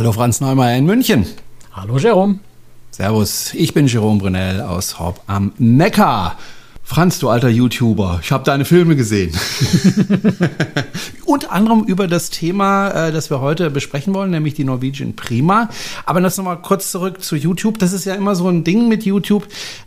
Hallo 0.00 0.12
Franz 0.12 0.40
Neumeier 0.40 0.78
in 0.78 0.86
München. 0.86 1.26
Hallo 1.72 1.98
Jerome. 1.98 2.38
Servus, 2.90 3.52
ich 3.52 3.74
bin 3.74 3.86
Jerome 3.86 4.18
Brunel 4.18 4.62
aus 4.62 4.98
Horb 4.98 5.20
am 5.26 5.52
Neckar. 5.58 6.38
Franz, 6.82 7.18
du 7.18 7.28
alter 7.28 7.50
YouTuber, 7.50 8.18
ich 8.22 8.32
habe 8.32 8.42
deine 8.42 8.64
Filme 8.64 8.96
gesehen. 8.96 9.32
Unter 11.26 11.52
anderem 11.52 11.84
über 11.84 12.08
das 12.08 12.30
Thema, 12.30 13.08
äh, 13.08 13.12
das 13.12 13.30
wir 13.30 13.40
heute 13.42 13.70
besprechen 13.70 14.14
wollen, 14.14 14.30
nämlich 14.30 14.54
die 14.54 14.64
Norwegian 14.64 15.14
Prima. 15.14 15.68
Aber 16.06 16.22
das 16.22 16.38
nochmal 16.38 16.62
kurz 16.62 16.90
zurück 16.90 17.22
zu 17.22 17.36
YouTube. 17.36 17.78
Das 17.78 17.92
ist 17.92 18.06
ja 18.06 18.14
immer 18.14 18.34
so 18.34 18.48
ein 18.48 18.64
Ding 18.64 18.88
mit 18.88 19.04
YouTube, 19.04 19.46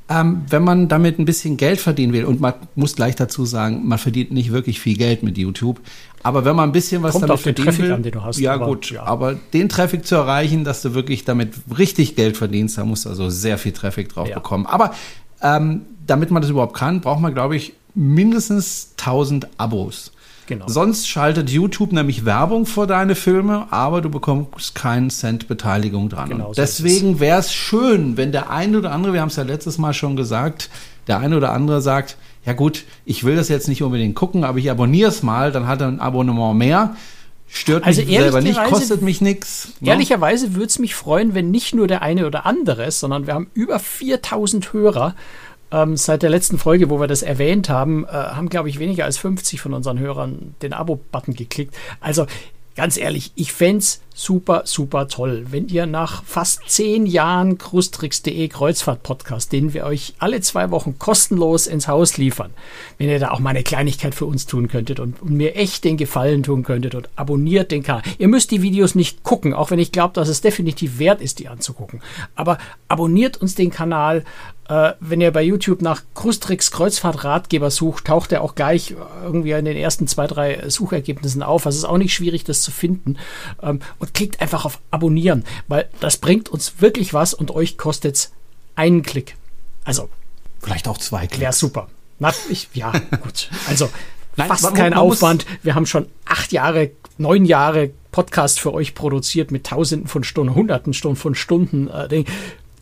ähm, 0.10 0.44
wenn 0.48 0.64
man 0.64 0.88
damit 0.90 1.18
ein 1.18 1.26
bisschen 1.26 1.58
Geld 1.58 1.82
verdienen 1.82 2.14
will. 2.14 2.24
Und 2.26 2.40
man 2.40 2.54
muss 2.76 2.96
gleich 2.96 3.16
dazu 3.16 3.46
sagen, 3.46 3.86
man 3.86 3.98
verdient 3.98 4.32
nicht 4.32 4.52
wirklich 4.52 4.80
viel 4.80 4.96
Geld 4.96 5.24
mit 5.24 5.38
YouTube. 5.38 5.82
Aber 6.24 6.46
wenn 6.46 6.56
man 6.56 6.70
ein 6.70 6.72
bisschen 6.72 7.04
was 7.04 7.12
Kommt 7.12 7.24
damit 7.24 7.34
auf 7.34 7.44
den 7.44 7.56
Traffic 7.56 7.84
will, 7.84 7.92
an, 7.92 8.04
den 8.04 8.14
du 8.14 8.24
hast, 8.24 8.40
ja 8.40 8.54
aber, 8.54 8.66
gut, 8.66 8.92
ja. 8.92 9.04
aber 9.04 9.36
den 9.54 9.68
Traffic 9.70 10.08
zu 10.08 10.16
erreichen, 10.16 10.64
dass 10.64 10.82
du 10.82 10.94
wirklich 10.94 11.26
damit 11.26 11.54
richtig 11.78 12.16
Geld 12.16 12.38
verdienst, 12.38 12.78
da 12.78 12.86
musst 12.86 13.06
du 13.06 13.10
also 13.10 13.30
sehr 13.30 13.58
viel 13.58 13.74
Traffic 13.74 14.10
drauf 14.10 14.28
Ja. 14.30 14.36
bekommen. 14.36 14.66
Aber 14.66 14.94
ähm, 15.42 15.82
damit 16.08 16.32
man 16.32 16.42
das 16.42 16.50
überhaupt 16.50 16.76
kann, 16.76 17.02
braucht 17.02 17.20
man, 17.20 17.34
glaube 17.34 17.56
ich, 17.56 17.74
mindestens 17.94 18.94
1000 18.98 19.48
Abos. 19.58 20.12
Genau. 20.46 20.68
Sonst 20.68 21.08
schaltet 21.08 21.50
YouTube 21.50 21.94
nämlich 21.94 22.26
Werbung 22.26 22.66
vor 22.66 22.86
deine 22.86 23.16
Filme, 23.16 23.68
aber 23.72 24.02
du 24.02 24.10
bekommst 24.10 24.76
keinen 24.76 25.10
Cent 25.10 25.48
Beteiligung 25.48 26.10
dran. 26.10 26.30
Genau 26.30 26.48
so 26.48 26.54
deswegen 26.62 27.20
wäre 27.20 27.40
es 27.40 27.54
schön, 27.54 28.18
wenn 28.18 28.32
der 28.32 28.50
eine 28.50 28.78
oder 28.78 28.92
andere, 28.92 29.14
wir 29.14 29.22
haben 29.22 29.30
es 29.30 29.38
ja 29.38 29.44
letztes 29.44 29.78
Mal 29.78 29.94
schon 29.94 30.16
gesagt, 30.16 30.70
der 31.08 31.20
eine 31.20 31.38
oder 31.38 31.54
andere 31.54 31.82
sagt, 31.82 32.18
ja 32.46 32.54
gut, 32.54 32.84
ich 33.06 33.24
will 33.24 33.36
das 33.36 33.50
jetzt 33.50 33.68
nicht 33.68 33.84
unbedingt 33.84 34.16
gucken, 34.16 34.44
aber 34.44 34.58
ich 34.58 34.70
abonniere 34.70 35.10
es 35.10 35.24
mal, 35.24 35.52
dann 35.52 35.68
hat 35.68 35.82
er 35.82 35.88
ein 35.88 36.00
Abonnement 36.00 36.58
mehr. 36.58 36.96
Stört 37.48 37.86
Also 37.86 38.02
mich 38.02 38.18
selber 38.18 38.42
nicht, 38.42 38.62
kostet 38.64 39.02
mich 39.04 39.22
nichts. 39.22 39.74
Ehrlicherweise 39.82 40.56
würde 40.56 40.68
es 40.68 40.80
mich 40.80 40.96
freuen, 40.96 41.36
wenn 41.36 41.52
nicht 41.52 41.76
nur 41.76 41.88
der 41.88 42.02
eine 42.02 42.26
oder 42.26 42.46
andere, 42.46 42.90
sondern 42.90 43.28
wir 43.28 43.36
haben 43.36 43.50
über 43.54 43.80
4000 43.80 44.74
Hörer. 44.74 45.16
Ähm, 45.72 45.98
seit 45.98 46.24
der 46.24 46.30
letzten 46.30 46.58
Folge, 46.58 46.90
wo 46.90 47.00
wir 47.00 47.08
das 47.08 47.22
erwähnt 47.22 47.70
haben, 47.70 48.06
äh, 48.06 48.12
haben, 48.12 48.50
glaube 48.50 48.70
ich, 48.70 48.80
weniger 48.80 49.06
als 49.06 49.18
50 49.18 49.62
von 49.62 49.74
unseren 49.74 50.00
Hörern 50.00 50.56
den 50.62 50.74
Abo-Button 50.74 51.36
geklickt. 51.36 51.76
Also 52.00 52.26
ganz 52.76 52.98
ehrlich, 52.98 53.32
ich 53.36 53.54
fänd's 53.54 54.02
super, 54.16 54.62
super 54.66 55.08
toll, 55.08 55.48
wenn 55.50 55.68
ihr 55.68 55.86
nach 55.86 56.24
fast 56.24 56.62
zehn 56.68 57.06
Jahren 57.06 57.58
Krustrix.de 57.58 58.48
Kreuzfahrt-Podcast, 58.48 59.52
den 59.52 59.74
wir 59.74 59.86
euch 59.86 60.14
alle 60.20 60.40
zwei 60.42 60.70
Wochen 60.72 61.00
kostenlos 61.00 61.68
ins 61.68 61.88
Haus 61.88 62.18
liefern, 62.18 62.52
wenn 62.98 63.10
ihr 63.10 63.20
da 63.20 63.32
auch 63.32 63.40
mal 63.40 63.52
eine 63.52 63.64
Kleinigkeit 63.64 64.14
für 64.14 64.26
uns 64.26 64.46
tun 64.46 64.68
könntet 64.68 65.00
und, 65.00 65.22
und 65.22 65.32
mir 65.32 65.56
echt 65.56 65.84
den 65.84 65.98
Gefallen 65.98 66.44
tun 66.44 66.64
könntet 66.64 66.96
und 66.96 67.10
abonniert 67.16 67.72
den 67.72 67.84
Kanal. 67.84 68.04
Ihr 68.20 68.28
müsst 68.28 68.52
die 68.52 68.62
Videos 68.62 68.94
nicht 68.96 69.24
gucken, 69.24 69.54
auch 69.54 69.72
wenn 69.72 69.80
ich 69.80 69.92
glaube, 69.92 70.14
dass 70.14 70.30
es 70.30 70.42
definitiv 70.42 71.00
wert 71.00 71.22
ist, 71.22 71.40
die 71.40 71.48
anzugucken. 71.48 72.02
Aber 72.36 72.60
abonniert 72.88 73.38
uns 73.38 73.56
den 73.56 73.72
Kanal. 73.72 74.24
Äh, 74.70 74.94
wenn 75.02 75.20
ihr 75.22 75.32
bei 75.32 75.44
YouTube 75.44 75.82
nach 75.82 76.04
Krustrix 76.16 76.72
Kreuzfahrt-Ratgeber 76.72 77.70
sucht, 77.70 78.06
taucht 78.06 78.32
er 78.32 78.42
auch 78.42 78.56
gleich 78.56 78.92
äh, 78.92 78.96
irgendwie 79.24 79.52
in 79.52 79.66
den 79.66 79.76
ersten 79.78 80.08
zwei, 80.08 80.26
drei 80.28 80.70
Suchergebnissen 80.70 81.44
auf. 81.44 81.66
Also 81.66 81.78
es 81.78 81.84
ist 81.84 81.90
auch 81.90 81.98
nicht 81.98 82.14
schwierig, 82.14 82.44
das 82.46 82.62
zu 82.62 82.72
finden. 82.72 83.18
Ähm, 83.62 83.80
und 84.00 84.14
klickt 84.14 84.42
einfach 84.42 84.64
auf 84.66 84.80
Abonnieren, 84.92 85.44
weil 85.68 85.90
das 86.00 86.18
bringt 86.18 86.48
uns 86.50 86.76
wirklich 86.80 87.14
was 87.14 87.34
und 87.34 87.52
euch 87.52 87.78
kostet's 87.78 88.32
einen 88.76 89.02
Klick. 89.04 89.36
Also, 89.84 90.08
Vielleicht 90.62 90.88
auch 90.88 90.98
zwei 90.98 91.28
Klicks. 91.28 91.42
wäre 91.42 91.54
super. 91.54 91.90
Na, 92.20 92.32
ich, 92.50 92.70
ja, 92.74 92.92
gut. 93.22 93.50
Also, 93.68 93.90
Nein, 94.38 94.48
fast 94.48 94.64
man- 94.64 94.74
kein 94.76 94.90
man 94.92 95.00
Aufwand. 95.00 95.46
Wir 95.62 95.76
haben 95.76 95.86
schon 95.86 96.08
acht 96.26 96.54
Jahre, 96.54 96.92
neun 97.18 97.44
Jahre 97.44 97.92
Podcast 98.12 98.60
für 98.62 98.74
euch 98.74 98.96
produziert 98.96 99.52
mit 99.52 99.66
Tausenden 99.66 100.08
von 100.08 100.24
Stunden, 100.24 100.56
Hunderten 100.56 100.94
Stunden 100.94 101.18
von 101.18 101.36
Stunden. 101.36 101.90
Äh. 101.90 102.24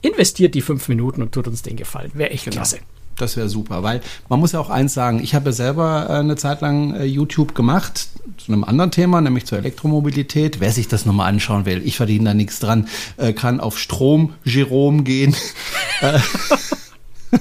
Investiert 0.01 0.55
die 0.55 0.61
fünf 0.61 0.87
Minuten 0.87 1.21
und 1.21 1.31
tut 1.31 1.47
uns 1.47 1.61
den 1.61 1.75
Gefallen. 1.75 2.11
Wäre 2.13 2.31
echt 2.31 2.49
klasse. 2.49 2.79
Das 3.17 3.37
wäre 3.37 3.49
super, 3.49 3.83
weil 3.83 4.01
man 4.29 4.39
muss 4.39 4.53
ja 4.53 4.59
auch 4.59 4.69
eins 4.69 4.93
sagen, 4.93 5.21
ich 5.21 5.35
habe 5.35 5.47
ja 5.47 5.51
selber 5.51 6.07
äh, 6.09 6.13
eine 6.13 6.37
Zeit 6.37 6.61
lang 6.61 6.95
äh, 6.95 7.03
YouTube 7.05 7.53
gemacht 7.53 8.07
zu 8.37 8.51
einem 8.51 8.63
anderen 8.63 8.89
Thema, 8.91 9.21
nämlich 9.21 9.45
zur 9.45 9.59
Elektromobilität. 9.59 10.59
Wer 10.59 10.71
sich 10.71 10.87
das 10.87 11.05
nochmal 11.05 11.29
anschauen 11.29 11.65
will, 11.65 11.81
ich 11.85 11.97
verdiene 11.97 12.25
da 12.25 12.33
nichts 12.33 12.59
dran, 12.59 12.87
äh, 13.17 13.33
kann 13.33 13.59
auf 13.59 13.77
Strom 13.77 14.33
Jerome 14.43 15.03
gehen. 15.03 15.35
Äh, 16.01 16.19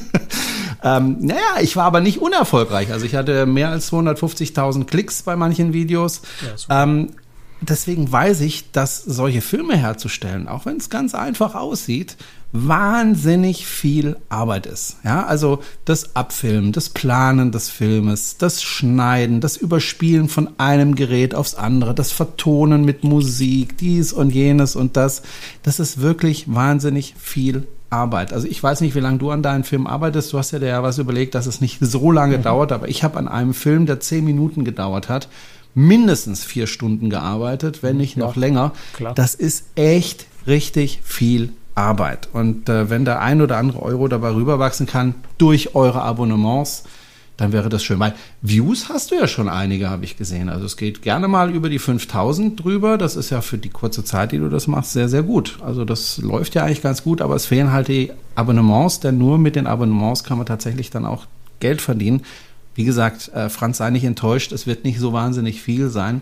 ähm, 0.84 1.16
naja, 1.21 1.41
ich 1.62 1.77
war 1.77 1.84
aber 1.84 2.03
nicht 2.03 2.19
unerfolgreich. 2.19 2.92
Also 2.92 3.06
ich 3.06 3.15
hatte 3.15 3.47
mehr 3.47 3.71
als 3.71 3.91
250.000 3.91 4.84
Klicks 4.84 5.22
bei 5.22 5.34
manchen 5.34 5.72
Videos. 5.72 6.21
Ja, 6.69 6.82
ähm, 6.82 7.15
deswegen 7.62 8.12
weiß 8.12 8.42
ich, 8.42 8.71
dass 8.72 9.03
solche 9.03 9.41
Filme 9.41 9.78
herzustellen, 9.78 10.47
auch 10.47 10.66
wenn 10.66 10.77
es 10.77 10.91
ganz 10.91 11.15
einfach 11.15 11.54
aussieht, 11.54 12.19
wahnsinnig 12.52 13.66
viel 13.66 14.16
Arbeit 14.28 14.66
ist. 14.66 14.96
Ja, 15.04 15.24
also 15.26 15.60
das 15.84 16.16
Abfilmen, 16.16 16.72
das 16.72 16.88
Planen 16.88 17.52
des 17.52 17.68
Filmes, 17.68 18.36
das 18.38 18.62
Schneiden, 18.62 19.40
das 19.40 19.56
Überspielen 19.56 20.28
von 20.28 20.48
einem 20.58 20.94
Gerät 20.94 21.34
aufs 21.34 21.54
andere, 21.54 21.94
das 21.94 22.12
Vertonen 22.12 22.84
mit 22.84 23.04
Musik, 23.04 23.76
dies 23.78 24.12
und 24.12 24.30
jenes 24.30 24.76
und 24.76 24.96
das. 24.96 25.22
Das 25.62 25.78
ist 25.80 26.00
wirklich 26.00 26.52
wahnsinnig 26.52 27.14
viel 27.18 27.66
Arbeit. 27.88 28.32
Also 28.32 28.46
ich 28.46 28.62
weiß 28.62 28.80
nicht, 28.82 28.94
wie 28.94 29.00
lange 29.00 29.18
du 29.18 29.30
an 29.30 29.42
deinem 29.42 29.64
Film 29.64 29.86
arbeitest. 29.86 30.32
Du 30.32 30.38
hast 30.38 30.52
ja 30.52 30.58
dir 30.58 30.66
ja 30.68 30.82
was 30.82 30.98
überlegt, 30.98 31.34
dass 31.34 31.46
es 31.46 31.60
nicht 31.60 31.78
so 31.80 32.10
lange 32.12 32.38
Mhm. 32.38 32.42
dauert, 32.42 32.72
aber 32.72 32.88
ich 32.88 33.02
habe 33.04 33.18
an 33.18 33.26
einem 33.28 33.54
Film, 33.54 33.86
der 33.86 34.00
zehn 34.00 34.24
Minuten 34.24 34.64
gedauert 34.64 35.08
hat, 35.08 35.28
mindestens 35.74 36.44
vier 36.44 36.66
Stunden 36.66 37.10
gearbeitet, 37.10 37.82
wenn 37.82 37.96
nicht 37.96 38.16
noch 38.16 38.34
länger. 38.36 38.72
klar. 38.92 39.14
Das 39.14 39.34
ist 39.34 39.66
echt 39.76 40.26
richtig 40.46 41.00
viel 41.04 41.52
Arbeit. 41.80 42.28
Und 42.32 42.68
äh, 42.68 42.91
wenn 42.91 43.04
der 43.04 43.20
ein 43.20 43.41
oder 43.41 43.56
andere 43.56 43.82
Euro 43.82 44.08
dabei 44.08 44.30
rüberwachsen 44.30 44.86
kann 44.86 45.14
durch 45.38 45.74
eure 45.74 46.02
Abonnements, 46.02 46.84
dann 47.41 47.52
wäre 47.52 47.70
das 47.70 47.82
schön. 47.82 47.98
Weil 47.98 48.14
Views 48.42 48.91
hast 48.91 49.10
du 49.10 49.14
ja 49.14 49.26
schon 49.26 49.48
einige, 49.48 49.88
habe 49.88 50.04
ich 50.04 50.18
gesehen. 50.18 50.50
Also 50.50 50.66
es 50.66 50.76
geht 50.76 51.00
gerne 51.00 51.26
mal 51.26 51.50
über 51.50 51.70
die 51.70 51.78
5000 51.78 52.62
drüber. 52.62 52.98
Das 52.98 53.16
ist 53.16 53.30
ja 53.30 53.41
für 53.41 53.56
die 53.56 53.70
kurze 53.70 54.04
Zeit, 54.04 54.32
die 54.32 54.38
du 54.38 54.50
das 54.50 54.66
machst, 54.66 54.92
sehr, 54.92 55.08
sehr 55.08 55.22
gut. 55.22 55.58
Also 55.64 55.86
das 55.86 56.18
läuft 56.18 56.54
ja 56.54 56.64
eigentlich 56.64 56.82
ganz 56.82 57.02
gut, 57.02 57.22
aber 57.22 57.34
es 57.34 57.46
fehlen 57.46 57.72
halt 57.72 57.88
die 57.88 58.12
Abonnements, 58.34 59.00
denn 59.00 59.16
nur 59.16 59.38
mit 59.38 59.56
den 59.56 59.66
Abonnements 59.66 60.22
kann 60.22 60.36
man 60.36 60.47
tatsächlich 60.47 60.91
dann 60.91 61.06
auch 61.06 61.26
Geld 61.60 61.80
verdienen. 61.80 62.22
Wie 62.74 62.84
gesagt, 62.84 63.30
äh, 63.34 63.48
Franz, 63.48 63.78
sei 63.78 63.88
nicht 63.88 64.04
enttäuscht, 64.04 64.52
es 64.52 64.66
wird 64.66 64.84
nicht 64.84 65.00
so 65.00 65.14
wahnsinnig 65.14 65.62
viel 65.62 65.88
sein. 65.88 66.20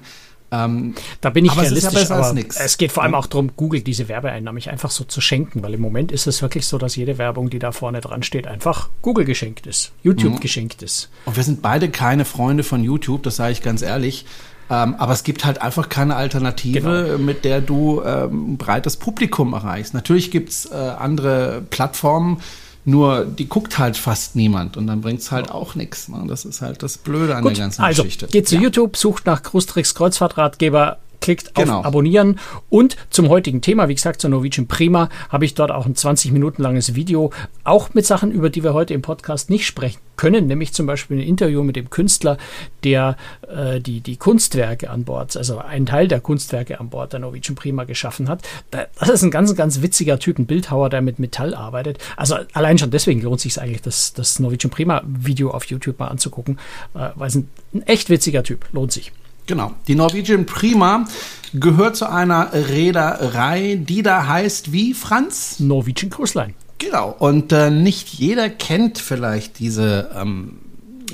Ähm, 0.51 0.95
Da 1.21 1.31
bin 1.31 1.45
ich 1.45 1.51
Aber 1.53 1.63
es 1.63 1.67
realistisch, 1.69 2.11
als 2.11 2.11
aber 2.11 2.35
es 2.65 2.79
geht 2.79 2.93
vor 2.93 3.03
allem 3.03 3.15
auch 3.15 3.27
darum, 3.27 3.51
Google 3.57 3.83
diese 3.83 4.09
Werbeeinnahmen 4.09 4.55
nicht 4.57 4.71
einfach 4.71 4.91
so 4.91 5.05
zu 5.05 5.21
schenken, 5.21 5.63
weil 5.63 5.75
im 5.75 5.81
Moment 5.81 6.11
ist 6.11 6.27
es 6.27 6.41
wirklich 6.41 6.67
so, 6.67 6.79
dass 6.79 6.97
jede 6.97 7.19
Werbung, 7.19 7.51
die 7.51 7.59
da 7.59 7.71
vorne 7.73 8.01
dran 8.01 8.23
steht, 8.23 8.47
einfach 8.47 8.89
Google 9.03 9.25
geschenkt 9.27 9.67
ist, 9.67 9.93
YouTube 10.03 10.35
Mhm. 10.35 10.41
geschenkt 10.41 10.83
ist. 10.83 11.11
Und 11.27 11.37
wir 11.37 11.45
sind 11.45 11.61
beide 11.61 11.91
keine 11.91 12.25
Freunde 12.25 12.63
von 12.65 12.83
YouTube, 12.83 13.23
das 13.25 13.37
sage 13.37 13.53
ich 13.53 13.63
ganz 13.63 13.83
ehrlich. 13.83 14.25
Ähm, 14.71 14.95
aber 14.99 15.13
es 15.15 15.23
gibt 15.25 15.45
halt 15.47 15.63
einfach 15.63 15.89
keine 15.89 16.17
Alternative, 16.17 17.05
Genau. 17.17 17.19
mit 17.19 17.45
der 17.45 17.61
du 17.63 18.03
ähm, 18.05 18.53
ein 18.53 18.57
breites 18.59 18.97
Publikum 18.99 19.55
erreichst. 19.55 19.95
Natürlich 19.95 20.31
gibt's 20.31 20.67
äh, 20.67 20.75
andere 20.75 21.63
Plattformen, 21.71 22.41
nur 22.89 23.27
die 23.27 23.49
guckt 23.49 23.79
halt 23.79 23.97
fast 23.99 24.35
niemand 24.35 24.77
und 24.79 24.87
dann 24.87 25.03
bringt's 25.03 25.31
halt 25.31 25.51
auch 25.51 25.75
nichts. 25.75 26.09
Ne? 26.09 26.25
Das 26.27 26.45
ist 26.47 26.63
halt 26.63 26.83
das 26.83 26.97
Blöde 26.97 27.37
an 27.37 27.43
Gut, 27.43 27.53
der 27.57 27.65
ganzen 27.65 27.83
also 27.83 28.03
Geschichte. 28.03 28.27
geht 28.29 28.49
zu 28.49 28.55
Ja. 28.57 28.63
YouTube, 28.63 28.97
sucht 28.97 29.27
nach 29.27 29.43
Krustrix 29.43 29.95
Kreuzfahrtratgeber, 29.95 30.97
klickt 31.21 31.55
Genau. 31.55 31.81
auf 31.81 31.87
Abonnieren 31.87 32.39
und 32.71 32.97
zum 33.11 33.29
heutigen 33.29 33.61
Thema, 33.61 33.89
wie 33.89 33.95
gesagt, 33.95 34.21
zur 34.21 34.31
Norwegian 34.31 34.67
Prima, 34.69 35.09
habe 35.29 35.45
ich 35.45 35.55
dort 35.55 35.71
auch 35.71 35.87
ein 35.87 35.95
20 35.95 36.33
Minuten 36.33 36.63
langes 36.63 36.95
Video, 36.95 37.31
auch 37.65 37.95
mit 37.95 38.07
Sachen, 38.07 38.31
über 38.33 38.51
die 38.51 38.63
wir 38.63 38.75
heute 38.75 38.95
im 38.95 39.03
Podcast 39.03 39.51
nicht 39.51 39.67
sprechen 39.67 39.99
können, 40.17 40.47
nämlich 40.49 40.73
zum 40.73 40.87
Beispiel 40.87 41.19
ein 41.19 41.23
Interview 41.27 41.63
mit 41.63 41.77
dem 41.77 41.91
Künstler, 41.91 42.39
der 42.85 43.17
äh, 43.49 43.81
die, 43.81 44.01
die 44.01 44.17
Kunstwerke 44.17 44.91
an 44.91 45.05
Bord, 45.05 45.37
also 45.37 45.59
einen 45.59 45.87
Teil 45.87 46.09
der 46.09 46.21
Kunstwerke 46.21 46.81
an 46.81 46.89
Bord 46.91 47.13
der 47.13 47.21
Norwegian 47.21 47.55
Prima 47.55 47.85
geschaffen 47.85 48.29
hat. 48.29 48.43
Da- 48.73 48.87
Das 48.99 49.09
ist 49.11 49.23
ein 49.23 49.31
ganz, 49.31 49.55
ganz 49.55 49.81
witziger 49.81 50.19
Typ, 50.19 50.39
ein 50.39 50.47
Bildhauer, 50.47 50.91
der 50.91 51.03
mit 51.03 51.19
Metall 51.21 51.55
arbeitet. 51.55 51.99
Also 52.17 52.37
allein 52.53 52.79
schon 52.79 52.91
deswegen 52.91 53.23
lohnt 53.23 53.41
sich 53.41 53.61
eigentlich, 53.61 53.83
das, 53.83 54.13
das 54.13 54.41
Norwegian 54.41 54.71
Prima 54.71 55.03
Video 55.07 55.51
auf 55.53 55.65
YouTube 55.67 55.99
mal 56.01 56.09
anzugucken, 56.09 56.59
äh, 56.95 57.11
weil 57.15 57.29
es 57.29 57.37
ein, 57.37 57.49
ein 57.75 57.83
echt 57.83 58.11
witziger 58.11 58.43
Typ, 58.43 58.67
lohnt 58.73 58.91
sich. 58.93 59.13
Genau. 59.49 59.73
Die 59.89 59.97
Norwegian 59.97 60.47
Prima 60.47 61.07
gehört 61.53 61.97
zu 61.97 62.09
einer 62.09 62.51
Reederei, 62.53 63.81
die 63.83 64.03
da 64.03 64.27
heißt 64.29 64.73
wie 64.73 64.95
Franz? 64.95 65.59
Norwegian 65.59 66.11
Cruise 66.11 66.39
Line. 66.39 66.55
Genau. 66.79 67.15
Und 67.19 67.51
äh, 67.53 67.71
nicht 67.71 68.09
jeder 68.15 68.49
kennt 68.51 68.99
vielleicht 68.99 69.59
diese 69.59 70.11
ähm, 70.15 70.59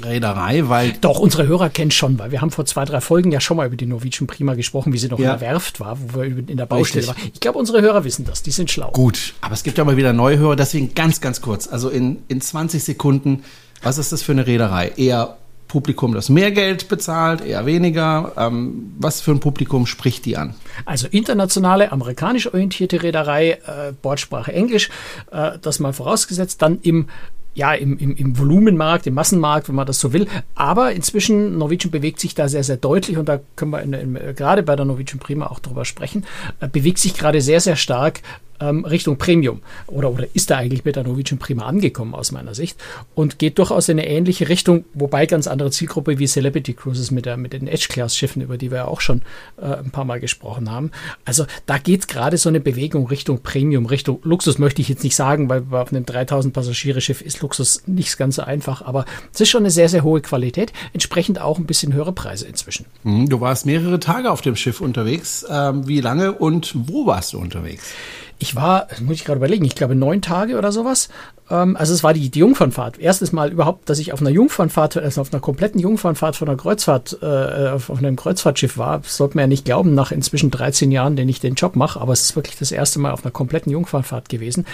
Reederei, 0.02 0.68
weil 0.68 0.92
Doch, 1.00 1.20
unsere 1.20 1.46
Hörer 1.46 1.70
kennen 1.70 1.90
schon, 1.92 2.18
weil 2.18 2.32
wir 2.32 2.40
haben 2.40 2.50
vor 2.50 2.66
zwei, 2.66 2.84
drei 2.84 3.00
Folgen 3.00 3.30
ja 3.32 3.40
schon 3.40 3.56
mal 3.56 3.66
über 3.66 3.76
die 3.76 3.86
Norwegian 3.86 4.26
Prima 4.26 4.54
gesprochen, 4.54 4.92
wie 4.92 4.98
sie 4.98 5.08
noch 5.08 5.18
Ja. 5.18 5.34
in 5.34 5.38
der 5.38 5.48
Werft 5.48 5.80
war, 5.80 5.96
wo 6.12 6.20
wir 6.20 6.26
in 6.26 6.56
der 6.56 6.66
Baustelle 6.66 7.06
Richtig. 7.06 7.22
waren. 7.22 7.30
Ich 7.32 7.40
glaube, 7.40 7.58
unsere 7.58 7.80
Hörer 7.80 8.04
wissen 8.04 8.24
das, 8.24 8.42
die 8.42 8.50
sind 8.50 8.70
schlau. 8.70 8.90
Gut, 8.90 9.34
aber 9.40 9.54
es 9.54 9.62
gibt 9.62 9.78
ja 9.78 9.84
mal 9.84 9.96
wieder 9.96 10.12
neue 10.12 10.36
Hörer, 10.38 10.56
deswegen 10.56 10.94
ganz, 10.94 11.20
ganz 11.20 11.40
kurz. 11.40 11.68
Also 11.68 11.88
in, 11.88 12.18
in 12.28 12.40
20 12.40 12.82
Sekunden, 12.82 13.44
was 13.82 13.98
ist 13.98 14.12
das 14.12 14.22
für 14.22 14.32
eine 14.32 14.46
Reederei? 14.46 14.92
Eher 14.96 15.36
Publikum, 15.74 16.14
das 16.14 16.28
mehr 16.28 16.52
Geld 16.52 16.88
bezahlt, 16.88 17.44
eher 17.44 17.66
weniger? 17.66 18.32
Ähm, 18.36 18.92
was 18.96 19.20
für 19.20 19.32
ein 19.32 19.40
Publikum 19.40 19.86
spricht 19.86 20.24
die 20.24 20.36
an? 20.36 20.54
Also 20.84 21.08
internationale, 21.10 21.90
amerikanisch 21.90 22.46
orientierte 22.46 23.02
Reederei, 23.02 23.58
äh, 23.66 23.92
Bordsprache 24.00 24.52
Englisch, 24.52 24.88
äh, 25.32 25.58
das 25.60 25.80
mal 25.80 25.92
vorausgesetzt, 25.92 26.62
dann 26.62 26.78
im 26.82 27.08
ja, 27.56 27.72
im, 27.72 27.96
im, 27.98 28.16
im 28.16 28.36
Volumenmarkt, 28.36 29.06
im 29.06 29.14
Massenmarkt, 29.14 29.68
wenn 29.68 29.76
man 29.76 29.86
das 29.86 30.00
so 30.00 30.12
will. 30.12 30.26
Aber 30.56 30.90
inzwischen, 30.90 31.56
Norwegian 31.56 31.92
bewegt 31.92 32.18
sich 32.18 32.34
da 32.34 32.48
sehr, 32.48 32.64
sehr 32.64 32.76
deutlich 32.76 33.16
und 33.16 33.28
da 33.28 33.38
können 33.54 33.70
wir 33.70 33.80
in, 33.80 33.92
in, 33.92 34.18
gerade 34.34 34.64
bei 34.64 34.74
der 34.74 34.84
Norwegian 34.84 35.20
Prima 35.20 35.46
auch 35.46 35.60
drüber 35.60 35.84
sprechen, 35.84 36.24
äh, 36.60 36.68
bewegt 36.68 36.98
sich 36.98 37.14
gerade 37.14 37.40
sehr, 37.40 37.60
sehr 37.60 37.76
stark 37.76 38.22
ähm, 38.60 38.84
Richtung 38.84 39.18
Premium 39.18 39.60
oder, 39.86 40.10
oder 40.10 40.26
ist 40.34 40.50
da 40.50 40.56
eigentlich 40.56 40.84
mit 40.84 40.96
der 40.96 41.04
Norwegian 41.04 41.38
Prima 41.38 41.66
angekommen 41.66 42.14
aus 42.14 42.32
meiner 42.32 42.54
Sicht 42.54 42.78
und 43.14 43.38
geht 43.38 43.58
durchaus 43.58 43.88
in 43.88 43.98
eine 43.98 44.08
ähnliche 44.08 44.48
Richtung, 44.48 44.84
wobei 44.94 45.26
ganz 45.26 45.46
andere 45.46 45.70
Zielgruppe 45.70 46.18
wie 46.18 46.26
Celebrity 46.26 46.74
Cruises 46.74 47.10
mit, 47.10 47.26
der, 47.26 47.36
mit 47.36 47.52
den 47.52 47.66
Edge-Class-Schiffen, 47.66 48.42
über 48.42 48.58
die 48.58 48.70
wir 48.70 48.78
ja 48.78 48.84
auch 48.86 49.00
schon 49.00 49.22
äh, 49.56 49.66
ein 49.66 49.90
paar 49.90 50.04
Mal 50.04 50.20
gesprochen 50.20 50.70
haben. 50.70 50.90
Also 51.24 51.46
da 51.66 51.78
geht 51.78 52.08
gerade 52.08 52.36
so 52.36 52.48
eine 52.48 52.60
Bewegung 52.60 53.06
Richtung 53.06 53.42
Premium, 53.42 53.86
Richtung 53.86 54.20
Luxus 54.22 54.58
möchte 54.58 54.82
ich 54.82 54.88
jetzt 54.88 55.04
nicht 55.04 55.16
sagen, 55.16 55.48
weil 55.48 55.64
auf 55.70 55.92
einem 55.92 56.06
3000 56.06 56.54
Passagiere-Schiff 56.54 57.20
ist 57.20 57.40
Luxus 57.40 57.82
nicht 57.86 58.16
ganz 58.16 58.36
so 58.36 58.42
einfach, 58.42 58.82
aber 58.82 59.04
es 59.32 59.40
ist 59.40 59.48
schon 59.48 59.62
eine 59.62 59.70
sehr, 59.70 59.88
sehr 59.88 60.02
hohe 60.02 60.20
Qualität, 60.20 60.72
entsprechend 60.92 61.40
auch 61.40 61.58
ein 61.58 61.66
bisschen 61.66 61.92
höhere 61.92 62.12
Preise 62.12 62.46
inzwischen. 62.46 62.86
Mhm, 63.02 63.28
du 63.28 63.40
warst 63.40 63.66
mehrere 63.66 64.00
Tage 64.00 64.30
auf 64.30 64.40
dem 64.40 64.56
Schiff 64.56 64.80
unterwegs. 64.80 65.44
Ähm, 65.48 65.86
wie 65.86 66.00
lange 66.00 66.32
und 66.32 66.72
wo 66.74 67.06
warst 67.06 67.32
du 67.32 67.38
unterwegs? 67.38 67.92
Ich 68.38 68.56
war, 68.56 68.88
muss 69.00 69.16
ich 69.16 69.24
gerade 69.24 69.38
überlegen, 69.38 69.64
ich 69.64 69.74
glaube 69.74 69.94
neun 69.94 70.22
Tage 70.22 70.58
oder 70.58 70.72
sowas. 70.72 71.08
Ähm, 71.50 71.76
also 71.76 71.94
es 71.94 72.02
war 72.02 72.14
die, 72.14 72.30
die 72.30 72.40
Jungfernfahrt. 72.40 72.98
Erstes 72.98 73.32
Mal 73.32 73.52
überhaupt, 73.52 73.88
dass 73.88 73.98
ich 73.98 74.12
auf 74.12 74.20
einer 74.20 74.30
Jungfernfahrt, 74.30 74.96
also 74.96 75.20
auf 75.20 75.32
einer 75.32 75.40
kompletten 75.40 75.80
Jungfernfahrt 75.80 76.36
von 76.36 76.48
einer 76.48 76.56
Kreuzfahrt, 76.56 77.18
äh, 77.22 77.68
auf, 77.68 77.90
auf 77.90 77.98
einem 77.98 78.16
Kreuzfahrtschiff 78.16 78.76
war. 78.78 79.00
Das 79.00 79.16
sollte 79.16 79.36
man 79.36 79.42
ja 79.42 79.48
nicht 79.48 79.64
glauben, 79.64 79.94
nach 79.94 80.10
inzwischen 80.10 80.50
13 80.50 80.90
Jahren, 80.90 81.16
den 81.16 81.28
ich 81.28 81.40
den 81.40 81.54
Job 81.54 81.76
mache. 81.76 82.00
Aber 82.00 82.12
es 82.12 82.22
ist 82.22 82.36
wirklich 82.36 82.58
das 82.58 82.72
erste 82.72 82.98
Mal 82.98 83.12
auf 83.12 83.24
einer 83.24 83.32
kompletten 83.32 83.72
Jungfernfahrt 83.72 84.28
gewesen. 84.28 84.66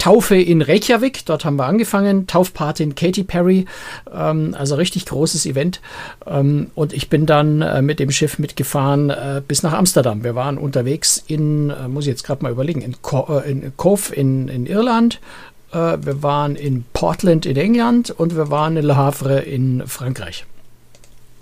Taufe 0.00 0.34
in 0.34 0.62
Reykjavik, 0.62 1.26
dort 1.26 1.44
haben 1.44 1.56
wir 1.56 1.66
angefangen, 1.66 2.26
Taufpatin 2.26 2.94
Katy 2.94 3.22
Perry, 3.22 3.66
ähm, 4.12 4.56
also 4.58 4.74
richtig 4.74 5.06
großes 5.06 5.46
Event. 5.46 5.80
Ähm, 6.26 6.70
und 6.74 6.92
ich 6.92 7.08
bin 7.10 7.26
dann 7.26 7.62
äh, 7.62 7.82
mit 7.82 8.00
dem 8.00 8.10
Schiff 8.10 8.38
mitgefahren 8.38 9.10
äh, 9.10 9.42
bis 9.46 9.62
nach 9.62 9.74
Amsterdam. 9.74 10.24
Wir 10.24 10.34
waren 10.34 10.58
unterwegs 10.58 11.22
in, 11.26 11.70
äh, 11.70 11.86
muss 11.86 12.04
ich 12.04 12.10
jetzt 12.10 12.24
gerade 12.24 12.42
mal 12.42 12.50
überlegen, 12.50 12.80
in, 12.80 13.00
Co 13.02 13.40
äh, 13.44 13.50
in 13.50 13.72
Cove 13.76 14.14
in, 14.14 14.48
in 14.48 14.66
Irland, 14.66 15.20
äh, 15.72 15.98
wir 16.00 16.22
waren 16.22 16.56
in 16.56 16.84
Portland 16.94 17.44
in 17.44 17.56
England 17.56 18.10
und 18.10 18.34
wir 18.34 18.50
waren 18.50 18.76
in 18.78 18.84
Le 18.84 18.96
Havre 18.96 19.40
in 19.40 19.86
Frankreich. 19.86 20.46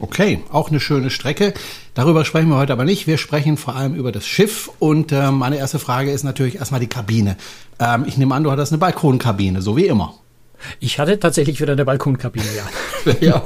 Okay, 0.00 0.44
auch 0.52 0.70
eine 0.70 0.78
schöne 0.78 1.10
Strecke. 1.10 1.54
Darüber 1.94 2.24
sprechen 2.24 2.48
wir 2.50 2.56
heute 2.56 2.72
aber 2.72 2.84
nicht. 2.84 3.08
Wir 3.08 3.18
sprechen 3.18 3.56
vor 3.56 3.74
allem 3.74 3.94
über 3.94 4.12
das 4.12 4.26
Schiff. 4.26 4.70
Und 4.78 5.10
äh, 5.10 5.32
meine 5.32 5.56
erste 5.56 5.80
Frage 5.80 6.12
ist 6.12 6.22
natürlich 6.22 6.56
erstmal 6.56 6.80
die 6.80 6.86
Kabine. 6.86 7.36
Ähm, 7.80 8.04
ich 8.06 8.16
nehme 8.16 8.34
an, 8.34 8.44
du 8.44 8.50
hattest 8.52 8.72
eine 8.72 8.78
Balkonkabine, 8.78 9.60
so 9.60 9.76
wie 9.76 9.86
immer. 9.86 10.14
Ich 10.80 10.98
hatte 10.98 11.18
tatsächlich 11.18 11.60
wieder 11.60 11.72
eine 11.72 11.84
Balkonkabine, 11.84 12.46
ja. 12.56 13.14
ja 13.20 13.42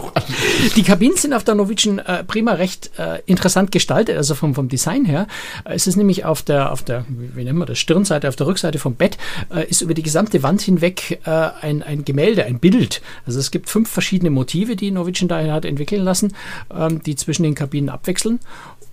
die 0.77 0.83
Kabinen 0.83 1.17
sind 1.17 1.33
auf 1.33 1.45
der 1.45 1.55
Norwegian 1.55 1.99
äh, 1.99 2.25
Prima 2.25 2.53
recht 2.53 2.91
äh, 2.99 3.21
interessant 3.27 3.73
gestaltet, 3.73 4.17
also 4.17 4.35
vom, 4.35 4.55
vom 4.55 4.69
Design 4.69 5.05
her. 5.05 5.27
Äh, 5.65 5.75
es 5.75 5.87
ist 5.87 5.97
nämlich 5.97 6.25
auf 6.25 6.43
der, 6.43 6.73
auf 6.73 6.83
der, 6.83 7.05
wie 7.09 7.45
nennen 7.45 7.59
wir 7.59 7.67
das, 7.67 7.79
Stirnseite, 7.79 8.29
auf 8.29 8.37
der 8.37 8.47
Rückseite 8.47 8.79
vom 8.79 8.95
Bett, 8.95 9.19
äh, 9.55 9.67
ist 9.69 9.83
über 9.83 9.95
die 9.95 10.03
gesamte 10.03 10.43
Wand 10.43 10.63
hinweg 10.63 11.21
äh, 11.25 11.31
ein, 11.31 11.83
ein 11.83 12.05
Gemälde, 12.05 12.45
ein 12.45 12.59
Bild. 12.59 13.03
Also 13.27 13.39
es 13.39 13.51
gibt 13.51 13.69
fünf 13.69 13.91
verschiedene 13.91 14.31
Motive, 14.31 14.77
die 14.77 14.91
Norwegian 14.91 15.29
daher 15.29 15.53
hat 15.53 15.65
entwickeln 15.65 16.03
lassen, 16.03 16.35
ähm, 16.75 17.03
die 17.03 17.17
zwischen 17.17 17.43
den 17.43 17.55
Kabinen 17.55 17.89
abwechseln. 17.89 18.41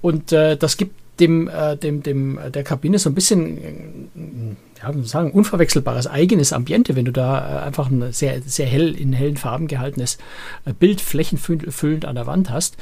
Und 0.02 0.32
äh, 0.32 0.58
das 0.58 0.78
gibt 0.78 0.96
dem, 1.20 1.50
dem, 1.84 2.02
dem, 2.02 2.40
der 2.54 2.64
Kabine 2.64 2.98
so 2.98 3.10
ein 3.10 3.14
bisschen, 3.14 4.58
ja, 4.82 4.94
sagen, 5.04 5.32
unverwechselbares 5.32 6.08
eigenes 6.08 6.54
Ambiente, 6.54 6.96
wenn 6.96 7.06
du 7.06 7.12
da 7.12 7.40
äh, 7.40 7.66
einfach 7.66 7.90
ein 7.90 8.14
sehr, 8.14 8.42
sehr 8.42 8.68
hell 8.68 8.96
in 8.96 9.14
hellen 9.14 9.38
Farben 9.38 9.68
gehaltenes 9.68 10.18
äh, 10.66 10.74
Bild 10.74 11.02
flächenfüllend 11.02 12.06
an 12.06 12.16
der 12.16 12.28
Wand 12.28 12.50
hast. 12.50 12.78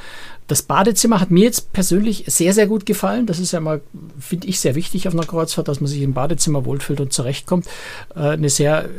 Das 0.47 0.61
Badezimmer 0.61 1.19
hat 1.19 1.31
mir 1.31 1.43
jetzt 1.43 1.73
persönlich 1.73 2.23
sehr, 2.27 2.53
sehr 2.53 2.67
gut 2.67 2.85
gefallen. 2.85 3.25
Das 3.25 3.39
ist 3.39 3.51
ja 3.51 3.59
mal, 3.59 3.81
finde 4.19 4.47
ich, 4.47 4.59
sehr 4.59 4.75
wichtig 4.75 5.07
auf 5.07 5.13
einer 5.13 5.25
Kreuzfahrt, 5.25 5.67
dass 5.67 5.81
man 5.81 5.87
sich 5.87 6.01
im 6.01 6.13
Badezimmer 6.13 6.65
wohlfühlt 6.65 7.01
und 7.01 7.11
zurechtkommt. 7.11 7.65
Äh, 8.15 8.19
eine 8.19 8.49
sehr 8.49 8.89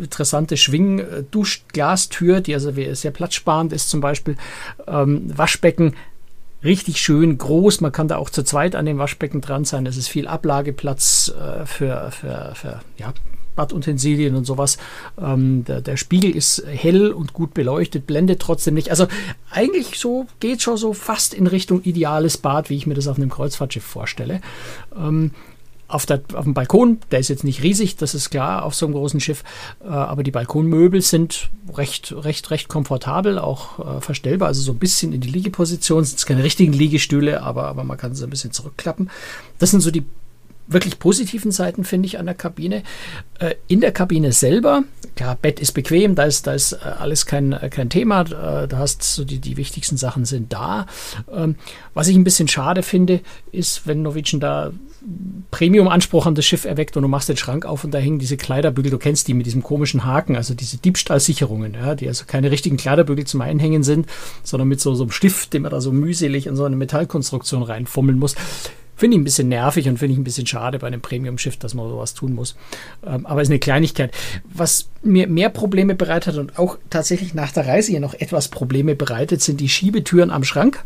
interessante 0.00 0.56
Schwing-Duschglastür, 0.56 2.40
die 2.40 2.54
also 2.54 2.72
sehr 2.92 3.10
platzsparend 3.10 3.72
ist 3.72 3.88
zum 3.88 4.00
Beispiel. 4.00 4.36
Ähm, 4.86 5.36
Waschbecken 5.36 5.94
richtig 6.64 7.00
schön 7.00 7.36
groß. 7.36 7.80
Man 7.80 7.92
kann 7.92 8.08
da 8.08 8.16
auch 8.16 8.30
zu 8.30 8.42
zweit 8.42 8.74
an 8.74 8.86
dem 8.86 8.98
Waschbecken 8.98 9.40
dran 9.40 9.64
sein. 9.64 9.86
Es 9.86 9.96
ist 9.96 10.08
viel 10.08 10.26
Ablageplatz 10.26 11.32
äh, 11.38 11.66
für, 11.66 12.10
für, 12.10 12.52
für 12.54 12.80
ja, 12.96 13.12
Badutensilien 13.54 14.34
und 14.34 14.44
sowas. 14.44 14.78
Ähm, 15.18 15.64
der, 15.64 15.80
der, 15.80 15.96
Spiegel 15.96 16.34
ist 16.34 16.64
hell 16.66 17.12
und 17.12 17.32
gut 17.32 17.54
beleuchtet, 17.54 18.06
blendet 18.06 18.40
trotzdem 18.40 18.74
nicht. 18.74 18.90
Also 18.90 19.06
eigentlich 19.50 19.98
so 19.98 20.26
geht 20.40 20.62
schon 20.62 20.76
so 20.76 20.92
fast 20.92 21.34
in 21.34 21.46
Richtung 21.46 21.82
ideales 21.82 22.38
Bad, 22.38 22.70
wie 22.70 22.76
ich 22.76 22.86
mir 22.86 22.94
das 22.94 23.08
auf 23.08 23.16
einem 23.16 23.30
Kreuzfahrtschiff 23.30 23.84
vorstelle. 23.84 24.40
Ähm, 24.96 25.30
auf, 25.94 26.06
der, 26.06 26.22
auf 26.34 26.44
dem 26.44 26.54
Balkon, 26.54 26.98
der 27.12 27.20
ist 27.20 27.28
jetzt 27.28 27.44
nicht 27.44 27.62
riesig, 27.62 27.96
das 27.96 28.14
ist 28.14 28.30
klar, 28.30 28.64
auf 28.64 28.74
so 28.74 28.84
einem 28.84 28.94
großen 28.94 29.20
Schiff, 29.20 29.44
äh, 29.82 29.86
aber 29.86 30.24
die 30.24 30.32
Balkonmöbel 30.32 31.00
sind 31.00 31.50
recht, 31.72 32.12
recht, 32.12 32.50
recht 32.50 32.68
komfortabel, 32.68 33.38
auch 33.38 33.78
äh, 33.78 34.00
verstellbar, 34.00 34.48
also 34.48 34.60
so 34.60 34.72
ein 34.72 34.78
bisschen 34.78 35.12
in 35.12 35.20
die 35.20 35.30
Liegeposition, 35.30 36.04
sind 36.04 36.26
keine 36.26 36.42
richtigen 36.42 36.72
Liegestühle, 36.72 37.42
aber, 37.42 37.68
aber 37.68 37.84
man 37.84 37.96
kann 37.96 38.14
sie 38.14 38.24
ein 38.24 38.30
bisschen 38.30 38.50
zurückklappen. 38.50 39.08
Das 39.60 39.70
sind 39.70 39.80
so 39.80 39.92
die 39.92 40.04
wirklich 40.66 40.98
positiven 40.98 41.52
Seiten, 41.52 41.84
finde 41.84 42.06
ich, 42.06 42.18
an 42.18 42.26
der 42.26 42.34
Kabine. 42.34 42.82
Äh, 43.38 43.54
in 43.68 43.80
der 43.80 43.92
Kabine 43.92 44.32
selber, 44.32 44.82
klar, 45.14 45.36
Bett 45.40 45.60
ist 45.60 45.72
bequem, 45.72 46.16
da 46.16 46.24
ist, 46.24 46.46
da 46.46 46.54
ist 46.54 46.72
äh, 46.72 46.78
alles 46.98 47.26
kein, 47.26 47.52
äh, 47.52 47.68
kein 47.68 47.90
Thema, 47.90 48.24
da 48.24 48.68
hast 48.72 49.02
so 49.02 49.24
die, 49.24 49.38
die 49.38 49.56
wichtigsten 49.56 49.96
Sachen 49.96 50.24
sind 50.24 50.52
da. 50.52 50.86
Ähm, 51.32 51.56
was 51.92 52.08
ich 52.08 52.16
ein 52.16 52.24
bisschen 52.24 52.48
schade 52.48 52.82
finde, 52.82 53.20
ist, 53.52 53.86
wenn 53.86 54.02
Norwegian 54.02 54.40
da 54.40 54.72
Premium-Anspruch 55.50 56.26
an 56.26 56.34
das 56.34 56.44
Schiff 56.44 56.64
erweckt 56.64 56.96
und 56.96 57.02
du 57.02 57.08
machst 57.08 57.28
den 57.28 57.36
Schrank 57.36 57.66
auf 57.66 57.84
und 57.84 57.92
da 57.92 57.98
hängen 57.98 58.18
diese 58.18 58.36
Kleiderbügel, 58.36 58.90
du 58.90 58.98
kennst 58.98 59.28
die 59.28 59.34
mit 59.34 59.46
diesem 59.46 59.62
komischen 59.62 60.04
Haken, 60.04 60.36
also 60.36 60.54
diese 60.54 60.78
Diebstahlsicherungen, 60.78 61.74
ja, 61.74 61.94
die 61.94 62.08
also 62.08 62.24
keine 62.26 62.50
richtigen 62.50 62.76
Kleiderbügel 62.76 63.26
zum 63.26 63.40
Einhängen 63.40 63.82
sind, 63.82 64.06
sondern 64.42 64.68
mit 64.68 64.80
so, 64.80 64.94
so 64.94 65.04
einem 65.04 65.10
Stift, 65.12 65.52
den 65.52 65.62
man 65.62 65.70
da 65.70 65.80
so 65.80 65.92
mühselig 65.92 66.46
in 66.46 66.56
so 66.56 66.64
eine 66.64 66.76
Metallkonstruktion 66.76 67.62
reinfummeln 67.62 68.18
muss. 68.18 68.34
Finde 68.96 69.16
ich 69.16 69.20
ein 69.20 69.24
bisschen 69.24 69.48
nervig 69.48 69.88
und 69.88 69.98
finde 69.98 70.12
ich 70.12 70.18
ein 70.18 70.24
bisschen 70.24 70.46
schade 70.46 70.78
bei 70.78 70.86
einem 70.86 71.00
Premium-Schiff, 71.00 71.56
dass 71.56 71.74
man 71.74 71.88
sowas 71.88 72.14
tun 72.14 72.32
muss. 72.32 72.54
Ähm, 73.04 73.26
aber 73.26 73.42
ist 73.42 73.48
eine 73.48 73.58
Kleinigkeit. 73.58 74.14
Was 74.52 74.88
mir 75.02 75.26
mehr 75.26 75.48
Probleme 75.48 75.96
bereitet 75.96 76.38
und 76.38 76.58
auch 76.58 76.78
tatsächlich 76.90 77.34
nach 77.34 77.50
der 77.50 77.66
Reise 77.66 77.90
hier 77.90 78.00
noch 78.00 78.14
etwas 78.14 78.48
Probleme 78.48 78.94
bereitet, 78.94 79.42
sind 79.42 79.60
die 79.60 79.68
Schiebetüren 79.68 80.30
am 80.30 80.44
Schrank. 80.44 80.84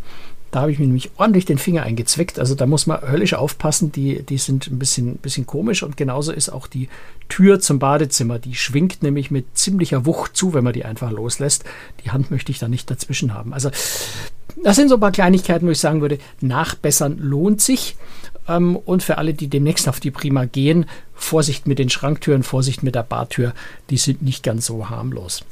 Da 0.51 0.63
habe 0.63 0.73
ich 0.73 0.79
mir 0.79 0.87
nämlich 0.87 1.11
ordentlich 1.17 1.45
den 1.45 1.59
Finger 1.59 1.83
eingezwickt. 1.83 2.39
Also 2.39 2.55
da 2.55 2.67
muss 2.67 2.87
man 2.87 3.03
höllisch 3.03 3.35
aufpassen. 3.35 3.93
Die, 3.93 4.23
die 4.23 4.39
sind 4.39 4.69
ein 4.69 4.79
bisschen, 4.79 5.17
bisschen 5.17 5.47
komisch. 5.47 5.83
Und 5.83 5.97
genauso 5.97 6.33
ist 6.33 6.49
auch 6.49 6.67
die 6.67 6.89
Tür 7.29 7.61
zum 7.61 7.79
Badezimmer. 7.79 8.39
Die 8.39 8.55
schwingt 8.55 9.03
nämlich 9.03 9.31
mit 9.31 9.59
ziemlicher 9.59 10.07
Wucht 10.07 10.37
zu, 10.37 10.55
wenn 10.55 10.65
man 10.65 10.73
die 10.73 10.85
einfach 10.85 11.11
loslässt. 11.11 11.65
Die 12.05 12.11
Hand 12.11 12.31
möchte 12.31 12.51
ich 12.51 12.59
da 12.59 12.69
nicht 12.69 12.91
dazwischen 12.91 13.35
haben. 13.35 13.53
Also 13.53 13.71
das 14.65 14.77
sind 14.77 14.89
so 14.89 14.95
ein 14.95 15.01
paar 15.01 15.13
Kleinigkeiten, 15.13 15.67
wo 15.67 15.71
ich 15.71 15.81
sagen 15.81 16.01
würde, 16.01 16.19
nachbessern 16.41 17.19
lohnt 17.19 17.61
sich. 17.61 17.97
Ähm, 18.49 18.77
und 18.77 19.03
für 19.03 19.19
alle, 19.19 19.35
die 19.35 19.49
demnächst 19.49 19.89
auf 19.89 20.01
die 20.01 20.11
Prima 20.11 20.47
gehen, 20.47 20.87
Vorsicht 21.15 21.67
mit 21.67 21.79
den 21.79 21.91
Schranktüren, 21.91 22.43
Vorsicht 22.43 22.83
mit 22.83 22.95
der 22.95 23.03
Bartür. 23.03 23.53
Die 23.91 23.99
sind 23.99 24.23
nicht 24.23 24.43
ganz 24.43 24.67
so 24.67 24.89
harmlos. 24.89 25.45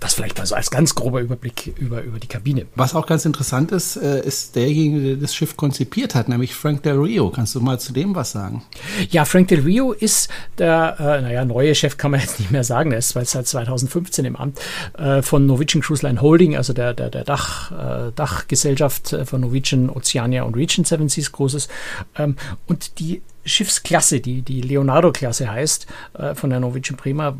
Das 0.00 0.14
vielleicht 0.14 0.36
mal 0.38 0.46
so 0.46 0.54
als 0.54 0.70
ganz 0.70 0.94
grober 0.94 1.20
Überblick 1.20 1.74
über, 1.78 2.02
über 2.02 2.18
die 2.18 2.26
Kabine. 2.26 2.66
Was 2.74 2.94
auch 2.94 3.06
ganz 3.06 3.24
interessant 3.24 3.72
ist, 3.72 3.96
äh, 3.96 4.24
ist 4.24 4.54
derjenige, 4.56 5.06
der 5.06 5.16
das 5.16 5.34
Schiff 5.34 5.56
konzipiert 5.56 6.14
hat, 6.14 6.28
nämlich 6.28 6.54
Frank 6.54 6.82
Del 6.82 6.98
Rio. 6.98 7.30
Kannst 7.30 7.54
du 7.54 7.60
mal 7.60 7.80
zu 7.80 7.92
dem 7.92 8.14
was 8.14 8.32
sagen? 8.32 8.62
Ja, 9.10 9.24
Frank 9.24 9.48
Del 9.48 9.60
Rio 9.60 9.92
ist 9.92 10.28
der, 10.58 10.96
äh, 10.98 11.22
naja, 11.22 11.44
neue 11.44 11.74
Chef 11.74 11.96
kann 11.96 12.10
man 12.10 12.20
jetzt 12.26 12.38
nicht 12.38 12.50
mehr 12.50 12.64
sagen, 12.64 12.92
er 12.92 12.98
ist 12.98 13.10
seit 13.10 13.46
2015 13.46 14.24
im 14.24 14.36
Amt 14.36 14.58
äh, 14.98 15.22
von 15.22 15.46
Norwegian 15.46 15.82
Cruise 15.82 16.06
Line 16.06 16.20
Holding, 16.20 16.56
also 16.56 16.72
der, 16.72 16.92
der, 16.92 17.10
der 17.10 17.24
Dach, 17.24 17.72
äh, 17.72 18.12
Dachgesellschaft 18.14 19.12
äh, 19.12 19.24
von 19.24 19.40
Norwegian, 19.40 19.88
Oceania 19.88 20.42
und 20.42 20.56
Region 20.56 20.84
Seven 20.84 21.08
Seas 21.08 21.32
Großes. 21.32 21.68
Ähm, 22.16 22.36
und 22.66 22.98
die 22.98 23.22
Schiffsklasse, 23.46 24.20
die, 24.20 24.42
die 24.42 24.60
Leonardo-Klasse 24.60 25.50
heißt, 25.50 25.86
äh, 26.18 26.34
von 26.34 26.50
der 26.50 26.60
Norwegian 26.60 26.96
Prima, 26.96 27.38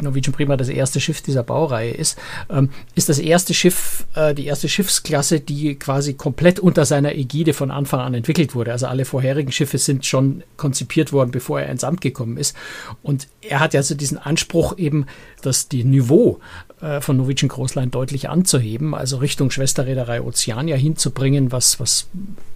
Norwegian 0.00 0.34
Prima 0.34 0.56
das 0.56 0.68
erste 0.68 1.00
Schiff 1.00 1.22
dieser 1.22 1.42
Baureihe 1.42 1.92
ist, 1.92 2.18
ähm, 2.50 2.70
ist 2.94 3.08
das 3.08 3.18
erste 3.18 3.54
Schiff, 3.54 4.06
äh, 4.14 4.34
die 4.34 4.46
erste 4.46 4.68
Schiffsklasse, 4.68 5.40
die 5.40 5.76
quasi 5.76 6.14
komplett 6.14 6.58
unter 6.60 6.84
seiner 6.84 7.14
Ägide 7.14 7.54
von 7.54 7.70
Anfang 7.70 8.00
an 8.00 8.14
entwickelt 8.14 8.54
wurde. 8.54 8.72
Also 8.72 8.86
alle 8.86 9.04
vorherigen 9.04 9.52
Schiffe 9.52 9.78
sind 9.78 10.04
schon 10.04 10.42
konzipiert 10.56 11.12
worden, 11.12 11.30
bevor 11.30 11.60
er 11.60 11.70
ins 11.70 11.84
Amt 11.84 12.00
gekommen 12.00 12.36
ist. 12.36 12.56
Und 13.02 13.28
er 13.40 13.60
hat 13.60 13.74
ja 13.74 13.82
so 13.82 13.94
diesen 13.94 14.18
Anspruch 14.18 14.76
eben, 14.76 15.06
dass 15.42 15.68
die 15.68 15.84
Niveau 15.84 16.40
äh, 16.80 17.00
von 17.00 17.16
Norwegian 17.16 17.50
Line 17.74 17.88
deutlich 17.88 18.28
anzuheben, 18.28 18.94
also 18.94 19.18
Richtung 19.18 19.50
Schwesterreederei 19.50 20.22
Oceania 20.22 20.76
hinzubringen, 20.76 21.52
was, 21.52 21.80
was 21.80 22.08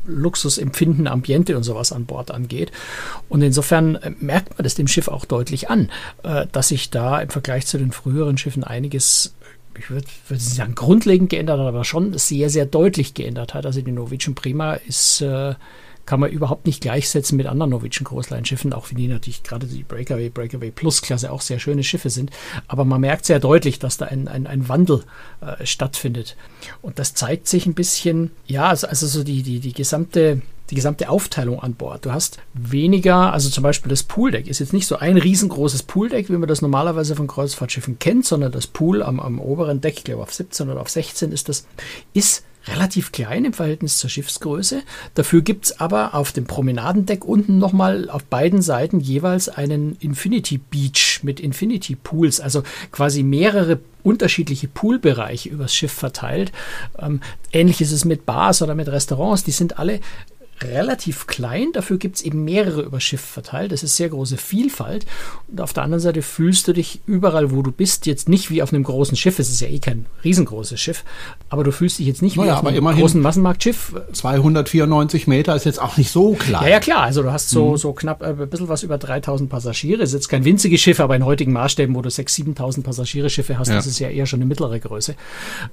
Luxusempfinden, 0.06 1.06
Ambiente 1.06 1.56
und 1.56 1.62
sowas 1.62 1.92
an 1.92 2.06
Bord 2.06 2.30
angeht. 2.30 2.71
Und 3.28 3.42
insofern 3.42 3.96
äh, 3.96 4.12
merkt 4.20 4.58
man 4.58 4.64
das 4.64 4.74
dem 4.74 4.88
Schiff 4.88 5.08
auch 5.08 5.24
deutlich 5.24 5.70
an, 5.70 5.90
äh, 6.22 6.46
dass 6.52 6.68
sich 6.68 6.90
da 6.90 7.20
im 7.20 7.30
Vergleich 7.30 7.66
zu 7.66 7.78
den 7.78 7.92
früheren 7.92 8.38
Schiffen 8.38 8.64
einiges 8.64 9.34
ich 9.78 9.88
würde 9.88 10.06
würd 10.28 10.38
nicht 10.38 10.54
sagen 10.54 10.74
grundlegend 10.74 11.30
geändert 11.30 11.58
hat, 11.58 11.66
aber 11.66 11.84
schon 11.84 12.16
sehr, 12.18 12.50
sehr 12.50 12.66
deutlich 12.66 13.14
geändert 13.14 13.54
hat. 13.54 13.64
Also 13.64 13.80
die 13.80 13.90
Norwegian 13.90 14.34
Prima 14.34 14.74
ist 14.74 15.22
äh, 15.22 15.54
kann 16.06 16.20
man 16.20 16.30
überhaupt 16.30 16.66
nicht 16.66 16.80
gleichsetzen 16.80 17.36
mit 17.36 17.46
anderen 17.46 17.70
Norwegian 17.70 18.04
Großleinschiffen, 18.04 18.72
auch 18.72 18.90
wenn 18.90 18.96
die 18.96 19.08
natürlich 19.08 19.42
gerade 19.42 19.66
die 19.66 19.84
Breakaway, 19.84 20.30
Breakaway 20.30 20.70
Plus 20.70 21.02
Klasse 21.02 21.30
auch 21.30 21.40
sehr 21.40 21.58
schöne 21.58 21.84
Schiffe 21.84 22.10
sind. 22.10 22.30
Aber 22.66 22.84
man 22.84 23.00
merkt 23.00 23.24
sehr 23.24 23.38
deutlich, 23.38 23.78
dass 23.78 23.98
da 23.98 24.06
ein, 24.06 24.28
ein, 24.28 24.46
ein 24.46 24.68
Wandel 24.68 25.04
äh, 25.40 25.64
stattfindet. 25.64 26.36
Und 26.80 26.98
das 26.98 27.14
zeigt 27.14 27.46
sich 27.46 27.66
ein 27.66 27.74
bisschen, 27.74 28.32
ja, 28.46 28.68
also, 28.68 28.88
also 28.88 29.06
so 29.06 29.22
die, 29.22 29.42
die, 29.42 29.60
die 29.60 29.72
gesamte 29.72 30.42
die 30.70 30.74
gesamte 30.74 31.08
Aufteilung 31.08 31.60
an 31.60 31.74
Bord. 31.74 32.04
Du 32.06 32.12
hast 32.12 32.38
weniger, 32.54 33.32
also 33.32 33.50
zum 33.50 33.62
Beispiel 33.62 33.90
das 33.90 34.02
Pooldeck 34.02 34.46
ist 34.46 34.58
jetzt 34.58 34.72
nicht 34.72 34.86
so 34.86 34.96
ein 34.96 35.16
riesengroßes 35.16 35.82
Pooldeck, 35.82 36.28
wie 36.28 36.36
man 36.36 36.48
das 36.48 36.62
normalerweise 36.62 37.14
von 37.14 37.26
Kreuzfahrtschiffen 37.26 37.98
kennt, 37.98 38.24
sondern 38.24 38.52
das 38.52 38.66
Pool 38.66 39.02
am, 39.02 39.20
am 39.20 39.38
oberen 39.38 39.80
Deck, 39.80 39.98
ich 39.98 40.04
glaube 40.04 40.22
auf 40.22 40.32
17 40.32 40.70
oder 40.70 40.80
auf 40.80 40.88
16 40.88 41.32
ist 41.32 41.48
das, 41.48 41.66
ist 42.14 42.44
relativ 42.68 43.12
klein 43.12 43.44
im 43.44 43.52
Verhältnis 43.52 43.98
zur 43.98 44.10
Schiffsgröße. 44.10 44.82
Dafür 45.14 45.42
gibt 45.42 45.66
es 45.66 45.80
aber 45.80 46.14
auf 46.14 46.32
dem 46.32 46.44
Promenadendeck 46.44 47.24
unten 47.24 47.58
nochmal 47.58 48.08
auf 48.08 48.24
beiden 48.24 48.62
Seiten 48.62 49.00
jeweils 49.00 49.48
einen 49.48 49.96
Infinity 50.00 50.58
Beach 50.58 51.20
mit 51.22 51.40
Infinity 51.40 51.96
Pools, 51.96 52.40
also 52.40 52.62
quasi 52.92 53.22
mehrere 53.22 53.80
unterschiedliche 54.02 54.68
Poolbereiche 54.68 55.48
übers 55.48 55.74
Schiff 55.74 55.92
verteilt. 55.92 56.52
Ähm, 56.98 57.20
ähnlich 57.52 57.80
ist 57.80 57.92
es 57.92 58.04
mit 58.04 58.26
Bars 58.26 58.62
oder 58.62 58.74
mit 58.74 58.88
Restaurants. 58.88 59.44
Die 59.44 59.52
sind 59.52 59.78
alle 59.78 60.00
relativ 60.64 61.26
klein, 61.26 61.72
dafür 61.72 61.98
gibt 61.98 62.16
es 62.16 62.22
eben 62.22 62.44
mehrere 62.44 62.82
über 62.82 63.00
Schiff 63.00 63.20
verteilt. 63.20 63.72
Das 63.72 63.82
ist 63.82 63.96
sehr 63.96 64.08
große 64.08 64.36
Vielfalt. 64.36 65.06
Und 65.48 65.60
auf 65.60 65.72
der 65.72 65.82
anderen 65.82 66.00
Seite 66.00 66.22
fühlst 66.22 66.68
du 66.68 66.72
dich 66.72 67.00
überall, 67.06 67.50
wo 67.50 67.62
du 67.62 67.72
bist, 67.72 68.06
jetzt 68.06 68.28
nicht 68.28 68.50
wie 68.50 68.62
auf 68.62 68.72
einem 68.72 68.84
großen 68.84 69.16
Schiff. 69.16 69.38
Es 69.38 69.48
ist 69.48 69.60
ja 69.60 69.68
eh 69.68 69.78
kein 69.78 70.06
riesengroßes 70.24 70.80
Schiff, 70.80 71.04
aber 71.48 71.64
du 71.64 71.72
fühlst 71.72 71.98
dich 71.98 72.06
jetzt 72.06 72.22
nicht 72.22 72.36
naja, 72.36 72.62
wie 72.62 72.78
auf 72.78 72.86
einem 72.86 72.98
großen 72.98 73.20
Massenmarktschiff. 73.20 73.94
294 74.12 75.26
Meter 75.26 75.54
ist 75.56 75.64
jetzt 75.64 75.80
auch 75.80 75.96
nicht 75.96 76.10
so 76.10 76.34
klein. 76.34 76.64
Ja, 76.64 76.70
ja, 76.70 76.80
klar. 76.80 77.02
Also 77.02 77.22
du 77.22 77.32
hast 77.32 77.50
so, 77.50 77.72
mhm. 77.72 77.76
so 77.76 77.92
knapp 77.92 78.22
äh, 78.22 78.26
ein 78.26 78.48
bisschen 78.48 78.68
was 78.68 78.82
über 78.82 78.98
3000 78.98 79.50
Passagiere. 79.50 80.02
Ist 80.02 80.14
jetzt 80.14 80.28
kein 80.28 80.44
winziges 80.44 80.80
Schiff, 80.80 81.00
aber 81.00 81.16
in 81.16 81.24
heutigen 81.24 81.52
Maßstäben, 81.52 81.94
wo 81.94 82.02
du 82.02 82.08
6.000, 82.08 82.56
7.000 82.56 82.82
Passagiere-Schiffe 82.82 83.58
hast, 83.58 83.68
ja. 83.68 83.74
das 83.76 83.86
ist 83.86 83.98
ja 83.98 84.08
eher 84.08 84.26
schon 84.26 84.38
eine 84.38 84.46
mittlere 84.46 84.78
Größe. 84.78 85.14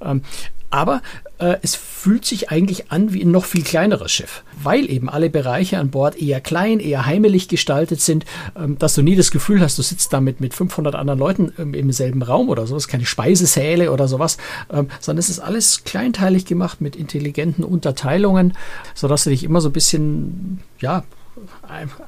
Ähm, 0.02 0.22
aber 0.70 1.02
äh, 1.38 1.56
es 1.62 1.74
fühlt 1.74 2.24
sich 2.24 2.50
eigentlich 2.50 2.92
an 2.92 3.12
wie 3.12 3.22
ein 3.22 3.30
noch 3.30 3.44
viel 3.44 3.64
kleineres 3.64 4.12
Schiff, 4.12 4.44
weil 4.62 4.79
eben 4.88 5.08
alle 5.08 5.30
Bereiche 5.30 5.78
an 5.78 5.90
Bord 5.90 6.20
eher 6.20 6.40
klein, 6.40 6.80
eher 6.80 7.06
heimelig 7.06 7.48
gestaltet 7.48 8.00
sind, 8.00 8.24
ähm, 8.56 8.78
dass 8.78 8.94
du 8.94 9.02
nie 9.02 9.16
das 9.16 9.30
Gefühl 9.30 9.60
hast, 9.60 9.78
du 9.78 9.82
sitzt 9.82 10.12
da 10.12 10.20
mit, 10.20 10.40
mit 10.40 10.54
500 10.54 10.94
anderen 10.94 11.18
Leuten 11.18 11.52
ähm, 11.58 11.74
im 11.74 11.92
selben 11.92 12.22
Raum 12.22 12.48
oder 12.48 12.66
sowas, 12.66 12.88
keine 12.88 13.06
Speisesäle 13.06 13.92
oder 13.92 14.08
sowas, 14.08 14.36
ähm, 14.72 14.88
sondern 15.00 15.20
es 15.20 15.28
ist 15.28 15.40
alles 15.40 15.84
kleinteilig 15.84 16.44
gemacht 16.44 16.80
mit 16.80 16.96
intelligenten 16.96 17.64
Unterteilungen, 17.64 18.54
sodass 18.94 19.24
du 19.24 19.30
dich 19.30 19.44
immer 19.44 19.60
so 19.60 19.68
ein 19.68 19.72
bisschen, 19.72 20.60
ja, 20.80 21.04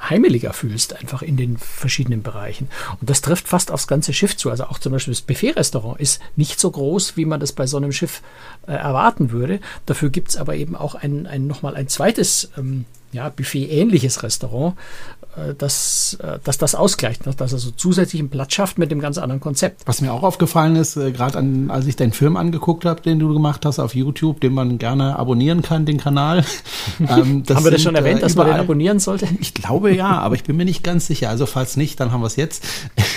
heimeliger 0.09 0.53
fühlst, 0.53 0.97
einfach 0.97 1.23
in 1.23 1.37
den 1.37 1.57
verschiedenen 1.57 2.23
Bereichen. 2.23 2.69
Und 3.01 3.09
das 3.11 3.21
trifft 3.21 3.49
fast 3.49 3.71
aufs 3.71 3.87
ganze 3.87 4.13
Schiff 4.13 4.37
zu. 4.37 4.51
Also 4.51 4.65
auch 4.65 4.79
zum 4.79 4.93
Beispiel 4.93 5.13
das 5.13 5.23
Buffet-Restaurant 5.23 6.01
ist 6.01 6.21
nicht 6.37 6.61
so 6.61 6.71
groß, 6.71 7.17
wie 7.17 7.25
man 7.25 7.41
das 7.41 7.53
bei 7.53 7.67
so 7.67 7.77
einem 7.77 7.93
Schiff 7.93 8.23
äh, 8.67 8.73
erwarten 8.73 9.31
würde. 9.31 9.61
Dafür 9.87 10.11
gibt 10.11 10.31
es 10.31 10.37
aber 10.37 10.55
eben 10.55 10.77
auch 10.77 10.95
ein, 10.95 11.27
ein, 11.27 11.47
nochmal 11.47 11.75
ein 11.75 11.89
zweites 11.89 12.51
ähm, 12.57 12.85
ja, 13.13 13.29
Buffet-ähnliches 13.29 14.23
Restaurant, 14.23 14.75
äh, 15.37 15.55
dass, 15.55 16.19
äh, 16.23 16.39
dass 16.45 16.59
das 16.59 16.75
ausgleicht, 16.75 17.27
dass 17.27 17.37
das 17.37 17.55
also 17.55 17.71
zusätzlichen 17.71 18.29
Platz 18.29 18.53
schafft 18.53 18.79
mit 18.79 18.91
dem 18.91 19.01
ganz 19.01 19.17
anderen 19.17 19.41
Konzept. 19.41 19.83
Was 19.87 20.03
mir 20.03 20.13
auch 20.13 20.23
aufgefallen 20.23 20.77
ist, 20.77 20.97
äh, 20.97 21.11
gerade 21.11 21.43
als 21.69 21.87
ich 21.87 21.97
den 21.97 22.13
Film 22.13 22.37
angeguckt 22.37 22.85
habe, 22.85 23.01
den 23.01 23.19
du 23.19 23.33
gemacht 23.33 23.65
hast 23.65 23.79
auf 23.79 23.95
YouTube, 23.95 24.41
den 24.41 24.53
man 24.53 24.77
gerne 24.77 25.19
abonnieren 25.19 25.63
kann, 25.63 25.87
den 25.87 25.97
Kanal. 25.97 26.45
ähm, 27.01 27.45
haben 27.49 27.65
wir 27.65 27.71
das 27.71 27.83
schon 27.83 27.95
erwähnt, 27.95 28.23
dass 28.23 28.35
man 28.35 28.47
den 28.47 28.57
abonnieren 28.57 28.99
sollte? 28.99 29.27
Ich 29.41 29.55
glaube 29.55 29.95
ja, 29.95 30.19
aber 30.19 30.35
ich 30.35 30.45
bin 30.45 30.57
mir 30.57 30.67
nicht 30.67 30.85
ganz 30.85 31.07
sicher. 31.07 31.31
Also 31.31 31.47
falls 31.47 31.79
nicht, 31.79 31.99
dann 31.99 32.13
haben 32.13 32.21
wir 32.21 32.27
es 32.27 32.37
jetzt. 32.37 32.65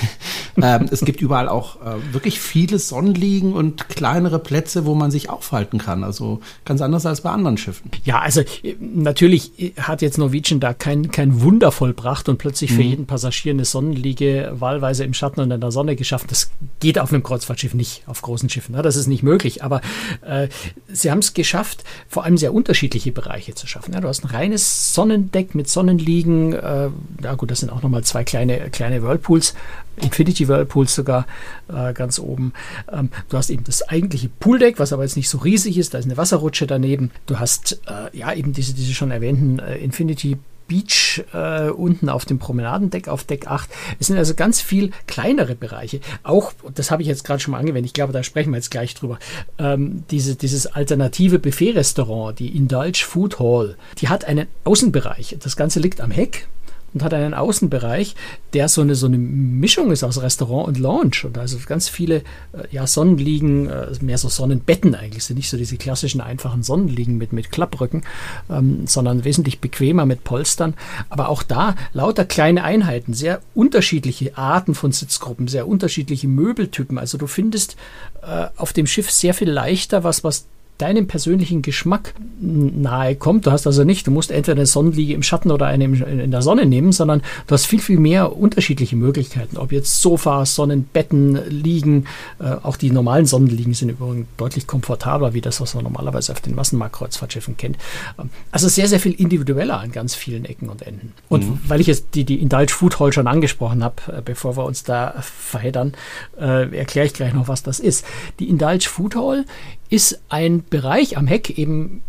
ähm, 0.61 0.87
es 0.89 1.03
gibt 1.03 1.21
überall 1.21 1.49
auch 1.49 1.81
äh, 1.81 2.13
wirklich 2.13 2.39
viele 2.39 2.79
Sonnenliegen 2.79 3.53
und 3.53 3.89
kleinere 3.89 4.39
Plätze, 4.39 4.85
wo 4.85 4.95
man 4.95 5.11
sich 5.11 5.29
aufhalten 5.29 5.79
kann. 5.79 6.03
Also 6.03 6.39
ganz 6.63 6.81
anders 6.81 7.05
als 7.05 7.21
bei 7.21 7.31
anderen 7.31 7.57
Schiffen. 7.57 7.91
Ja, 8.05 8.19
also 8.19 8.41
natürlich 8.79 9.51
hat 9.88 10.01
jetzt 10.01 10.18
Norwegian 10.18 10.60
da 10.60 10.74
kein, 10.74 11.12
kein 11.12 11.42
Wunder 11.42 11.72
vollbracht 11.72 12.30
und 12.30 12.38
plötzlich 12.38 12.72
mhm. 12.72 12.75
für 12.75 12.82
jeden 12.82 13.06
Passagier 13.06 13.54
eine 13.54 13.65
Sonnenliege 13.65 14.54
wahlweise 14.54 15.04
im 15.04 15.13
Schatten 15.13 15.42
und 15.42 15.51
in 15.51 15.62
der 15.62 15.72
Sonne 15.72 15.96
geschaffen. 15.96 16.27
Das 16.30 16.51
geht 16.80 17.00
auf 17.00 17.12
einem 17.12 17.24
Kreuzfahrtschiff 17.24 17.74
nicht, 17.74 18.04
auf 18.08 18.22
großen 18.22 18.50
Schiffen. 18.50 18.75
Ne? 18.75 18.82
Das 18.82 18.96
ist 18.96 19.08
nicht 19.08 19.24
möglich. 19.24 19.63
Aber 19.63 19.82
äh, 20.22 20.48
sie 20.88 21.12
haben 21.12 21.20
es 21.20 21.34
geschafft, 21.34 21.84
vor 22.08 22.24
allem 22.24 22.38
sehr 22.38 22.54
unterschiedliche 22.54 23.12
Bereiche 23.12 23.56
zu 23.56 23.68
schaffen. 23.68 23.94
Ja, 23.94 24.01
du 24.01 24.08
hast 24.08 24.24
ein 24.24 24.30
reines 24.30 24.94
Sonnendeck 24.94 25.56
mit 25.56 25.70
Sonnenliegen. 25.70 26.54
Äh, 26.54 26.89
ja 27.24 27.34
gut, 27.36 27.51
das 27.51 27.60
sind 27.60 27.70
auch 27.70 27.82
nochmal 27.82 28.04
zwei 28.04 28.24
kleine, 28.24 28.70
kleine 28.70 29.04
Whirlpools. 29.04 29.54
Infinity 30.01 30.47
Whirlpools 30.47 30.95
sogar 30.95 31.25
äh, 31.67 31.93
ganz 31.93 32.19
oben. 32.19 32.53
Ähm, 32.91 33.09
du 33.29 33.37
hast 33.37 33.49
eben 33.49 33.63
das 33.63 33.81
eigentliche 33.83 34.29
Pooldeck, 34.29 34.79
was 34.79 34.93
aber 34.93 35.03
jetzt 35.03 35.17
nicht 35.17 35.29
so 35.29 35.39
riesig 35.39 35.77
ist. 35.77 35.93
Da 35.93 35.97
ist 35.97 36.05
eine 36.05 36.17
Wasserrutsche 36.17 36.67
daneben. 36.67 37.11
Du 37.25 37.39
hast 37.39 37.81
äh, 37.87 38.17
ja 38.17 38.33
eben 38.33 38.53
diese, 38.53 38.73
diese 38.73 38.93
schon 38.93 39.11
erwähnten 39.11 39.59
äh, 39.59 39.77
Infinity 39.77 40.37
Beach 40.67 41.23
äh, 41.33 41.69
unten 41.69 42.09
auf 42.09 42.25
dem 42.25 42.39
Promenadendeck 42.39 43.07
auf 43.07 43.23
Deck 43.23 43.47
8. 43.47 43.69
Es 43.99 44.07
sind 44.07 44.17
also 44.17 44.33
ganz 44.33 44.61
viel 44.61 44.91
kleinere 45.07 45.55
Bereiche. 45.55 45.99
Auch, 46.23 46.53
das 46.73 46.91
habe 46.91 47.01
ich 47.01 47.07
jetzt 47.07 47.23
gerade 47.23 47.39
schon 47.39 47.51
mal 47.51 47.59
angewendet, 47.59 47.87
ich 47.87 47.93
glaube, 47.93 48.13
da 48.13 48.23
sprechen 48.23 48.51
wir 48.51 48.57
jetzt 48.57 48.71
gleich 48.71 48.93
drüber. 48.95 49.19
Ähm, 49.59 50.03
diese, 50.11 50.35
dieses 50.35 50.67
alternative 50.67 51.39
Buffet-Restaurant, 51.39 52.39
die 52.39 52.55
Indulge 52.55 53.03
Food 53.05 53.39
Hall, 53.39 53.75
die 53.99 54.09
hat 54.09 54.25
einen 54.25 54.47
Außenbereich. 54.63 55.37
Das 55.39 55.55
Ganze 55.55 55.79
liegt 55.79 56.01
am 56.01 56.11
Heck 56.11 56.47
und 56.95 57.03
hat 57.03 57.13
einen 57.13 57.33
Außenbereich, 57.33 58.15
der 58.53 58.69
so 58.69 58.81
eine, 58.81 58.95
so 58.95 59.05
eine 59.05 59.17
Mischung 59.17 59.91
ist 59.91 60.03
aus 60.03 60.21
Restaurant 60.21 60.69
und 60.69 60.79
Lounge. 60.79 61.23
Und 61.25 61.37
also 61.37 61.57
ganz 61.67 61.89
viele 61.89 62.19
äh, 62.53 62.63
ja, 62.71 62.87
Sonnenliegen, 62.87 63.69
äh, 63.69 63.87
mehr 63.99 64.17
so 64.17 64.29
Sonnenbetten 64.29 64.95
eigentlich, 64.95 65.25
sind 65.25 65.35
nicht 65.35 65.49
so 65.49 65.57
diese 65.57 65.75
klassischen 65.75 66.21
einfachen 66.21 66.63
Sonnenliegen 66.63 67.17
mit, 67.17 67.33
mit 67.33 67.51
Klapprücken, 67.51 68.03
ähm, 68.49 68.87
sondern 68.87 69.25
wesentlich 69.25 69.59
bequemer 69.59 70.05
mit 70.05 70.23
Polstern. 70.23 70.73
Aber 71.09 71.27
auch 71.27 71.43
da 71.43 71.75
lauter 71.91 72.23
kleine 72.23 72.63
Einheiten, 72.63 73.13
sehr 73.13 73.41
unterschiedliche 73.53 74.37
Arten 74.37 74.73
von 74.73 74.93
Sitzgruppen, 74.93 75.49
sehr 75.49 75.67
unterschiedliche 75.67 76.29
Möbeltypen. 76.29 76.97
Also 76.97 77.17
du 77.17 77.27
findest 77.27 77.75
äh, 78.21 78.47
auf 78.55 78.71
dem 78.71 78.87
Schiff 78.87 79.11
sehr 79.11 79.33
viel 79.33 79.49
leichter 79.49 80.05
was, 80.05 80.23
was 80.23 80.45
deinem 80.77 81.08
persönlichen 81.08 81.62
Geschmack 81.62 82.13
nahe 82.39 83.15
kommt. 83.15 83.46
Du 83.46 83.51
hast 83.51 83.65
also 83.65 83.84
nicht, 83.84 84.08
du 84.08 84.12
musst 84.12 84.32
entweder 84.32 84.58
eine 84.58 84.65
Sonnenliege 84.65 85.13
im 85.13 85.24
Schatten 85.24 85.51
oder 85.51 85.67
eine 85.67 85.86
in 85.86 86.32
der 86.32 86.41
Sonne 86.41 86.65
nehmen, 86.65 86.91
sondern 86.91 87.22
du 87.48 87.53
hast 87.53 87.65
viel, 87.65 87.79
viel 87.79 87.98
mehr 87.98 88.36
unterschiedliche 88.36 88.96
Möglichkeiten. 88.96 89.58
Ob 89.58 89.72
jetzt 89.72 90.01
Sofas, 90.01 90.55
Sonnenbetten, 90.55 91.39
Liegen, 91.50 92.05
äh, 92.39 92.55
auch 92.63 92.75
die 92.75 92.91
normalen 92.91 93.25
Sonnenliegen 93.25 93.74
sind 93.74 93.89
übrigens 93.89 94.27
deutlich 94.38 94.67
komfortabler, 94.67 95.34
wie 95.34 95.41
das, 95.41 95.62
was 95.62 95.75
man 95.75 95.84
normalerweise 95.84 96.34
auf 96.34 96.41
den 96.41 96.55
Massenmarktkreuzfahrtschiffen 96.55 97.55
kennt. 97.55 97.77
Ähm, 98.20 98.29
also 98.51 98.67
sehr, 98.67 98.88
sehr 98.88 99.00
viel 99.00 99.13
individueller 99.13 99.79
an 99.79 99.91
ganz 99.91 100.13
vielen 100.13 100.44
Ecken 100.44 100.67
und 100.67 100.82
Enden. 100.82 101.13
Und 101.29 101.48
mhm. 101.48 101.60
weil 101.67 101.79
ich 101.79 101.88
jetzt 101.88 102.08
die, 102.15 102.25
die 102.25 102.41
Indulge 102.41 102.74
Food 102.74 103.00
Hall 103.00 103.13
schon 103.13 103.27
angesprochen 103.27 103.82
habe, 103.82 103.96
äh, 104.08 104.22
bevor 104.24 104.58
wir 104.58 104.65
uns 104.65 104.84
da 104.84 105.15
verheddern, 105.22 105.94
äh, 106.38 106.75
erkläre 106.75 107.08
ich 107.08 107.13
gleich 107.13 107.34
noch, 107.34 107.48
was 107.48 107.63
das 107.63 107.79
ist. 107.79 108.05
Die 108.39 108.50
Indulge 108.50 108.88
Food 108.89 109.15
Hall 109.15 109.46
ist 109.89 110.20
ein 110.29 110.64
Bereich 110.69 111.17
am 111.17 111.27
Heck 111.27 111.57
eben 111.57 112.01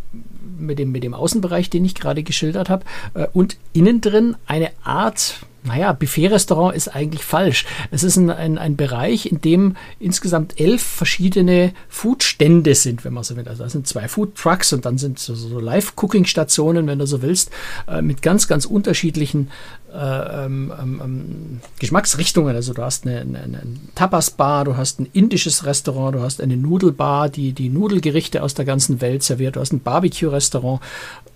mit 0.59 0.79
dem, 0.79 0.93
mit 0.93 1.03
dem 1.03 1.15
Außenbereich, 1.15 1.71
den 1.71 1.85
ich 1.85 1.95
gerade 1.95 2.23
geschildert 2.23 2.71
habe, 2.71 2.85
äh, 3.15 3.27
und 3.33 3.57
innen 3.73 4.01
drin 4.01 4.37
eine 4.47 4.71
Art 4.83 5.41
naja, 5.67 5.93
Buffet-Restaurant 5.93 6.77
ist 6.77 6.89
eigentlich 6.89 7.25
falsch. 7.25 7.67
Es 7.91 8.05
ist 8.05 8.17
ein, 8.17 8.31
ein, 8.31 8.57
ein, 8.57 8.77
Bereich, 8.77 9.27
in 9.27 9.41
dem 9.41 9.77
insgesamt 9.99 10.61
elf 10.61 10.83
verschiedene 10.83 11.73
Foodstände 11.89 12.75
sind, 12.75 13.05
wenn 13.05 13.13
man 13.13 13.25
so 13.25 13.37
will. 13.37 13.49
Also 13.49 13.65
da 13.65 13.69
sind 13.69 13.87
zwei 13.87 14.07
Food 14.07 14.37
Trucks 14.37 14.73
und 14.73 14.87
dann 14.87 14.97
sind 14.97 15.19
so, 15.19 15.35
so 15.35 15.59
Live-Cooking-Stationen, 15.59 16.87
wenn 16.87 17.01
du 17.01 17.07
so 17.07 17.21
willst, 17.21 17.51
äh, 17.89 18.01
mit 18.01 18.23
ganz, 18.23 18.47
ganz 18.47 18.65
unterschiedlichen 18.65 19.51
äh, 19.93 20.45
ähm, 20.45 20.73
ähm, 20.81 21.01
ähm, 21.05 21.61
Geschmacksrichtungen. 21.79 22.55
Also 22.55 22.73
du 22.73 22.83
hast 22.83 23.07
eine, 23.07 23.21
eine, 23.21 23.39
eine 23.39 23.63
Tapas-Bar, 23.95 24.65
du 24.65 24.77
hast 24.77 25.01
ein 25.01 25.09
indisches 25.13 25.65
Restaurant, 25.65 26.15
du 26.15 26.21
hast 26.21 26.41
eine 26.41 26.57
Nudelbar, 26.57 27.29
die 27.29 27.53
die 27.53 27.69
Nudelgerichte 27.69 28.43
aus 28.43 28.55
der 28.55 28.65
ganzen 28.65 29.01
Welt 29.01 29.23
serviert, 29.23 29.57
du 29.57 29.61
hast 29.61 29.73
ein 29.73 29.81
Barbecue-Restaurant, 29.81 30.81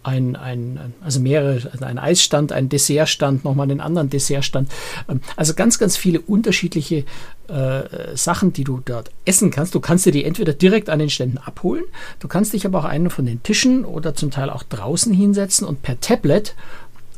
ein, 0.03 0.35
ein, 0.37 0.95
also 1.03 1.21
mehrere, 1.21 1.71
also 1.71 1.85
ein 1.85 1.99
Eisstand, 1.99 2.53
ein 2.53 2.69
Dessertstand, 2.69 3.45
nochmal 3.45 3.71
einen 3.71 3.81
anderen 3.81 4.09
Dessert 4.09 4.31
Dessertstand. 4.31 4.71
Ähm, 5.09 5.21
also 5.37 5.55
ganz, 5.55 5.79
ganz 5.79 5.97
viele 5.97 6.21
unterschiedliche 6.21 7.05
äh, 7.49 7.83
Sachen, 8.15 8.53
die 8.53 8.65
du 8.65 8.81
dort 8.85 9.11
essen 9.25 9.51
kannst. 9.51 9.75
Du 9.75 9.81
kannst 9.81 10.07
dir 10.07 10.13
die 10.13 10.25
entweder 10.25 10.53
direkt 10.53 10.89
an 10.89 10.99
den 10.99 11.11
Ständen 11.11 11.39
abholen, 11.39 11.85
du 12.21 12.29
kannst 12.29 12.53
dich 12.53 12.67
aber 12.67 12.81
auch 12.81 12.85
einen 12.85 13.11
von 13.11 13.27
den 13.27 13.43
Tischen 13.43 13.85
oder 13.85 14.15
zum 14.15 14.31
Teil 14.31 14.51
auch 14.51 14.63
draußen 14.63 15.13
hinsetzen 15.13 15.67
und 15.67 15.83
per 15.83 16.01
Tablet 16.01 16.55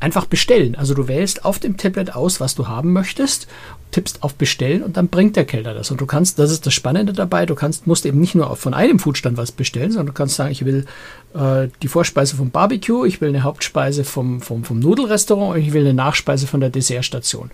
einfach 0.03 0.27
bestellen. 0.27 0.75
Also 0.75 0.95
du 0.95 1.09
wählst 1.09 1.45
auf 1.45 1.59
dem 1.59 1.77
Tablet 1.77 2.15
aus, 2.15 2.41
was 2.41 2.55
du 2.55 2.69
haben 2.69 2.93
möchtest 2.93 3.47
tippst 3.93 4.23
auf 4.23 4.35
Bestellen 4.35 4.83
und 4.83 4.97
dann 4.97 5.09
bringt 5.09 5.37
der 5.37 5.45
Kellner 5.45 5.75
das. 5.75 5.91
Und 5.91 6.01
du 6.01 6.07
kannst, 6.07 6.39
das 6.39 6.51
ist 6.51 6.67
das 6.67 6.75
Spannende 6.75 7.13
dabei, 7.13 7.47
du 7.47 7.55
kannst, 7.55 7.87
musst 7.87 8.05
eben 8.07 8.19
nicht 8.19 8.35
nur 8.35 8.57
von 8.57 8.75
einem 8.75 8.99
Foodstand 8.99 9.37
was 9.37 9.53
bestellen, 9.53 9.93
sondern 9.93 10.07
du 10.07 10.13
kannst 10.15 10.37
sagen, 10.37 10.51
ich 10.51 10.65
will 10.65 10.87
äh, 11.35 11.69
die 11.83 11.89
Vorspeise 11.89 12.37
vom 12.37 12.51
Barbecue, 12.51 13.05
ich 13.05 13.21
will 13.21 13.29
eine 13.29 13.43
Hauptspeise 13.43 14.05
vom, 14.05 14.41
vom, 14.41 14.65
vom 14.65 14.79
Nudelrestaurant 14.79 15.55
und 15.55 15.63
ich 15.63 15.73
will 15.73 15.83
eine 15.83 15.95
Nachspeise 15.95 16.47
von 16.47 16.61
der 16.61 16.71
Dessertstation. 16.71 17.51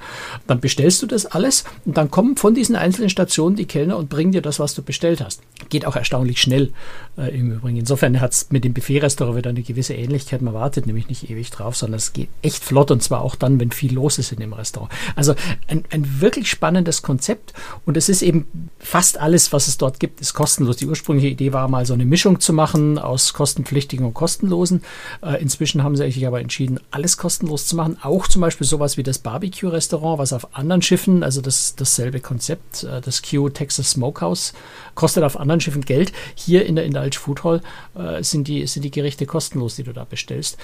Dann 0.47 0.61
bestellst 0.61 1.03
du 1.03 1.07
das 1.07 1.27
alles 1.27 1.65
und 1.85 1.97
dann 1.97 2.11
kommen 2.11 2.37
von 2.37 2.55
diesen 2.55 2.77
einzelnen 2.77 3.11
Stationen 3.11 3.57
die 3.57 3.67
Kellner 3.67 3.97
und 3.97 4.09
bringen 4.09 4.33
dir 4.33 4.43
das, 4.43 4.61
was 4.61 4.75
du 4.75 4.83
bestellt 4.83 5.21
hast. 5.21 5.43
Geht 5.69 5.87
auch 5.87 5.97
erstaunlich 5.97 6.41
schnell 6.41 6.73
äh, 7.17 7.37
im 7.37 7.53
Übrigen. 7.53 7.79
Insofern 7.79 8.21
hat 8.21 8.33
es 8.33 8.51
mit 8.51 8.65
dem 8.65 8.75
Buffet-Restaurant 8.75 9.37
wieder 9.37 9.51
eine 9.51 9.63
gewisse 9.63 9.95
Ähnlichkeit. 9.95 10.41
Man 10.41 10.55
wartet 10.55 10.87
nämlich 10.87 11.09
nicht 11.09 11.29
ewig 11.29 11.51
drauf, 11.51 11.77
sondern 11.77 11.99
es 11.99 12.13
geht 12.13 12.29
echt 12.43 12.65
flott 12.65 12.93
und 12.93 13.03
zwar 13.03 13.23
auch 13.23 13.35
dann, 13.35 13.59
wenn 13.59 13.73
viel 13.73 13.95
los 13.95 14.19
ist 14.19 14.31
in 14.31 14.39
dem 14.39 14.53
Restaurant. 14.53 14.93
Also 15.17 15.35
ein, 15.67 15.83
ein 15.91 16.21
wirklich 16.21 16.28
spannendes 16.43 17.03
Konzept 17.03 17.53
und 17.87 17.97
es 17.97 18.09
ist 18.09 18.23
eben 18.23 18.71
fast 18.79 19.19
alles, 19.19 19.53
was 19.53 19.69
es 19.69 19.79
dort 19.79 20.01
gibt, 20.01 20.21
ist 20.21 20.35
kostenlos. 20.35 20.77
Die 20.77 20.87
ursprüngliche 20.87 21.29
Idee 21.29 21.53
war 21.53 21.69
mal 21.69 21.87
so 21.87 21.95
eine 21.95 22.05
Mischung 22.05 22.41
zu 22.41 22.53
machen 22.53 22.99
aus 22.99 23.33
kostenpflichtigen 23.33 24.07
und 24.07 24.15
kostenlosen. 24.15 24.83
Äh, 25.23 25.41
inzwischen 25.41 25.83
haben 25.83 25.97
sie 25.97 26.11
sich 26.11 26.27
aber 26.27 26.41
entschieden, 26.41 26.81
alles 26.91 27.17
kostenlos 27.17 27.67
zu 27.67 27.77
machen. 27.77 27.99
Auch 28.03 28.29
zum 28.29 28.41
Beispiel 28.41 28.67
sowas 28.67 28.97
wie 28.97 29.03
das 29.03 29.19
Barbecue-Restaurant, 29.19 30.19
was 30.19 30.33
auf 30.33 30.57
anderen 30.57 30.83
Schiffen, 30.83 31.23
also 31.23 31.41
das 31.41 31.75
dasselbe 31.77 32.21
Konzept, 32.21 32.85
äh, 32.85 33.01
das 33.01 33.23
Q 33.23 33.49
Texas 33.49 33.93
Smokehouse, 33.93 34.53
kostet 34.95 35.25
auf 35.25 35.39
anderen 35.39 35.61
Schiffen 35.61 35.83
Geld. 35.83 36.13
Hier 36.35 36.67
in 36.67 36.77
der 36.77 36.85
Indulge 36.85 37.19
Food 37.19 37.45
Hall 37.45 37.61
äh, 37.95 38.23
sind, 38.23 38.49
die, 38.49 38.67
sind 38.67 38.85
die 38.85 38.91
Gerichte 38.91 39.27
kostenlos, 39.27 39.77
die 39.77 39.83
du 39.83 39.93
da 39.93 40.05
bestellst. 40.05 40.57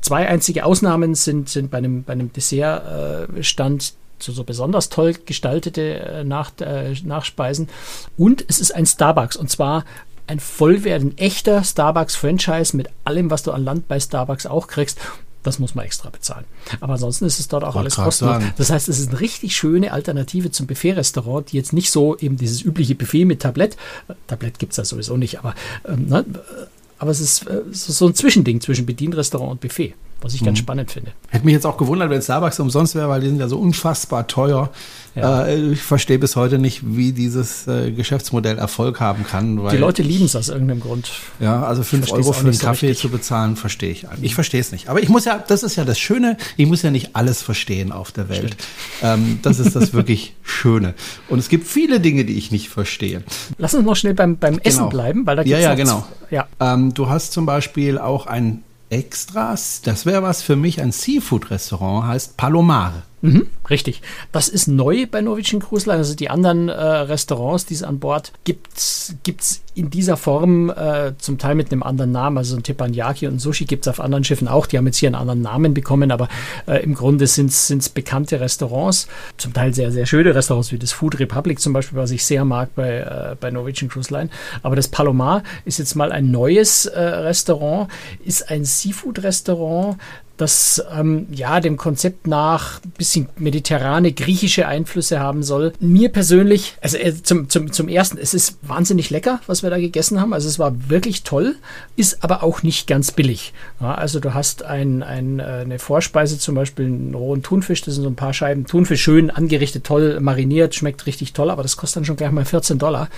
Zwei 0.00 0.26
einzige 0.26 0.64
Ausnahmen 0.64 1.14
sind, 1.14 1.48
sind 1.48 1.70
bei 1.70 1.78
einem, 1.78 2.02
bei 2.02 2.12
einem 2.12 2.32
Dessertstand 2.32 3.94
so, 4.22 4.32
so 4.32 4.44
besonders 4.44 4.88
toll 4.88 5.14
gestaltete 5.24 6.00
äh, 6.00 6.24
Nach, 6.24 6.52
äh, 6.60 6.94
Nachspeisen. 7.04 7.68
Und 8.16 8.44
es 8.48 8.60
ist 8.60 8.74
ein 8.74 8.86
Starbucks 8.86 9.36
und 9.36 9.50
zwar 9.50 9.84
ein 10.26 10.40
vollwertiger, 10.40 11.12
echter 11.16 11.64
Starbucks-Franchise 11.64 12.76
mit 12.76 12.88
allem, 13.04 13.30
was 13.30 13.42
du 13.42 13.52
an 13.52 13.64
Land 13.64 13.88
bei 13.88 13.98
Starbucks 13.98 14.46
auch 14.46 14.66
kriegst. 14.66 14.98
Das 15.42 15.58
muss 15.58 15.74
man 15.74 15.84
extra 15.84 16.08
bezahlen. 16.08 16.44
Aber 16.80 16.92
ansonsten 16.92 17.24
ist 17.24 17.40
es 17.40 17.48
dort 17.48 17.64
auch 17.64 17.74
alles 17.74 17.96
kostenlos. 17.96 18.44
Das 18.56 18.70
heißt, 18.70 18.88
es 18.88 19.00
ist 19.00 19.08
eine 19.08 19.20
richtig 19.20 19.56
schöne 19.56 19.92
Alternative 19.92 20.52
zum 20.52 20.68
Buffet-Restaurant, 20.68 21.50
die 21.50 21.56
jetzt 21.56 21.72
nicht 21.72 21.90
so 21.90 22.16
eben 22.16 22.36
dieses 22.36 22.62
übliche 22.62 22.94
Buffet 22.94 23.24
mit 23.24 23.42
Tablett, 23.42 23.76
äh, 24.08 24.14
Tablett 24.28 24.60
gibt 24.60 24.72
es 24.72 24.76
ja 24.76 24.84
sowieso 24.84 25.16
nicht, 25.16 25.40
aber, 25.40 25.54
ähm, 25.86 26.06
ne, 26.06 26.24
aber 26.98 27.10
es 27.10 27.20
ist 27.20 27.48
äh, 27.48 27.62
so 27.72 28.06
ein 28.06 28.14
Zwischending 28.14 28.60
zwischen 28.60 28.86
Bedienrestaurant 28.86 29.50
und 29.50 29.60
Buffet 29.60 29.94
was 30.22 30.34
ich 30.34 30.44
ganz 30.44 30.58
mhm. 30.58 30.62
spannend 30.62 30.90
finde. 30.90 31.12
Hätte 31.28 31.44
mich 31.44 31.54
jetzt 31.54 31.66
auch 31.66 31.76
gewundert, 31.76 32.10
wenn 32.10 32.22
Starbucks 32.22 32.60
umsonst 32.60 32.94
wäre, 32.94 33.08
weil 33.08 33.20
die 33.20 33.28
sind 33.28 33.40
ja 33.40 33.48
so 33.48 33.58
unfassbar 33.58 34.26
teuer. 34.26 34.70
Ja. 35.14 35.44
Äh, 35.44 35.72
ich 35.72 35.82
verstehe 35.82 36.18
bis 36.18 36.36
heute 36.36 36.58
nicht, 36.58 36.82
wie 36.84 37.12
dieses 37.12 37.66
äh, 37.66 37.90
Geschäftsmodell 37.90 38.58
Erfolg 38.58 39.00
haben 39.00 39.24
kann. 39.24 39.60
die 39.70 39.76
Leute 39.76 40.02
lieben 40.02 40.24
es 40.24 40.36
aus 40.36 40.48
irgendeinem 40.48 40.80
Grund. 40.80 41.10
Ja, 41.38 41.64
also 41.64 41.82
fünf 41.82 42.10
Euro 42.12 42.32
für 42.32 42.46
einen 42.46 42.58
Kaffee 42.58 42.92
so 42.94 43.02
zu 43.02 43.08
bezahlen, 43.10 43.56
verstehe 43.56 43.90
ich. 43.90 44.06
Ich 44.22 44.34
verstehe 44.34 44.60
es 44.60 44.72
nicht. 44.72 44.88
Aber 44.88 45.02
ich 45.02 45.08
muss 45.08 45.24
ja, 45.24 45.42
das 45.46 45.62
ist 45.62 45.76
ja 45.76 45.84
das 45.84 45.98
Schöne, 45.98 46.36
ich 46.56 46.66
muss 46.66 46.82
ja 46.82 46.90
nicht 46.90 47.14
alles 47.14 47.42
verstehen 47.42 47.92
auf 47.92 48.12
der 48.12 48.28
Welt. 48.28 48.56
Ähm, 49.02 49.40
das 49.42 49.58
ist 49.58 49.76
das 49.76 49.92
wirklich 49.92 50.34
Schöne. 50.42 50.94
Und 51.28 51.38
es 51.38 51.48
gibt 51.48 51.66
viele 51.66 52.00
Dinge, 52.00 52.24
die 52.24 52.36
ich 52.38 52.50
nicht 52.50 52.68
verstehe. 52.68 53.22
Lass 53.58 53.74
uns 53.74 53.84
noch 53.84 53.96
schnell 53.96 54.14
beim, 54.14 54.38
beim 54.38 54.58
Essen 54.58 54.78
genau. 54.78 54.90
bleiben, 54.90 55.26
weil 55.26 55.36
da 55.36 55.42
gibt's 55.42 55.60
Ja, 55.60 55.70
ja, 55.70 55.74
genau. 55.74 56.06
Ja. 56.30 56.46
Ähm, 56.60 56.94
du 56.94 57.08
hast 57.08 57.32
zum 57.32 57.46
Beispiel 57.46 57.98
auch 57.98 58.26
ein 58.26 58.62
Extras. 58.92 59.80
Das 59.82 60.04
wäre 60.04 60.22
was 60.22 60.42
für 60.42 60.54
mich. 60.54 60.80
Ein 60.80 60.92
Seafood-Restaurant 60.92 62.06
heißt 62.06 62.36
Palomare. 62.36 63.04
Mhm, 63.22 63.46
richtig. 63.70 64.02
Das 64.32 64.48
ist 64.48 64.66
neu 64.66 65.06
bei 65.08 65.20
Norwegian 65.20 65.62
Cruise 65.62 65.88
Line. 65.88 65.98
Also 65.98 66.16
die 66.16 66.28
anderen 66.28 66.68
äh, 66.68 66.72
Restaurants, 66.74 67.66
die 67.66 67.74
es 67.74 67.84
an 67.84 68.00
Bord 68.00 68.32
gibt, 68.42 69.14
gibt 69.22 69.40
es 69.42 69.62
in 69.74 69.90
dieser 69.90 70.16
Form 70.16 70.70
äh, 70.70 71.12
zum 71.18 71.38
Teil 71.38 71.54
mit 71.54 71.70
einem 71.70 71.84
anderen 71.84 72.10
Namen. 72.10 72.36
Also 72.36 72.56
ein 72.56 72.64
Teppanyaki 72.64 73.28
und 73.28 73.38
Sushi 73.38 73.64
gibt 73.64 73.86
es 73.86 73.88
auf 73.88 74.00
anderen 74.00 74.24
Schiffen 74.24 74.48
auch. 74.48 74.66
Die 74.66 74.76
haben 74.76 74.86
jetzt 74.86 74.98
hier 74.98 75.08
einen 75.08 75.14
anderen 75.14 75.40
Namen 75.40 75.72
bekommen, 75.72 76.10
aber 76.10 76.28
äh, 76.66 76.82
im 76.82 76.94
Grunde 76.94 77.28
sind 77.28 77.50
es 77.50 77.88
bekannte 77.88 78.40
Restaurants. 78.40 79.06
Zum 79.36 79.52
Teil 79.52 79.72
sehr, 79.72 79.92
sehr 79.92 80.06
schöne 80.06 80.34
Restaurants 80.34 80.72
wie 80.72 80.78
das 80.78 80.90
Food 80.90 81.20
Republic 81.20 81.60
zum 81.60 81.72
Beispiel, 81.72 81.96
was 81.96 82.10
ich 82.10 82.24
sehr 82.24 82.44
mag 82.44 82.74
bei, 82.74 82.98
äh, 82.98 83.36
bei 83.38 83.52
Norwegian 83.52 83.88
Cruise 83.88 84.12
Line. 84.12 84.30
Aber 84.64 84.74
das 84.74 84.88
Palomar 84.88 85.44
ist 85.64 85.78
jetzt 85.78 85.94
mal 85.94 86.10
ein 86.10 86.32
neues 86.32 86.86
äh, 86.86 87.00
Restaurant, 87.00 87.88
ist 88.24 88.50
ein 88.50 88.64
Seafood-Restaurant 88.64 89.96
das 90.36 90.82
ähm, 90.92 91.26
ja 91.30 91.60
dem 91.60 91.76
Konzept 91.76 92.26
nach 92.26 92.82
ein 92.84 92.90
bisschen 92.90 93.28
mediterrane, 93.36 94.12
griechische 94.12 94.66
Einflüsse 94.66 95.20
haben 95.20 95.42
soll. 95.42 95.72
Mir 95.78 96.08
persönlich, 96.08 96.76
also 96.80 96.96
äh, 96.96 97.14
zum, 97.22 97.48
zum, 97.48 97.72
zum 97.72 97.88
ersten, 97.88 98.18
es 98.18 98.34
ist 98.34 98.58
wahnsinnig 98.62 99.10
lecker, 99.10 99.40
was 99.46 99.62
wir 99.62 99.70
da 99.70 99.78
gegessen 99.78 100.20
haben. 100.20 100.32
Also 100.32 100.48
es 100.48 100.58
war 100.58 100.88
wirklich 100.88 101.22
toll, 101.22 101.56
ist 101.96 102.24
aber 102.24 102.42
auch 102.42 102.62
nicht 102.62 102.86
ganz 102.86 103.12
billig. 103.12 103.52
Ja, 103.80 103.94
also 103.94 104.20
du 104.20 104.34
hast 104.34 104.64
ein, 104.64 105.02
ein, 105.02 105.38
äh, 105.38 105.42
eine 105.42 105.78
Vorspeise, 105.78 106.38
zum 106.38 106.54
Beispiel 106.54 106.86
einen 106.86 107.14
rohen 107.14 107.42
Thunfisch, 107.42 107.82
das 107.82 107.94
sind 107.94 108.04
so 108.04 108.10
ein 108.10 108.16
paar 108.16 108.34
Scheiben 108.34 108.66
Thunfisch, 108.66 109.02
schön 109.02 109.30
angerichtet, 109.30 109.84
toll 109.84 110.18
mariniert, 110.20 110.74
schmeckt 110.74 111.06
richtig 111.06 111.34
toll, 111.34 111.50
aber 111.50 111.62
das 111.62 111.76
kostet 111.76 111.96
dann 111.96 112.04
schon 112.04 112.16
gleich 112.16 112.30
mal 112.30 112.44
14 112.44 112.78
Dollar. 112.78 113.08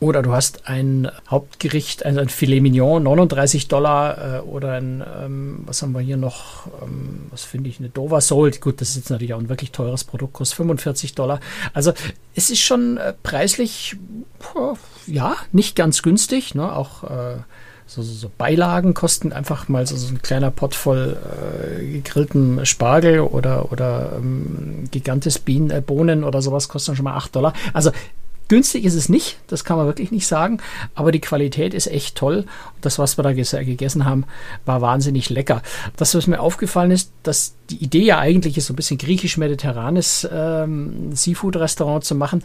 Oder 0.00 0.22
du 0.22 0.32
hast 0.32 0.68
ein 0.68 1.10
Hauptgericht, 1.28 2.04
ein, 2.06 2.18
ein 2.18 2.28
Filet 2.28 2.60
Mignon, 2.60 3.02
39 3.02 3.68
Dollar 3.68 4.38
äh, 4.38 4.40
oder 4.40 4.72
ein, 4.74 5.04
ähm, 5.22 5.60
was 5.66 5.82
haben 5.82 5.92
wir 5.92 6.00
hier 6.00 6.16
noch? 6.16 6.61
Ähm, 6.82 7.26
was 7.30 7.44
finde 7.44 7.68
ich, 7.68 7.78
eine 7.78 7.88
Dover 7.88 8.20
Soul. 8.20 8.50
Gut, 8.52 8.80
das 8.80 8.90
ist 8.90 8.96
jetzt 8.96 9.10
natürlich 9.10 9.34
auch 9.34 9.40
ein 9.40 9.48
wirklich 9.48 9.72
teures 9.72 10.04
Produkt, 10.04 10.34
kostet 10.34 10.56
45 10.56 11.14
Dollar. 11.14 11.40
Also 11.72 11.92
es 12.34 12.50
ist 12.50 12.60
schon 12.60 12.96
äh, 12.96 13.12
preislich, 13.22 13.96
ja, 15.06 15.36
nicht 15.52 15.76
ganz 15.76 16.02
günstig. 16.02 16.54
Ne? 16.54 16.74
Auch 16.74 17.04
äh, 17.04 17.36
so, 17.86 18.02
so, 18.02 18.12
so, 18.12 18.30
Beilagen 18.36 18.94
kosten 18.94 19.32
einfach 19.32 19.68
mal 19.68 19.86
so, 19.86 19.96
so 19.96 20.08
ein 20.08 20.22
kleiner 20.22 20.50
Pott 20.50 20.74
voll 20.74 21.16
äh, 21.16 21.84
gegrillten 21.84 22.64
Spargel 22.64 23.20
oder, 23.20 23.70
oder 23.72 24.12
ähm, 24.16 24.84
gigantes 24.90 25.38
Bohnen 25.38 26.24
oder 26.24 26.40
sowas 26.42 26.68
kostet 26.68 26.90
dann 26.90 26.96
schon 26.96 27.04
mal 27.04 27.16
8 27.16 27.36
Dollar. 27.36 27.52
Also 27.72 27.90
Günstig 28.52 28.84
ist 28.84 28.92
es 28.92 29.08
nicht, 29.08 29.38
das 29.46 29.64
kann 29.64 29.78
man 29.78 29.86
wirklich 29.86 30.10
nicht 30.10 30.26
sagen, 30.26 30.58
aber 30.94 31.10
die 31.10 31.22
Qualität 31.22 31.72
ist 31.72 31.86
echt 31.86 32.16
toll. 32.16 32.40
Und 32.74 32.84
das, 32.84 32.98
was 32.98 33.16
wir 33.16 33.22
da 33.22 33.32
gegessen 33.32 34.04
haben, 34.04 34.26
war 34.66 34.82
wahnsinnig 34.82 35.30
lecker. 35.30 35.62
Das, 35.96 36.14
was 36.14 36.26
mir 36.26 36.38
aufgefallen 36.38 36.90
ist, 36.90 37.12
dass 37.22 37.54
die 37.70 37.82
Idee 37.82 38.02
ja 38.02 38.18
eigentlich 38.18 38.58
ist, 38.58 38.66
so 38.66 38.74
ein 38.74 38.76
bisschen 38.76 38.98
griechisch-mediterranes 38.98 40.28
ähm, 40.30 41.16
Seafood-Restaurant 41.16 42.04
zu 42.04 42.14
machen. 42.14 42.44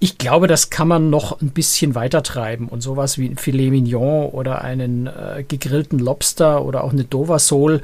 Ich 0.00 0.18
glaube, 0.18 0.48
das 0.48 0.70
kann 0.70 0.88
man 0.88 1.08
noch 1.08 1.40
ein 1.40 1.50
bisschen 1.50 1.94
weiter 1.94 2.24
treiben 2.24 2.66
und 2.66 2.80
sowas 2.80 3.16
wie 3.16 3.28
ein 3.28 3.36
Filet 3.36 3.70
Mignon 3.70 4.30
oder 4.30 4.62
einen 4.62 5.06
äh, 5.06 5.44
gegrillten 5.46 6.00
Lobster 6.00 6.64
oder 6.64 6.82
auch 6.82 6.90
eine 6.90 7.04
Dover 7.04 7.38
Sole, 7.38 7.80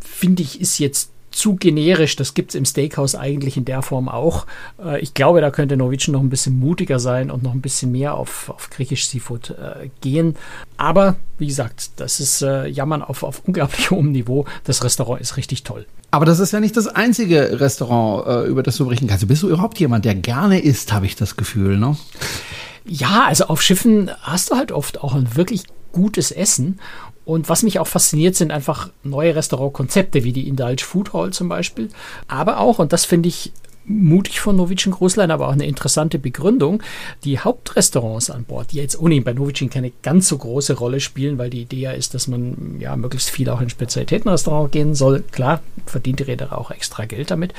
finde 0.00 0.44
ich, 0.44 0.60
ist 0.60 0.78
jetzt 0.78 1.10
zu 1.38 1.56
generisch. 1.56 2.16
Das 2.16 2.34
gibt 2.34 2.50
es 2.50 2.54
im 2.54 2.64
Steakhouse 2.64 3.14
eigentlich 3.14 3.56
in 3.56 3.64
der 3.64 3.82
Form 3.82 4.08
auch. 4.08 4.46
Äh, 4.82 5.00
ich 5.00 5.14
glaube, 5.14 5.40
da 5.40 5.50
könnte 5.50 5.76
Norwegian 5.76 6.12
noch 6.12 6.20
ein 6.20 6.28
bisschen 6.28 6.58
mutiger 6.58 6.98
sein 6.98 7.30
und 7.30 7.42
noch 7.42 7.52
ein 7.52 7.60
bisschen 7.60 7.92
mehr 7.92 8.14
auf, 8.14 8.50
auf 8.50 8.70
griechisch 8.70 9.08
Seafood 9.08 9.50
äh, 9.50 9.88
gehen. 10.00 10.36
Aber 10.76 11.16
wie 11.38 11.46
gesagt, 11.46 11.92
das 11.96 12.20
ist 12.20 12.42
äh, 12.42 12.66
Jammern 12.66 13.02
auf, 13.02 13.22
auf 13.22 13.42
unglaublich 13.46 13.90
hohem 13.92 14.12
Niveau. 14.12 14.44
Das 14.64 14.82
Restaurant 14.84 15.20
ist 15.20 15.36
richtig 15.36 15.62
toll. 15.62 15.86
Aber 16.10 16.24
das 16.24 16.40
ist 16.40 16.52
ja 16.52 16.60
nicht 16.60 16.76
das 16.76 16.88
einzige 16.88 17.60
Restaurant, 17.60 18.26
äh, 18.26 18.48
über 18.48 18.62
das 18.62 18.76
du 18.76 18.84
berichten 18.84 19.06
kannst. 19.06 19.26
Bist 19.28 19.42
du 19.42 19.48
überhaupt 19.48 19.78
jemand, 19.78 20.04
der 20.04 20.14
gerne 20.14 20.60
isst, 20.60 20.92
habe 20.92 21.06
ich 21.06 21.16
das 21.16 21.36
Gefühl, 21.36 21.78
ne? 21.78 21.96
Ja, 22.84 23.26
also 23.26 23.44
auf 23.44 23.60
Schiffen 23.60 24.10
hast 24.22 24.50
du 24.50 24.56
halt 24.56 24.72
oft 24.72 25.02
auch 25.02 25.14
ein 25.14 25.36
wirklich 25.36 25.64
gutes 25.92 26.30
Essen. 26.30 26.78
Und 27.28 27.50
was 27.50 27.62
mich 27.62 27.78
auch 27.78 27.86
fasziniert, 27.86 28.36
sind 28.36 28.50
einfach 28.50 28.88
neue 29.02 29.36
Restaurantkonzepte, 29.36 30.24
wie 30.24 30.32
die 30.32 30.48
Indulge 30.48 30.82
Food 30.82 31.12
Hall 31.12 31.30
zum 31.30 31.50
Beispiel. 31.50 31.90
Aber 32.26 32.58
auch, 32.58 32.78
und 32.78 32.94
das 32.94 33.04
finde 33.04 33.28
ich 33.28 33.52
mutig 33.88 34.40
von 34.40 34.58
Cruise 34.58 35.18
Line, 35.18 35.32
aber 35.32 35.48
auch 35.48 35.52
eine 35.52 35.66
interessante 35.66 36.18
Begründung. 36.18 36.82
Die 37.24 37.38
Hauptrestaurants 37.38 38.30
an 38.30 38.44
Bord, 38.44 38.72
die 38.72 38.76
jetzt 38.76 39.00
ohnehin 39.00 39.24
bei 39.24 39.32
Norwegian 39.32 39.70
keine 39.70 39.92
ganz 40.02 40.28
so 40.28 40.38
große 40.38 40.74
Rolle 40.74 41.00
spielen, 41.00 41.38
weil 41.38 41.50
die 41.50 41.62
Idee 41.62 41.80
ja 41.80 41.90
ist, 41.92 42.14
dass 42.14 42.28
man 42.28 42.76
ja 42.80 42.96
möglichst 42.96 43.30
viel 43.30 43.48
auch 43.50 43.60
in 43.60 43.70
Spezialitätenrestaurant 43.70 44.72
gehen 44.72 44.94
soll. 44.94 45.24
Klar, 45.32 45.62
verdient 45.86 46.20
die 46.20 46.24
Reederei 46.24 46.56
auch 46.56 46.70
extra 46.70 47.04
Geld 47.06 47.30
damit. 47.30 47.54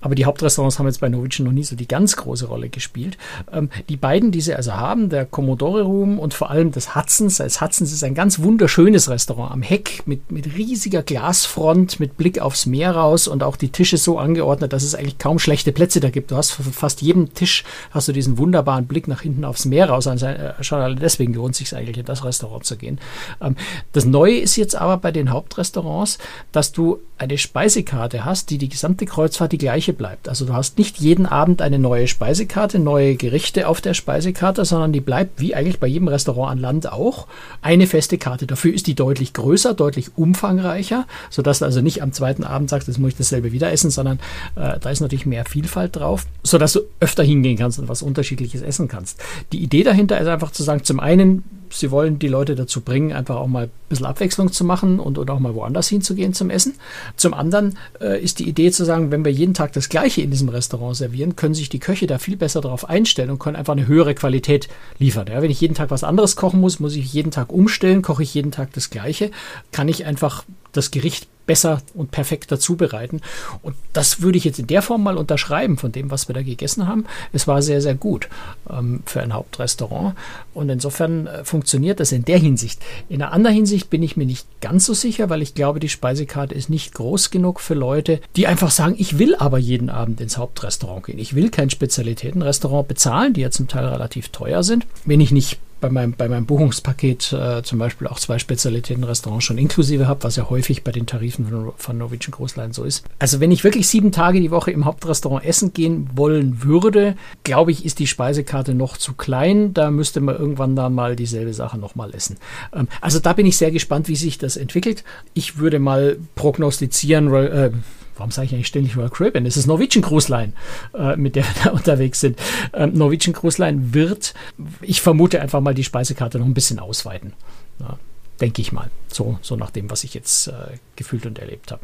Aber 0.00 0.14
die 0.14 0.24
Hauptrestaurants 0.24 0.78
haben 0.78 0.86
jetzt 0.86 1.00
bei 1.00 1.08
Norwegian 1.08 1.46
noch 1.46 1.52
nie 1.52 1.64
so 1.64 1.76
die 1.76 1.88
ganz 1.88 2.16
große 2.16 2.46
Rolle 2.46 2.68
gespielt. 2.68 3.18
Ähm, 3.52 3.70
die 3.88 3.96
beiden, 3.96 4.30
die 4.30 4.40
sie 4.40 4.54
also 4.54 4.72
haben, 4.72 5.08
der 5.10 5.26
Commodore 5.26 5.82
Room 5.82 6.18
und 6.18 6.34
vor 6.34 6.50
allem 6.50 6.72
das 6.72 6.94
Hudson's. 6.94 7.36
Das 7.36 7.60
Hudson's 7.60 7.92
ist 7.92 8.04
ein 8.04 8.14
ganz 8.14 8.40
wunderschönes 8.40 9.08
Restaurant 9.08 9.52
am 9.52 9.62
Heck 9.62 10.02
mit, 10.06 10.30
mit 10.32 10.56
riesiger 10.56 11.02
Glasfront, 11.02 12.00
mit 12.00 12.16
Blick 12.16 12.40
aufs 12.40 12.66
Meer 12.66 12.92
raus 12.92 13.28
und 13.28 13.42
auch 13.42 13.56
die 13.56 13.68
Tische 13.68 13.96
so 13.96 14.18
angeordnet, 14.18 14.72
dass 14.72 14.82
es 14.82 14.94
eigentlich 14.94 15.18
kaum 15.18 15.38
schlechte 15.66 15.72
Plätze 15.72 16.00
da 16.00 16.10
gibt. 16.10 16.30
Du 16.30 16.36
hast 16.36 16.52
fast 16.52 17.02
jedem 17.02 17.34
Tisch 17.34 17.64
hast 17.90 18.08
du 18.08 18.12
diesen 18.12 18.38
wunderbaren 18.38 18.86
Blick 18.86 19.08
nach 19.08 19.22
hinten 19.22 19.44
aufs 19.44 19.64
Meer 19.64 19.88
raus. 19.88 20.06
Also 20.06 20.26
äh, 20.26 20.52
schon 20.62 20.80
allein 20.80 20.98
deswegen 20.98 21.34
lohnt 21.34 21.52
es 21.52 21.58
sich 21.58 21.74
eigentlich 21.74 21.98
in 21.98 22.04
das 22.04 22.24
Restaurant 22.24 22.64
zu 22.64 22.76
gehen. 22.76 22.98
Ähm, 23.40 23.56
das 23.92 24.04
Neue 24.04 24.38
ist 24.38 24.56
jetzt 24.56 24.76
aber 24.76 24.98
bei 24.98 25.10
den 25.10 25.30
Hauptrestaurants, 25.30 26.18
dass 26.52 26.72
du 26.72 27.00
eine 27.18 27.38
Speisekarte 27.38 28.24
hast, 28.24 28.50
die 28.50 28.58
die 28.58 28.68
gesamte 28.68 29.06
Kreuzfahrt 29.06 29.52
die 29.52 29.58
gleiche 29.58 29.92
bleibt. 29.92 30.28
Also 30.28 30.44
du 30.44 30.52
hast 30.52 30.78
nicht 30.78 30.98
jeden 30.98 31.26
Abend 31.26 31.62
eine 31.62 31.78
neue 31.78 32.08
Speisekarte, 32.08 32.78
neue 32.78 33.16
Gerichte 33.16 33.68
auf 33.68 33.80
der 33.80 33.94
Speisekarte, 33.94 34.64
sondern 34.64 34.92
die 34.92 35.00
bleibt 35.00 35.40
wie 35.40 35.54
eigentlich 35.54 35.80
bei 35.80 35.86
jedem 35.86 36.08
Restaurant 36.08 36.52
an 36.52 36.58
Land 36.58 36.92
auch 36.92 37.26
eine 37.62 37.86
feste 37.86 38.18
Karte. 38.18 38.46
Dafür 38.46 38.74
ist 38.74 38.86
die 38.86 38.94
deutlich 38.94 39.32
größer, 39.32 39.72
deutlich 39.74 40.16
umfangreicher, 40.16 41.06
sodass 41.30 41.60
du 41.60 41.64
also 41.64 41.80
nicht 41.80 42.02
am 42.02 42.12
zweiten 42.12 42.44
Abend 42.44 42.68
sagst, 42.68 42.86
jetzt 42.86 42.98
muss 42.98 43.12
ich 43.12 43.16
dasselbe 43.16 43.52
wieder 43.52 43.72
essen, 43.72 43.90
sondern 43.90 44.18
äh, 44.56 44.78
da 44.78 44.90
ist 44.90 45.00
natürlich 45.00 45.26
mehr 45.26 45.44
Vielfalt 45.56 45.96
drauf, 45.96 46.26
sodass 46.42 46.74
du 46.74 46.80
öfter 47.00 47.22
hingehen 47.22 47.56
kannst 47.56 47.78
und 47.78 47.88
was 47.88 48.02
Unterschiedliches 48.02 48.60
essen 48.60 48.88
kannst. 48.88 49.18
Die 49.52 49.62
Idee 49.62 49.84
dahinter 49.84 50.20
ist 50.20 50.26
einfach 50.26 50.50
zu 50.50 50.62
sagen, 50.62 50.84
zum 50.84 51.00
einen 51.00 51.44
sie 51.70 51.90
wollen 51.90 52.18
die 52.18 52.28
Leute 52.28 52.54
dazu 52.54 52.80
bringen, 52.80 53.12
einfach 53.12 53.36
auch 53.36 53.46
mal 53.46 53.64
ein 53.64 53.70
bisschen 53.88 54.06
Abwechslung 54.06 54.52
zu 54.52 54.64
machen 54.64 54.98
und 55.00 55.18
oder 55.18 55.34
auch 55.34 55.38
mal 55.38 55.54
woanders 55.54 55.88
hinzugehen 55.88 56.34
zum 56.34 56.50
Essen. 56.50 56.74
Zum 57.16 57.34
anderen 57.34 57.78
äh, 58.00 58.22
ist 58.22 58.38
die 58.38 58.48
Idee 58.48 58.70
zu 58.70 58.84
sagen, 58.84 59.10
wenn 59.10 59.24
wir 59.24 59.32
jeden 59.32 59.54
Tag 59.54 59.72
das 59.72 59.88
Gleiche 59.88 60.22
in 60.22 60.30
diesem 60.30 60.48
Restaurant 60.48 60.96
servieren, 60.96 61.36
können 61.36 61.54
sich 61.54 61.68
die 61.68 61.78
Köche 61.78 62.06
da 62.06 62.18
viel 62.18 62.36
besser 62.36 62.60
darauf 62.60 62.88
einstellen 62.88 63.30
und 63.30 63.38
können 63.38 63.56
einfach 63.56 63.74
eine 63.74 63.86
höhere 63.86 64.14
Qualität 64.14 64.68
liefern. 64.98 65.26
Ja, 65.28 65.42
wenn 65.42 65.50
ich 65.50 65.60
jeden 65.60 65.74
Tag 65.74 65.90
was 65.90 66.04
anderes 66.04 66.36
kochen 66.36 66.60
muss, 66.60 66.80
muss 66.80 66.96
ich 66.96 67.12
jeden 67.12 67.30
Tag 67.30 67.52
umstellen, 67.52 68.02
koche 68.02 68.22
ich 68.22 68.34
jeden 68.34 68.52
Tag 68.52 68.72
das 68.72 68.90
Gleiche, 68.90 69.30
kann 69.72 69.88
ich 69.88 70.04
einfach 70.04 70.44
das 70.72 70.90
Gericht 70.90 71.28
besser 71.46 71.80
und 71.94 72.10
perfekter 72.10 72.58
zubereiten. 72.58 73.22
Und 73.62 73.76
das 73.92 74.20
würde 74.20 74.36
ich 74.36 74.44
jetzt 74.44 74.58
in 74.58 74.66
der 74.66 74.82
Form 74.82 75.02
mal 75.02 75.16
unterschreiben 75.16 75.78
von 75.78 75.92
dem, 75.92 76.10
was 76.10 76.28
wir 76.28 76.34
da 76.34 76.42
gegessen 76.42 76.86
haben. 76.86 77.06
Es 77.32 77.46
war 77.46 77.62
sehr, 77.62 77.80
sehr 77.80 77.94
gut 77.94 78.28
ähm, 78.68 79.02
für 79.06 79.22
ein 79.22 79.32
Hauptrestaurant. 79.32 80.16
Und 80.56 80.70
insofern 80.70 81.26
äh, 81.26 81.44
funktioniert 81.44 82.00
das 82.00 82.12
in 82.12 82.24
der 82.24 82.38
Hinsicht. 82.38 82.80
In 83.10 83.20
einer 83.20 83.32
anderen 83.32 83.54
Hinsicht 83.54 83.90
bin 83.90 84.02
ich 84.02 84.16
mir 84.16 84.24
nicht 84.24 84.46
ganz 84.62 84.86
so 84.86 84.94
sicher, 84.94 85.28
weil 85.28 85.42
ich 85.42 85.54
glaube, 85.54 85.80
die 85.80 85.90
Speisekarte 85.90 86.54
ist 86.54 86.70
nicht 86.70 86.94
groß 86.94 87.30
genug 87.30 87.60
für 87.60 87.74
Leute, 87.74 88.22
die 88.36 88.46
einfach 88.46 88.70
sagen, 88.70 88.94
ich 88.96 89.18
will 89.18 89.34
aber 89.36 89.58
jeden 89.58 89.90
Abend 89.90 90.18
ins 90.22 90.38
Hauptrestaurant 90.38 91.04
gehen. 91.04 91.18
Ich 91.18 91.34
will 91.34 91.50
kein 91.50 91.68
Spezialitätenrestaurant 91.68 92.88
bezahlen, 92.88 93.34
die 93.34 93.42
ja 93.42 93.50
zum 93.50 93.68
Teil 93.68 93.84
relativ 93.84 94.30
teuer 94.30 94.62
sind. 94.62 94.86
Wenn 95.04 95.20
ich 95.20 95.30
nicht 95.30 95.58
bei 95.86 95.92
meinem, 95.92 96.12
bei 96.12 96.28
meinem 96.28 96.46
Buchungspaket 96.46 97.32
äh, 97.32 97.62
zum 97.62 97.78
Beispiel 97.78 98.08
auch 98.08 98.18
zwei 98.18 98.40
Spezialitäten-Restaurants 98.40 99.44
schon 99.44 99.56
inklusive 99.56 100.08
habe, 100.08 100.24
was 100.24 100.34
ja 100.34 100.50
häufig 100.50 100.82
bei 100.82 100.90
den 100.90 101.06
Tarifen 101.06 101.46
von, 101.46 101.72
von 101.76 101.98
Norwegian 101.98 102.32
Cruise 102.32 102.58
Line 102.58 102.74
so 102.74 102.82
ist. 102.82 103.04
Also 103.20 103.38
wenn 103.38 103.52
ich 103.52 103.62
wirklich 103.62 103.86
sieben 103.86 104.10
Tage 104.10 104.40
die 104.40 104.50
Woche 104.50 104.72
im 104.72 104.84
Hauptrestaurant 104.84 105.44
essen 105.44 105.72
gehen 105.72 106.10
wollen 106.14 106.64
würde, 106.64 107.14
glaube 107.44 107.70
ich, 107.70 107.84
ist 107.84 108.00
die 108.00 108.08
Speisekarte 108.08 108.74
noch 108.74 108.96
zu 108.96 109.12
klein. 109.14 109.74
Da 109.74 109.92
müsste 109.92 110.20
man 110.20 110.36
irgendwann 110.36 110.74
dann 110.74 110.92
mal 110.92 111.14
dieselbe 111.14 111.54
Sache 111.54 111.78
nochmal 111.78 112.12
essen. 112.14 112.36
Ähm, 112.74 112.88
also 113.00 113.20
da 113.20 113.32
bin 113.32 113.46
ich 113.46 113.56
sehr 113.56 113.70
gespannt, 113.70 114.08
wie 114.08 114.16
sich 114.16 114.38
das 114.38 114.56
entwickelt. 114.56 115.04
Ich 115.34 115.58
würde 115.58 115.78
mal 115.78 116.16
prognostizieren, 116.34 117.32
äh, 117.32 117.70
warum 118.16 118.30
sage 118.30 118.46
ich 118.46 118.54
eigentlich 118.54 118.66
ständig 118.66 118.96
Royal 118.96 119.10
Caribbean? 119.10 119.46
Es 119.46 119.56
ist 119.56 119.66
Norwegian 119.66 120.02
Cruise 120.02 120.30
Line, 120.30 120.52
äh, 120.94 121.16
mit 121.16 121.36
der 121.36 121.44
wir 121.44 121.64
da 121.64 121.70
unterwegs 121.72 122.20
sind. 122.20 122.38
Ähm, 122.72 122.92
Norwegian 122.94 123.34
Cruise 123.34 123.60
Line 123.60 123.94
wird, 123.94 124.34
ich 124.80 125.00
vermute 125.00 125.40
einfach 125.40 125.60
mal, 125.60 125.74
die 125.74 125.84
Speisekarte 125.84 126.38
noch 126.38 126.46
ein 126.46 126.54
bisschen 126.54 126.78
ausweiten. 126.78 127.32
Ja, 127.80 127.98
Denke 128.40 128.60
ich 128.60 128.72
mal. 128.72 128.90
So, 129.08 129.38
so 129.40 129.56
nach 129.56 129.70
dem, 129.70 129.90
was 129.90 130.04
ich 130.04 130.12
jetzt 130.12 130.48
äh, 130.48 130.52
gefühlt 130.94 131.24
und 131.26 131.38
erlebt 131.38 131.72
habe. 131.72 131.80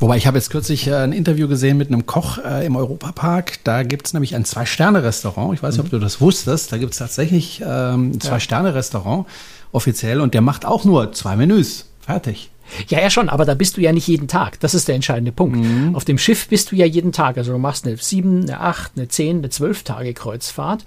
Wobei 0.00 0.16
ich 0.16 0.28
habe 0.28 0.38
jetzt 0.38 0.50
kürzlich 0.50 0.86
äh, 0.86 0.94
ein 0.94 1.12
Interview 1.12 1.48
gesehen 1.48 1.76
mit 1.76 1.88
einem 1.88 2.06
Koch 2.06 2.38
äh, 2.38 2.64
im 2.64 2.76
Europapark. 2.76 3.64
Da 3.64 3.82
gibt 3.82 4.06
es 4.06 4.12
nämlich 4.12 4.36
ein 4.36 4.44
Zwei-Sterne-Restaurant. 4.44 5.54
Ich 5.54 5.62
weiß 5.62 5.74
nicht, 5.74 5.82
mhm. 5.82 5.86
ob 5.86 5.90
du 5.90 5.98
das 5.98 6.20
wusstest. 6.20 6.70
Da 6.70 6.78
gibt 6.78 6.92
es 6.92 6.98
tatsächlich 6.98 7.62
ähm, 7.66 8.12
ein 8.12 8.20
Zwei-Sterne-Restaurant 8.20 9.26
offiziell 9.72 10.20
und 10.20 10.34
der 10.34 10.40
macht 10.40 10.64
auch 10.64 10.84
nur 10.84 11.12
zwei 11.12 11.34
Menüs. 11.34 11.86
Fertig. 12.00 12.50
Ja, 12.88 13.00
ja 13.00 13.10
schon, 13.10 13.28
aber 13.28 13.44
da 13.44 13.54
bist 13.54 13.76
du 13.76 13.80
ja 13.80 13.92
nicht 13.92 14.06
jeden 14.06 14.28
Tag. 14.28 14.60
Das 14.60 14.74
ist 14.74 14.88
der 14.88 14.94
entscheidende 14.94 15.32
Punkt. 15.32 15.56
Mhm. 15.56 15.94
Auf 15.94 16.04
dem 16.04 16.18
Schiff 16.18 16.48
bist 16.48 16.72
du 16.72 16.76
ja 16.76 16.86
jeden 16.86 17.12
Tag. 17.12 17.38
Also 17.38 17.52
du 17.52 17.58
machst 17.58 17.86
eine 17.86 17.96
sieben, 17.96 18.42
eine 18.42 18.60
acht, 18.60 18.92
eine 18.96 19.08
zehn, 19.08 19.38
eine 19.38 19.50
zwölf 19.50 19.82
Tage 19.82 20.14
Kreuzfahrt 20.14 20.84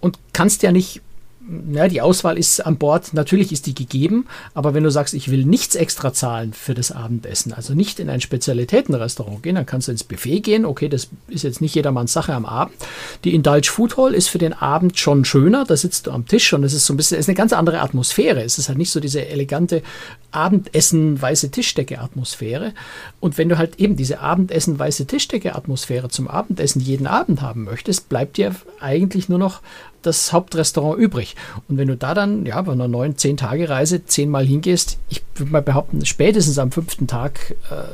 und 0.00 0.18
kannst 0.32 0.62
ja 0.62 0.72
nicht 0.72 1.00
ja, 1.72 1.88
die 1.88 2.00
Auswahl 2.00 2.38
ist 2.38 2.60
an 2.60 2.76
Bord, 2.76 3.14
natürlich 3.14 3.52
ist 3.52 3.66
die 3.66 3.74
gegeben, 3.74 4.26
aber 4.54 4.74
wenn 4.74 4.84
du 4.84 4.90
sagst, 4.90 5.12
ich 5.12 5.30
will 5.30 5.44
nichts 5.44 5.74
extra 5.74 6.12
zahlen 6.12 6.52
für 6.52 6.74
das 6.74 6.92
Abendessen, 6.92 7.52
also 7.52 7.74
nicht 7.74 7.98
in 7.98 8.08
ein 8.08 8.20
Spezialitätenrestaurant 8.20 9.42
gehen, 9.42 9.56
dann 9.56 9.66
kannst 9.66 9.88
du 9.88 9.92
ins 9.92 10.04
Buffet 10.04 10.40
gehen. 10.40 10.64
Okay, 10.64 10.88
das 10.88 11.08
ist 11.28 11.42
jetzt 11.42 11.60
nicht 11.60 11.74
jedermanns 11.74 12.12
Sache 12.12 12.34
am 12.34 12.46
Abend. 12.46 12.74
Die 13.24 13.34
Indulge 13.34 13.68
Food 13.68 13.96
Hall 13.96 14.14
ist 14.14 14.28
für 14.28 14.38
den 14.38 14.52
Abend 14.52 14.98
schon 14.98 15.24
schöner. 15.24 15.64
Da 15.64 15.76
sitzt 15.76 16.06
du 16.06 16.12
am 16.12 16.26
Tisch 16.26 16.52
und 16.52 16.62
es 16.64 16.74
ist 16.74 16.86
so 16.86 16.94
ein 16.94 16.96
bisschen, 16.96 17.18
es 17.18 17.24
ist 17.24 17.28
eine 17.28 17.36
ganz 17.36 17.52
andere 17.52 17.80
Atmosphäre. 17.80 18.42
Es 18.42 18.58
ist 18.58 18.68
halt 18.68 18.78
nicht 18.78 18.90
so 18.90 19.00
diese 19.00 19.26
elegante 19.26 19.82
Abendessen, 20.32 21.20
weiße 21.20 21.50
Tischdecke-Atmosphäre. 21.50 22.72
Und 23.20 23.38
wenn 23.38 23.48
du 23.48 23.58
halt 23.58 23.78
eben 23.78 23.96
diese 23.96 24.20
Abendessen, 24.20 24.78
weiße 24.78 25.06
Tischdecke-Atmosphäre 25.06 26.08
zum 26.08 26.28
Abendessen 26.28 26.80
jeden 26.80 27.06
Abend 27.06 27.42
haben 27.42 27.64
möchtest, 27.64 28.08
bleibt 28.08 28.36
dir 28.36 28.54
eigentlich 28.80 29.28
nur 29.28 29.38
noch 29.38 29.60
das 30.02 30.32
Hauptrestaurant 30.32 30.98
übrig. 30.98 31.36
Und 31.68 31.78
wenn 31.78 31.88
du 31.88 31.96
da 31.96 32.14
dann, 32.14 32.44
ja, 32.44 32.60
bei 32.62 32.72
einer 32.72 32.88
neun, 32.88 33.16
zehn 33.16 33.36
Tage 33.36 33.68
Reise 33.68 34.04
zehnmal 34.04 34.44
hingehst, 34.44 34.98
ich 35.08 35.22
würde 35.36 35.52
mal 35.52 35.62
behaupten, 35.62 36.04
spätestens 36.04 36.58
am 36.58 36.72
fünften 36.72 37.06
Tag 37.06 37.54
äh, 37.70 37.84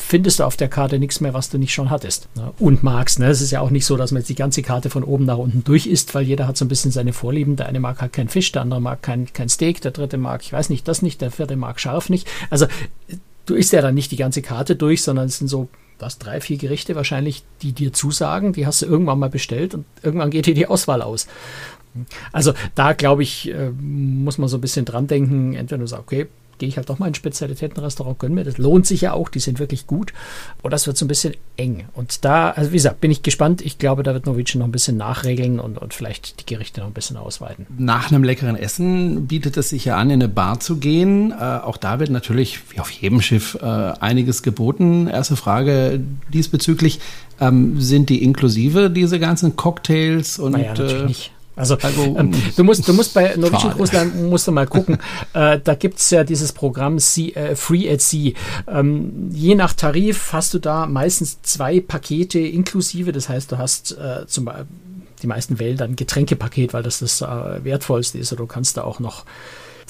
findest 0.00 0.40
du 0.40 0.44
auf 0.44 0.56
der 0.56 0.68
Karte 0.68 0.98
nichts 0.98 1.20
mehr, 1.20 1.34
was 1.34 1.50
du 1.50 1.58
nicht 1.58 1.72
schon 1.72 1.90
hattest 1.90 2.28
und 2.58 2.82
magst. 2.82 3.18
Ne? 3.18 3.26
Es 3.26 3.40
ist 3.40 3.50
ja 3.50 3.60
auch 3.60 3.70
nicht 3.70 3.86
so, 3.86 3.96
dass 3.96 4.10
man 4.10 4.20
jetzt 4.20 4.28
die 4.28 4.34
ganze 4.34 4.62
Karte 4.62 4.90
von 4.90 5.04
oben 5.04 5.24
nach 5.24 5.38
unten 5.38 5.62
durch 5.64 5.86
isst, 5.86 6.14
weil 6.14 6.24
jeder 6.24 6.46
hat 6.48 6.56
so 6.56 6.64
ein 6.64 6.68
bisschen 6.68 6.90
seine 6.90 7.12
Vorlieben. 7.12 7.56
Der 7.56 7.66
eine 7.66 7.80
mag 7.80 8.00
halt 8.00 8.12
kein 8.12 8.28
Fisch, 8.28 8.50
der 8.52 8.62
andere 8.62 8.80
mag 8.80 9.02
kein, 9.02 9.32
kein 9.32 9.48
Steak, 9.48 9.80
der 9.80 9.90
dritte 9.90 10.16
mag, 10.16 10.42
ich 10.42 10.52
weiß 10.52 10.70
nicht, 10.70 10.88
das 10.88 11.02
nicht, 11.02 11.20
der 11.20 11.30
vierte 11.30 11.56
mag 11.56 11.78
scharf 11.78 12.10
nicht. 12.10 12.28
Also 12.48 12.66
du 13.46 13.54
isst 13.54 13.72
ja 13.72 13.82
dann 13.82 13.94
nicht 13.94 14.10
die 14.10 14.16
ganze 14.16 14.42
Karte 14.42 14.76
durch, 14.76 15.02
sondern 15.02 15.26
es 15.26 15.38
sind 15.38 15.48
so 15.48 15.68
was, 15.98 16.18
drei, 16.18 16.40
vier 16.40 16.56
Gerichte 16.56 16.96
wahrscheinlich, 16.96 17.44
die 17.62 17.72
dir 17.72 17.92
zusagen, 17.92 18.52
die 18.52 18.66
hast 18.66 18.82
du 18.82 18.86
irgendwann 18.86 19.18
mal 19.18 19.28
bestellt 19.28 19.74
und 19.74 19.84
irgendwann 20.02 20.30
geht 20.30 20.46
dir 20.46 20.54
die 20.54 20.66
Auswahl 20.66 21.02
aus. 21.02 21.26
Also 22.32 22.54
da 22.74 22.92
glaube 22.92 23.22
ich, 23.22 23.50
äh, 23.50 23.70
muss 23.70 24.38
man 24.38 24.48
so 24.48 24.56
ein 24.56 24.60
bisschen 24.60 24.84
dran 24.84 25.06
denken, 25.08 25.54
entweder 25.54 25.80
du 25.80 25.86
sagst, 25.86 26.04
okay, 26.04 26.28
gehe 26.60 26.68
ich 26.68 26.76
halt 26.76 26.88
doch 26.88 27.00
mal 27.00 27.06
in 27.06 27.12
ein 27.12 27.16
Spezialitätenrestaurant, 27.16 28.18
gönn 28.20 28.34
mir. 28.34 28.44
Das 28.44 28.58
lohnt 28.58 28.86
sich 28.86 29.00
ja 29.00 29.14
auch, 29.14 29.28
die 29.28 29.40
sind 29.40 29.58
wirklich 29.58 29.88
gut. 29.88 30.12
Und 30.62 30.72
das 30.72 30.86
wird 30.86 30.96
so 30.96 31.04
ein 31.04 31.08
bisschen 31.08 31.34
eng. 31.56 31.86
Und 31.94 32.24
da, 32.24 32.50
also 32.50 32.70
wie 32.70 32.76
gesagt, 32.76 33.00
bin 33.00 33.10
ich 33.10 33.22
gespannt. 33.22 33.62
Ich 33.62 33.78
glaube, 33.78 34.04
da 34.04 34.14
wird 34.14 34.26
Norwegian 34.26 34.60
noch 34.60 34.68
ein 34.68 34.72
bisschen 34.72 34.96
nachregeln 34.96 35.58
und, 35.58 35.78
und 35.78 35.94
vielleicht 35.94 36.40
die 36.40 36.46
Gerichte 36.46 36.80
noch 36.80 36.86
ein 36.86 36.92
bisschen 36.92 37.16
ausweiten. 37.16 37.66
Nach 37.78 38.12
einem 38.12 38.22
leckeren 38.22 38.54
Essen 38.54 39.26
bietet 39.26 39.56
es 39.56 39.70
sich 39.70 39.86
ja 39.86 39.96
an, 39.96 40.10
in 40.10 40.22
eine 40.22 40.28
Bar 40.28 40.60
zu 40.60 40.76
gehen. 40.76 41.32
Äh, 41.32 41.34
auch 41.34 41.78
da 41.78 41.98
wird 41.98 42.10
natürlich, 42.10 42.60
wie 42.70 42.80
auf 42.80 42.90
jedem 42.90 43.22
Schiff, 43.22 43.58
äh, 43.60 43.64
einiges 43.64 44.42
geboten. 44.42 45.08
Erste 45.08 45.36
Frage 45.36 46.00
diesbezüglich. 46.32 47.00
Ähm, 47.40 47.80
sind 47.80 48.10
die 48.10 48.22
inklusive, 48.22 48.90
diese 48.90 49.18
ganzen 49.18 49.56
Cocktails 49.56 50.38
und. 50.38 50.52
Naja, 50.52 50.68
natürlich 50.68 51.00
äh, 51.00 51.06
nicht. 51.06 51.32
Also, 51.56 51.76
also 51.76 52.16
ähm, 52.16 52.32
du 52.56 52.64
musst, 52.64 52.88
du 52.88 52.92
musst 52.94 53.12
bei 53.12 53.34
Norwegian 53.36 53.72
Cruise 53.72 53.94
Line 53.94 54.10
musst 54.28 54.46
du 54.46 54.52
mal 54.52 54.66
gucken. 54.66 54.98
äh, 55.34 55.58
da 55.62 55.74
gibt's 55.74 56.10
ja 56.10 56.24
dieses 56.24 56.52
Programm 56.52 56.98
sea, 56.98 57.34
äh, 57.34 57.56
Free 57.56 57.92
at 57.92 58.00
Sea. 58.00 58.32
Ähm, 58.66 59.30
je 59.32 59.54
nach 59.54 59.74
Tarif 59.74 60.32
hast 60.32 60.54
du 60.54 60.58
da 60.58 60.86
meistens 60.86 61.42
zwei 61.42 61.80
Pakete 61.80 62.38
inklusive. 62.38 63.12
Das 63.12 63.28
heißt, 63.28 63.52
du 63.52 63.58
hast 63.58 63.92
äh, 63.98 64.26
zum 64.26 64.46
Beispiel 64.46 64.66
die 65.22 65.26
meisten 65.26 65.58
wählen 65.58 65.76
dann 65.76 65.90
ein 65.90 65.96
Getränkepaket, 65.96 66.72
weil 66.72 66.82
das 66.82 67.00
das 67.00 67.20
äh, 67.20 67.64
wertvollste 67.64 68.18
ist. 68.18 68.32
Oder 68.32 68.42
du 68.42 68.46
kannst 68.46 68.76
da 68.76 68.84
auch 68.84 69.00
noch 69.00 69.24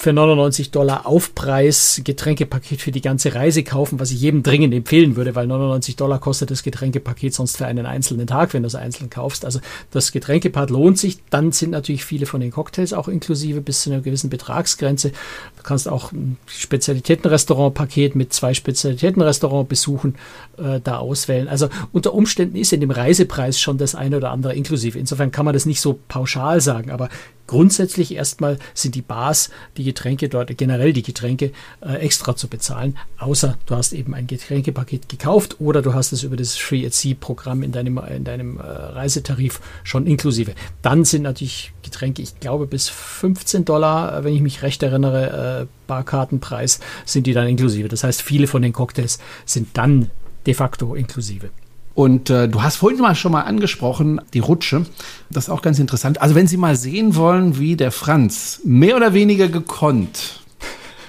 für 0.01 0.13
99 0.13 0.71
Dollar 0.71 1.05
Aufpreis 1.05 2.01
Getränkepaket 2.03 2.81
für 2.81 2.91
die 2.91 3.01
ganze 3.01 3.35
Reise 3.35 3.63
kaufen, 3.63 3.99
was 3.99 4.09
ich 4.09 4.19
jedem 4.19 4.41
dringend 4.41 4.73
empfehlen 4.73 5.15
würde, 5.15 5.35
weil 5.35 5.45
99 5.45 5.95
Dollar 5.95 6.17
kostet 6.17 6.49
das 6.49 6.63
Getränkepaket 6.63 7.35
sonst 7.35 7.57
für 7.57 7.67
einen 7.67 7.85
einzelnen 7.85 8.25
Tag, 8.25 8.55
wenn 8.55 8.63
du 8.63 8.67
es 8.67 8.73
einzeln 8.73 9.11
kaufst. 9.11 9.45
Also 9.45 9.59
das 9.91 10.11
Getränkepaket 10.11 10.71
lohnt 10.71 10.97
sich. 10.97 11.19
Dann 11.29 11.51
sind 11.51 11.69
natürlich 11.69 12.03
viele 12.03 12.25
von 12.25 12.41
den 12.41 12.49
Cocktails 12.49 12.93
auch 12.93 13.07
inklusive 13.07 13.61
bis 13.61 13.83
zu 13.83 13.91
einer 13.91 14.01
gewissen 14.01 14.31
Betragsgrenze. 14.31 15.09
Du 15.11 15.63
kannst 15.63 15.87
auch 15.87 16.11
ein 16.11 16.37
Spezialitätenrestaurant-Paket 16.47 18.15
mit 18.15 18.33
zwei 18.33 18.55
Spezialitätenrestaurant-Besuchen 18.55 20.15
äh, 20.57 20.79
da 20.83 20.97
auswählen. 20.97 21.47
Also 21.47 21.69
unter 21.91 22.15
Umständen 22.15 22.55
ist 22.55 22.73
in 22.73 22.81
dem 22.81 22.91
Reisepreis 22.91 23.59
schon 23.59 23.77
das 23.77 23.93
eine 23.93 24.17
oder 24.17 24.31
andere 24.31 24.55
inklusive. 24.55 24.97
Insofern 24.97 25.31
kann 25.31 25.45
man 25.45 25.53
das 25.53 25.67
nicht 25.67 25.79
so 25.79 25.99
pauschal 26.07 26.59
sagen, 26.59 26.89
aber 26.89 27.09
grundsätzlich 27.51 28.15
erstmal 28.15 28.57
sind 28.73 28.95
die 28.95 29.01
Bars, 29.01 29.49
die 29.75 29.83
Getränke 29.91 30.29
dort, 30.29 30.55
generell 30.57 30.93
die 30.93 31.03
Getränke 31.03 31.51
äh, 31.81 31.95
extra 31.95 32.35
zu 32.35 32.47
bezahlen, 32.47 32.97
außer 33.17 33.57
du 33.65 33.75
hast 33.75 33.91
eben 33.93 34.13
ein 34.13 34.27
Getränkepaket 34.27 35.09
gekauft 35.09 35.57
oder 35.59 35.81
du 35.81 35.93
hast 35.93 36.13
es 36.13 36.23
über 36.23 36.37
das 36.37 36.55
Free 36.55 36.85
at 36.85 36.93
Sea 36.93 37.15
Programm 37.19 37.61
in 37.61 37.71
deinem, 37.71 37.97
in 37.97 38.23
deinem 38.23 38.57
äh, 38.57 38.61
Reisetarif 38.61 39.59
schon 39.83 40.07
inklusive. 40.07 40.53
Dann 40.81 41.03
sind 41.03 41.23
natürlich 41.23 41.73
Getränke, 41.83 42.21
ich 42.21 42.39
glaube 42.39 42.67
bis 42.67 42.87
15 42.87 43.65
Dollar, 43.65 44.17
äh, 44.17 44.23
wenn 44.23 44.33
ich 44.33 44.41
mich 44.41 44.61
recht 44.63 44.81
erinnere, 44.81 45.61
äh, 45.61 45.67
Barkartenpreis 45.87 46.79
sind 47.05 47.27
die 47.27 47.33
dann 47.33 47.47
inklusive. 47.47 47.89
Das 47.89 48.03
heißt, 48.03 48.21
viele 48.21 48.47
von 48.47 48.61
den 48.61 48.71
Cocktails 48.71 49.19
sind 49.45 49.69
dann 49.77 50.09
de 50.45 50.53
facto 50.53 50.95
inklusive. 50.95 51.49
Und 51.93 52.29
äh, 52.29 52.47
du 52.47 52.63
hast 52.63 52.77
vorhin 52.77 52.99
mal 52.99 53.15
schon 53.15 53.33
mal 53.33 53.41
angesprochen, 53.41 54.21
die 54.33 54.39
Rutsche. 54.39 54.85
Das 55.29 55.45
ist 55.45 55.49
auch 55.49 55.61
ganz 55.61 55.77
interessant. 55.79 56.21
Also 56.21 56.35
wenn 56.35 56.47
Sie 56.47 56.57
mal 56.57 56.75
sehen 56.75 57.15
wollen, 57.15 57.59
wie 57.59 57.75
der 57.75 57.91
Franz 57.91 58.61
mehr 58.63 58.95
oder 58.95 59.13
weniger 59.13 59.49
gekonnt, 59.49 60.39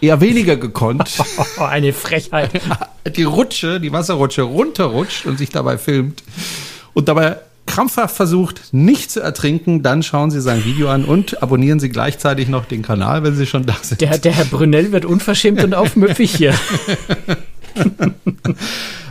eher 0.00 0.20
weniger 0.20 0.56
gekonnt, 0.56 1.22
eine 1.58 1.92
Frechheit, 1.92 2.50
die 3.16 3.22
Rutsche, 3.22 3.80
die 3.80 3.92
Wasserrutsche 3.92 4.42
runterrutscht 4.42 5.26
und 5.26 5.38
sich 5.38 5.50
dabei 5.50 5.78
filmt 5.78 6.24
und 6.94 7.08
dabei 7.08 7.38
krampfhaft 7.66 8.16
versucht, 8.16 8.72
nicht 8.72 9.12
zu 9.12 9.20
ertrinken, 9.20 9.84
dann 9.84 10.02
schauen 10.02 10.32
Sie 10.32 10.40
sein 10.40 10.64
Video 10.64 10.88
an 10.88 11.04
und 11.04 11.42
abonnieren 11.42 11.78
Sie 11.78 11.88
gleichzeitig 11.90 12.48
noch 12.48 12.64
den 12.64 12.82
Kanal, 12.82 13.22
wenn 13.22 13.36
Sie 13.36 13.46
schon 13.46 13.64
da 13.66 13.76
sind. 13.80 14.00
Der, 14.00 14.18
der 14.18 14.32
Herr 14.32 14.46
Brunel 14.46 14.90
wird 14.90 15.04
unverschämt 15.04 15.62
und 15.62 15.74
aufmüpfig 15.74 16.34
hier. 16.34 16.54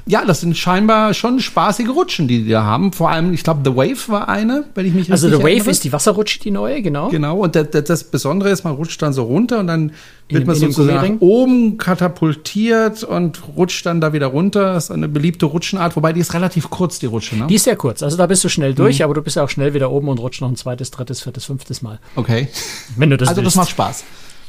ja, 0.06 0.26
das 0.26 0.42
sind 0.42 0.58
scheinbar 0.58 1.14
schon 1.14 1.40
spaßige 1.40 1.90
Rutschen, 1.90 2.28
die 2.28 2.44
die 2.44 2.50
da 2.50 2.64
haben. 2.64 2.92
Vor 2.94 3.10
allem, 3.10 3.34
ich 3.34 3.44
glaube, 3.44 3.62
The 3.64 3.76
Wave 3.76 4.10
war 4.10 4.28
eine, 4.30 4.66
wenn 4.76 4.86
ich 4.86 4.94
mich 4.94 5.12
Also 5.12 5.30
The 5.30 5.36
Wave 5.38 5.48
erinnere. 5.50 5.70
ist 5.72 5.84
die 5.84 5.94
Wasserrutsche, 5.94 6.40
die 6.40 6.52
neue, 6.52 6.82
genau. 6.82 7.10
Genau, 7.10 7.38
und 7.38 7.56
das, 7.56 7.68
das 7.86 8.04
Besondere 8.06 8.50
ist, 8.50 8.64
man 8.64 8.74
rutscht 8.74 9.02
dann 9.02 9.14
so 9.14 9.24
runter 9.24 9.60
und 9.60 9.68
dann 9.68 9.92
wird 10.30 10.48
man 10.48 10.56
sozusagen 10.56 11.16
nach 11.16 11.22
oben 11.22 11.78
katapultiert 11.78 13.04
und 13.04 13.40
rutscht 13.58 13.86
dann 13.86 14.00
da 14.02 14.14
wieder 14.14 14.28
runter. 14.28 14.74
Das 14.74 14.86
ist 14.86 14.92
eine 14.92 15.08
beliebte 15.08 15.46
Rutschenart, 15.46 15.96
wobei 15.96 16.14
die 16.14 16.20
ist 16.22 16.34
relativ 16.34 16.70
kurz, 16.70 17.00
die 17.00 17.06
Rutsche, 17.08 17.36
ne? 17.36 17.48
Die 17.48 17.56
ist 17.56 17.64
sehr 17.66 17.76
kurz, 17.76 18.02
also 18.04 18.16
da 18.18 18.28
bist 18.28 18.44
du 18.44 18.50
schnell 18.50 18.74
durch, 18.74 19.00
Mhm. 19.00 19.06
aber 19.06 19.14
du 19.16 19.22
bist 19.22 19.38
auch 19.38 19.50
schnell 19.50 19.74
wieder 19.74 19.92
oben 19.92 20.08
und 20.08 20.20
rutscht 20.20 20.42
noch 20.42 20.50
ein 20.50 20.56
zweites, 20.56 20.92
drittes, 20.92 21.22
viertes, 21.22 21.46
fünftes 21.46 21.82
Mal. 21.82 22.00
Okay. 22.16 22.48
Wenn 22.96 23.10
du 23.10 23.18
das 23.18 23.30
also 23.30 23.42
das 23.42 23.46
willst. 23.48 23.58
macht 23.58 23.70
Spaß. 23.70 24.04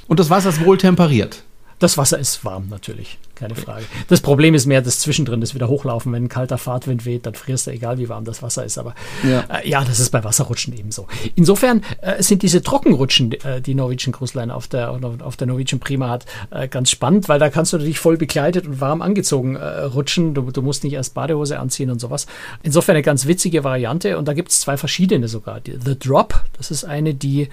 Und 0.08 0.20
das 0.20 0.30
Wasser 0.30 0.50
ist 0.50 0.64
wohl 0.64 0.78
temperiert. 0.78 1.42
Das 1.82 1.98
Wasser 1.98 2.16
ist 2.16 2.44
warm 2.44 2.68
natürlich, 2.68 3.18
keine 3.34 3.56
Frage. 3.56 3.84
Das 4.06 4.20
Problem 4.20 4.54
ist 4.54 4.66
mehr 4.66 4.82
das 4.82 5.00
Zwischendrin, 5.00 5.40
das 5.40 5.52
wieder 5.52 5.66
hochlaufen. 5.66 6.12
Wenn 6.12 6.24
ein 6.24 6.28
kalter 6.28 6.56
Fahrtwind 6.56 7.04
weht, 7.04 7.26
dann 7.26 7.34
frierst 7.34 7.66
du, 7.66 7.72
egal 7.72 7.98
wie 7.98 8.08
warm 8.08 8.24
das 8.24 8.40
Wasser 8.40 8.64
ist. 8.64 8.78
Aber 8.78 8.94
Ja. 9.28 9.40
äh, 9.52 9.68
ja 9.68 9.84
das 9.84 9.98
ist 9.98 10.10
bei 10.10 10.22
Wasserrutschen 10.22 10.78
ebenso. 10.78 11.08
Insofern 11.34 11.82
äh, 12.00 12.22
sind 12.22 12.42
diese 12.42 12.62
Trockenrutschen, 12.62 13.32
äh, 13.32 13.60
die 13.60 13.74
Norwegian 13.74 14.12
Cruise 14.12 14.38
Line 14.38 14.54
auf 14.54 14.68
der, 14.68 14.92
auf 14.92 15.36
der 15.36 15.48
Norwegian 15.48 15.80
Prima 15.80 16.08
hat, 16.08 16.24
äh, 16.50 16.68
ganz 16.68 16.88
spannend, 16.88 17.28
weil 17.28 17.40
da 17.40 17.50
kannst 17.50 17.72
du 17.72 17.78
dich 17.78 17.98
voll 17.98 18.16
bekleidet 18.16 18.64
und 18.64 18.80
warm 18.80 19.02
angezogen 19.02 19.56
äh, 19.56 19.80
rutschen. 19.80 20.34
Du, 20.34 20.52
du 20.52 20.62
musst 20.62 20.84
nicht 20.84 20.92
erst 20.92 21.14
Badehose 21.14 21.58
anziehen 21.58 21.90
und 21.90 22.00
sowas. 22.00 22.26
Insofern 22.62 22.94
eine 22.94 23.02
ganz 23.02 23.26
witzige 23.26 23.64
Variante. 23.64 24.18
Und 24.18 24.28
da 24.28 24.34
gibt 24.34 24.50
es 24.52 24.60
zwei 24.60 24.76
verschiedene 24.76 25.26
sogar. 25.26 25.58
Die, 25.60 25.76
The 25.84 25.98
Drop, 25.98 26.44
das 26.56 26.70
ist 26.70 26.84
eine, 26.84 27.12
die 27.12 27.48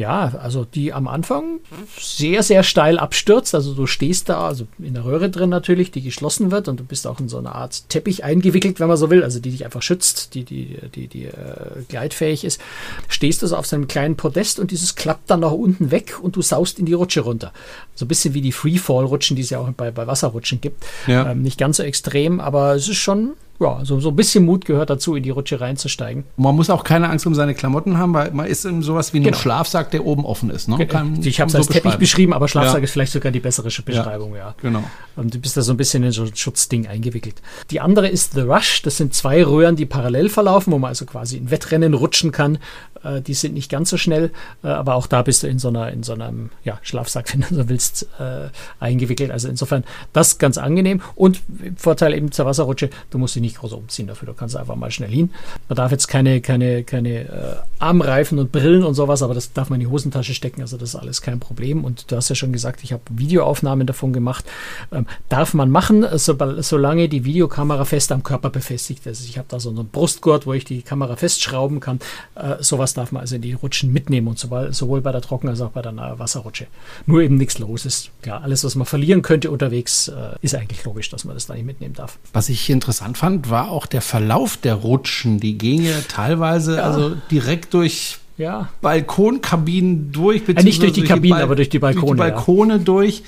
ja, 0.00 0.32
also 0.40 0.64
die 0.64 0.94
am 0.94 1.06
Anfang 1.06 1.60
sehr, 1.98 2.42
sehr 2.42 2.62
steil 2.62 2.98
abstürzt. 2.98 3.54
Also 3.54 3.74
du 3.74 3.86
stehst 3.86 4.30
da, 4.30 4.46
also 4.46 4.66
in 4.78 4.94
der 4.94 5.04
Röhre 5.04 5.28
drin 5.28 5.50
natürlich, 5.50 5.90
die 5.90 6.00
geschlossen 6.00 6.50
wird 6.50 6.68
und 6.68 6.80
du 6.80 6.84
bist 6.84 7.06
auch 7.06 7.20
in 7.20 7.28
so 7.28 7.36
eine 7.36 7.54
Art 7.54 7.86
Teppich 7.90 8.24
eingewickelt, 8.24 8.80
wenn 8.80 8.88
man 8.88 8.96
so 8.96 9.10
will, 9.10 9.22
also 9.22 9.40
die 9.40 9.50
dich 9.50 9.66
einfach 9.66 9.82
schützt, 9.82 10.34
die, 10.34 10.44
die, 10.44 10.78
die, 10.94 11.06
die 11.06 11.26
äh, 11.26 11.82
gleitfähig 11.88 12.44
ist. 12.44 12.62
Stehst 13.08 13.42
du 13.42 13.46
so 13.46 13.56
auf 13.56 13.66
so 13.66 13.76
einem 13.76 13.88
kleinen 13.88 14.16
Podest 14.16 14.58
und 14.58 14.70
dieses 14.70 14.94
klappt 14.94 15.30
dann 15.30 15.40
nach 15.40 15.52
unten 15.52 15.90
weg 15.90 16.18
und 16.22 16.34
du 16.34 16.40
saust 16.40 16.78
in 16.78 16.86
die 16.86 16.94
Rutsche 16.94 17.20
runter. 17.20 17.52
So 17.94 18.06
ein 18.06 18.08
bisschen 18.08 18.32
wie 18.32 18.40
die 18.40 18.52
Freefall-Rutschen, 18.52 19.36
die 19.36 19.42
es 19.42 19.50
ja 19.50 19.58
auch 19.58 19.68
bei, 19.72 19.90
bei 19.90 20.06
Wasserrutschen 20.06 20.62
gibt. 20.62 20.82
Ja. 21.06 21.30
Ähm, 21.30 21.42
nicht 21.42 21.58
ganz 21.58 21.76
so 21.76 21.82
extrem, 21.82 22.40
aber 22.40 22.74
es 22.74 22.88
ist 22.88 22.96
schon, 22.96 23.34
ja, 23.60 23.80
so, 23.84 24.00
so 24.00 24.08
ein 24.08 24.16
bisschen 24.16 24.44
Mut 24.46 24.64
gehört 24.64 24.90
dazu, 24.90 25.14
in 25.14 25.22
die 25.22 25.30
Rutsche 25.30 25.60
reinzusteigen. 25.60 26.24
Man 26.36 26.56
muss 26.56 26.70
auch 26.70 26.82
keine 26.82 27.10
Angst 27.10 27.26
um 27.26 27.34
seine 27.34 27.54
Klamotten 27.54 27.98
haben, 27.98 28.14
weil 28.14 28.30
man 28.32 28.46
ist 28.46 28.64
in 28.64 28.80
sowas 28.82 29.12
wie 29.12 29.18
einem 29.18 29.26
Genau. 29.26 29.36
Schlafsack, 29.36 29.90
der 29.90 30.06
oben 30.06 30.24
offen 30.24 30.50
ist. 30.50 30.68
Ne? 30.68 30.86
Kann- 30.86 31.20
ich 31.22 31.40
habe 31.40 31.48
es 31.50 31.54
als 31.54 31.66
so 31.66 31.72
Teppich 31.74 31.96
beschrieben, 31.96 32.32
aber 32.32 32.48
Schlafsack 32.48 32.78
Ja. 32.78 32.84
ist 32.84 32.92
vielleicht 32.92 33.12
sogar 33.12 33.30
die 33.32 33.40
bessere 33.40 33.68
Beschreibung, 33.84 34.34
ja. 34.34 34.54
Genau. 34.62 34.82
Und 35.16 35.34
du 35.34 35.38
bist 35.38 35.56
da 35.56 35.62
so 35.62 35.72
ein 35.72 35.76
bisschen 35.76 36.02
in 36.02 36.12
so 36.12 36.22
ein 36.22 36.34
Schutzding 36.34 36.86
eingewickelt. 36.86 37.36
Die 37.70 37.80
andere 37.80 38.08
ist 38.08 38.32
The 38.32 38.40
Rush. 38.40 38.82
Das 38.82 38.96
sind 38.96 39.12
zwei 39.14 39.44
Röhren, 39.44 39.76
die 39.76 39.84
parallel 39.86 40.30
verlaufen, 40.30 40.72
wo 40.72 40.78
man 40.78 40.88
also 40.88 41.04
quasi 41.04 41.36
in 41.36 41.50
Wettrennen 41.50 41.92
rutschen 41.94 42.32
kann. 42.32 42.58
Äh, 43.04 43.20
die 43.20 43.34
sind 43.34 43.54
nicht 43.54 43.70
ganz 43.70 43.90
so 43.90 43.96
schnell, 43.96 44.30
äh, 44.64 44.68
aber 44.68 44.94
auch 44.94 45.06
da 45.06 45.22
bist 45.22 45.42
du 45.42 45.48
in 45.48 45.58
so 45.58 45.68
einer, 45.68 45.90
in 45.92 46.02
so 46.02 46.12
einem 46.14 46.50
ja, 46.64 46.78
Schlafsack, 46.82 47.32
wenn 47.34 47.40
du 47.48 47.54
so 47.54 47.68
willst, 47.68 48.04
äh, 48.18 48.48
eingewickelt. 48.78 49.30
Also 49.30 49.48
insofern 49.48 49.84
das 50.12 50.38
ganz 50.38 50.56
angenehm. 50.58 51.00
Und 51.14 51.40
Vorteil 51.76 52.14
eben 52.14 52.32
zur 52.32 52.46
Wasserrutsche, 52.46 52.90
du 53.10 53.18
musst 53.18 53.34
dich 53.34 53.42
nicht 53.42 53.49
groß 53.56 53.72
umziehen 53.72 54.06
dafür. 54.06 54.26
Du 54.26 54.34
kannst 54.34 54.56
einfach 54.56 54.76
mal 54.76 54.90
schnell 54.90 55.10
hin. 55.10 55.30
Man 55.68 55.76
darf 55.76 55.90
jetzt 55.92 56.08
keine, 56.08 56.40
keine, 56.40 56.84
keine 56.84 57.28
äh, 57.28 57.56
Armreifen 57.78 58.38
und 58.38 58.52
Brillen 58.52 58.84
und 58.84 58.94
sowas, 58.94 59.22
aber 59.22 59.34
das 59.34 59.52
darf 59.52 59.70
man 59.70 59.80
in 59.80 59.86
die 59.86 59.92
Hosentasche 59.92 60.34
stecken. 60.34 60.60
Also 60.60 60.76
das 60.76 60.90
ist 60.90 60.96
alles 60.96 61.22
kein 61.22 61.40
Problem. 61.40 61.84
Und 61.84 62.10
du 62.10 62.16
hast 62.16 62.28
ja 62.28 62.34
schon 62.34 62.52
gesagt, 62.52 62.82
ich 62.82 62.92
habe 62.92 63.02
Videoaufnahmen 63.10 63.86
davon 63.86 64.12
gemacht. 64.12 64.44
Ähm, 64.92 65.06
darf 65.28 65.54
man 65.54 65.70
machen, 65.70 66.06
so, 66.18 66.36
solange 66.60 67.08
die 67.08 67.24
Videokamera 67.24 67.84
fest 67.84 68.12
am 68.12 68.22
Körper 68.22 68.50
befestigt 68.50 69.06
ist. 69.06 69.24
Ich 69.24 69.38
habe 69.38 69.46
da 69.48 69.60
so 69.60 69.70
einen 69.70 69.88
Brustgurt, 69.88 70.46
wo 70.46 70.52
ich 70.52 70.64
die 70.64 70.82
Kamera 70.82 71.16
festschrauben 71.16 71.80
kann. 71.80 72.00
Äh, 72.34 72.56
sowas 72.60 72.94
darf 72.94 73.12
man 73.12 73.22
also 73.22 73.36
in 73.36 73.42
die 73.42 73.52
Rutschen 73.52 73.92
mitnehmen 73.92 74.28
und 74.28 74.38
sowohl, 74.38 74.72
sowohl 74.72 75.00
bei 75.00 75.12
der 75.12 75.20
Trocken- 75.20 75.48
als 75.48 75.60
auch 75.60 75.70
bei 75.70 75.82
der 75.82 75.90
Wasserrutsche. 76.18 76.66
Nur 77.06 77.22
eben 77.22 77.36
nichts 77.36 77.58
los 77.58 77.86
ist. 77.86 78.10
Klar, 78.22 78.42
alles, 78.42 78.64
was 78.64 78.74
man 78.74 78.86
verlieren 78.86 79.22
könnte 79.22 79.50
unterwegs, 79.50 80.08
äh, 80.08 80.36
ist 80.42 80.54
eigentlich 80.54 80.84
logisch, 80.84 81.10
dass 81.10 81.24
man 81.24 81.34
das 81.34 81.46
da 81.46 81.54
nicht 81.54 81.66
mitnehmen 81.66 81.94
darf. 81.94 82.18
Was 82.32 82.48
ich 82.48 82.70
interessant 82.70 83.18
fand, 83.18 83.39
war 83.48 83.70
auch 83.70 83.86
der 83.86 84.02
Verlauf 84.02 84.56
der 84.56 84.74
Rutschen. 84.74 85.40
Die 85.40 85.56
gingen 85.56 85.86
ja 85.86 86.00
teilweise 86.08 86.82
also 86.82 87.16
direkt 87.30 87.72
durch 87.72 88.18
Ja, 88.36 88.68
Balkonkabinen 88.82 90.12
durch. 90.12 90.42
Äh, 90.48 90.62
nicht 90.62 90.82
durch 90.82 90.92
die 90.92 91.00
beziehungsweise 91.02 91.14
Kabinen, 91.14 91.38
aber 91.40 91.56
durch 91.56 91.68
die 91.70 91.78
Balkone, 91.78 92.16
Durch 92.16 92.28
die 92.28 92.34
Balkone 92.34 92.78
durch. 92.80 93.22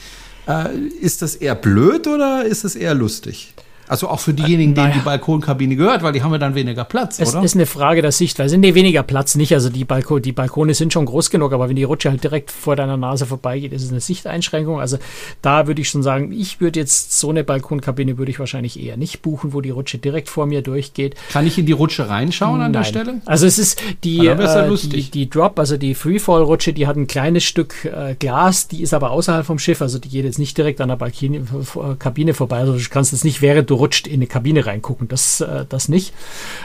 Äh, 0.46 0.76
ist 1.00 1.22
das 1.22 1.36
eher 1.36 1.54
blöd 1.54 2.06
oder 2.08 2.44
ist 2.44 2.64
es 2.64 2.74
eher 2.74 2.94
lustig? 2.94 3.54
Also 3.92 4.08
auch 4.08 4.20
für 4.20 4.32
diejenigen, 4.34 4.74
denen 4.74 4.88
naja. 4.88 4.98
die 4.98 5.04
Balkonkabine 5.04 5.76
gehört, 5.76 6.02
weil 6.02 6.12
die 6.12 6.22
haben 6.22 6.32
ja 6.32 6.38
dann 6.38 6.54
weniger 6.54 6.84
Platz, 6.84 7.20
Es 7.20 7.34
oder? 7.34 7.44
ist 7.44 7.54
eine 7.54 7.66
Frage 7.66 8.00
der 8.02 8.10
Sichtweise. 8.12 8.56
Nee, 8.58 8.74
weniger 8.74 9.02
Platz 9.02 9.34
nicht. 9.34 9.52
Also 9.52 9.68
die, 9.68 9.84
Balko 9.84 10.18
die 10.18 10.32
Balkone 10.32 10.74
sind 10.74 10.92
schon 10.92 11.04
groß 11.04 11.28
genug, 11.30 11.52
aber 11.52 11.68
wenn 11.68 11.76
die 11.76 11.84
Rutsche 11.84 12.10
halt 12.10 12.24
direkt 12.24 12.50
vor 12.50 12.74
deiner 12.74 12.96
Nase 12.96 13.26
vorbeigeht, 13.26 13.72
ist 13.72 13.82
es 13.84 13.90
eine 13.90 14.00
Sichteinschränkung. 14.00 14.80
Also 14.80 14.96
da 15.42 15.66
würde 15.66 15.82
ich 15.82 15.88
schon 15.90 16.02
sagen, 16.02 16.32
ich 16.32 16.60
würde 16.60 16.80
jetzt 16.80 17.18
so 17.18 17.30
eine 17.30 17.44
Balkonkabine 17.44 18.16
würde 18.18 18.30
ich 18.30 18.38
wahrscheinlich 18.38 18.82
eher 18.82 18.96
nicht 18.96 19.20
buchen, 19.22 19.52
wo 19.52 19.60
die 19.60 19.70
Rutsche 19.70 19.98
direkt 19.98 20.28
vor 20.30 20.46
mir 20.46 20.62
durchgeht. 20.62 21.14
Kann 21.30 21.46
ich 21.46 21.58
in 21.58 21.66
die 21.66 21.72
Rutsche 21.72 22.08
reinschauen 22.08 22.60
an 22.62 22.72
der 22.72 22.82
Nein. 22.82 22.88
Stelle? 22.90 23.20
Also 23.26 23.46
es 23.46 23.58
ist 23.58 23.80
die, 24.04 24.20
Ah, 24.20 24.24
ja 24.36 24.62
äh, 24.64 24.68
lustig. 24.68 25.10
die, 25.10 25.26
die 25.26 25.30
Drop, 25.30 25.58
also 25.58 25.76
die 25.76 25.94
Freefall-Rutsche, 25.94 26.72
die 26.72 26.86
hat 26.86 26.96
ein 26.96 27.06
kleines 27.06 27.44
Stück 27.44 27.84
äh, 27.84 28.14
Glas, 28.18 28.68
die 28.68 28.82
ist 28.82 28.94
aber 28.94 29.10
außerhalb 29.10 29.44
vom 29.44 29.58
Schiff, 29.58 29.82
also 29.82 29.98
die 29.98 30.08
geht 30.08 30.24
jetzt 30.24 30.38
nicht 30.38 30.56
direkt 30.56 30.80
an 30.80 30.88
der 30.88 30.96
Balkine, 30.96 31.38
äh, 31.38 31.94
Kabine 31.98 32.32
vorbei. 32.34 32.58
Also 32.58 32.72
du 32.74 32.80
kannst 32.90 33.12
jetzt 33.12 33.24
nicht, 33.24 33.42
während 33.42 33.68
du 33.68 33.81
rutscht, 33.82 34.06
in 34.06 34.14
eine 34.14 34.26
Kabine 34.26 34.64
reingucken. 34.64 35.08
Das, 35.08 35.40
äh, 35.40 35.66
das 35.68 35.88
nicht. 35.88 36.14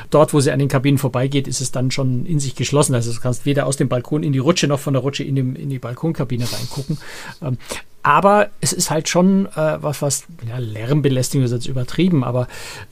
Dort, 0.10 0.34
wo 0.34 0.39
sie 0.39 0.51
an 0.51 0.60
den 0.60 0.69
Kabinen 0.69 0.97
vorbeigeht, 0.99 1.47
ist 1.47 1.62
es 1.62 1.71
dann 1.71 1.91
schon 1.91 2.25
in 2.25 2.39
sich 2.39 2.56
geschlossen. 2.56 2.93
Also 2.93 3.12
du 3.12 3.19
kannst 3.19 3.45
weder 3.45 3.65
aus 3.65 3.77
dem 3.77 3.89
Balkon 3.89 4.23
in 4.23 4.34
die 4.34 4.39
Rutsche 4.39 4.67
noch 4.67 4.80
von 4.80 4.93
der 4.93 5.01
Rutsche 5.01 5.23
in, 5.23 5.36
dem, 5.36 5.56
in 5.56 5.69
die 5.69 5.80
Balkonkabine 5.80 6.45
reingucken. 6.51 6.97
Ähm, 7.41 7.58
aber 8.03 8.51
es 8.62 8.71
ist 8.71 8.89
halt 8.89 9.10
schon 9.10 9.47
äh, 9.47 9.77
was, 9.82 10.01
was, 10.01 10.23
ja, 10.47 10.60
Lärmbelästigung 10.60 11.43
ist 11.43 11.51
jetzt 11.51 11.67
übertrieben, 11.67 12.23
aber 12.23 12.47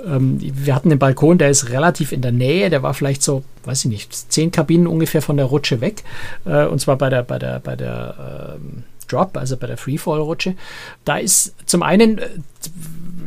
ähm, 0.05 0.39
wir 0.41 0.75
hatten 0.75 0.89
den 0.89 0.99
Balkon, 0.99 1.38
der 1.38 1.49
ist 1.49 1.69
relativ 1.69 2.11
in 2.11 2.21
der 2.21 2.33
Nähe, 2.33 2.69
der 2.69 2.83
war 2.83 2.93
vielleicht 2.93 3.23
so, 3.23 3.45
weiß 3.63 3.85
ich 3.85 3.91
nicht, 3.91 4.13
zehn 4.13 4.51
Kabinen 4.51 4.88
ungefähr 4.88 5.21
von 5.21 5.38
der 5.38 5.45
Rutsche 5.45 5.79
weg. 5.79 6.03
Äh, 6.43 6.65
und 6.65 6.81
zwar 6.81 6.97
bei 6.97 7.09
der, 7.09 7.23
bei 7.23 7.39
der, 7.39 7.61
bei 7.61 7.77
der 7.77 8.57
ähm, 8.59 8.83
Drop, 9.07 9.37
also 9.37 9.57
bei 9.57 9.67
der 9.67 9.77
Freefall-Rutsche. 9.77 10.55
Da 11.03 11.17
ist 11.17 11.55
zum 11.65 11.83
einen, 11.83 12.17
äh, 12.17 12.29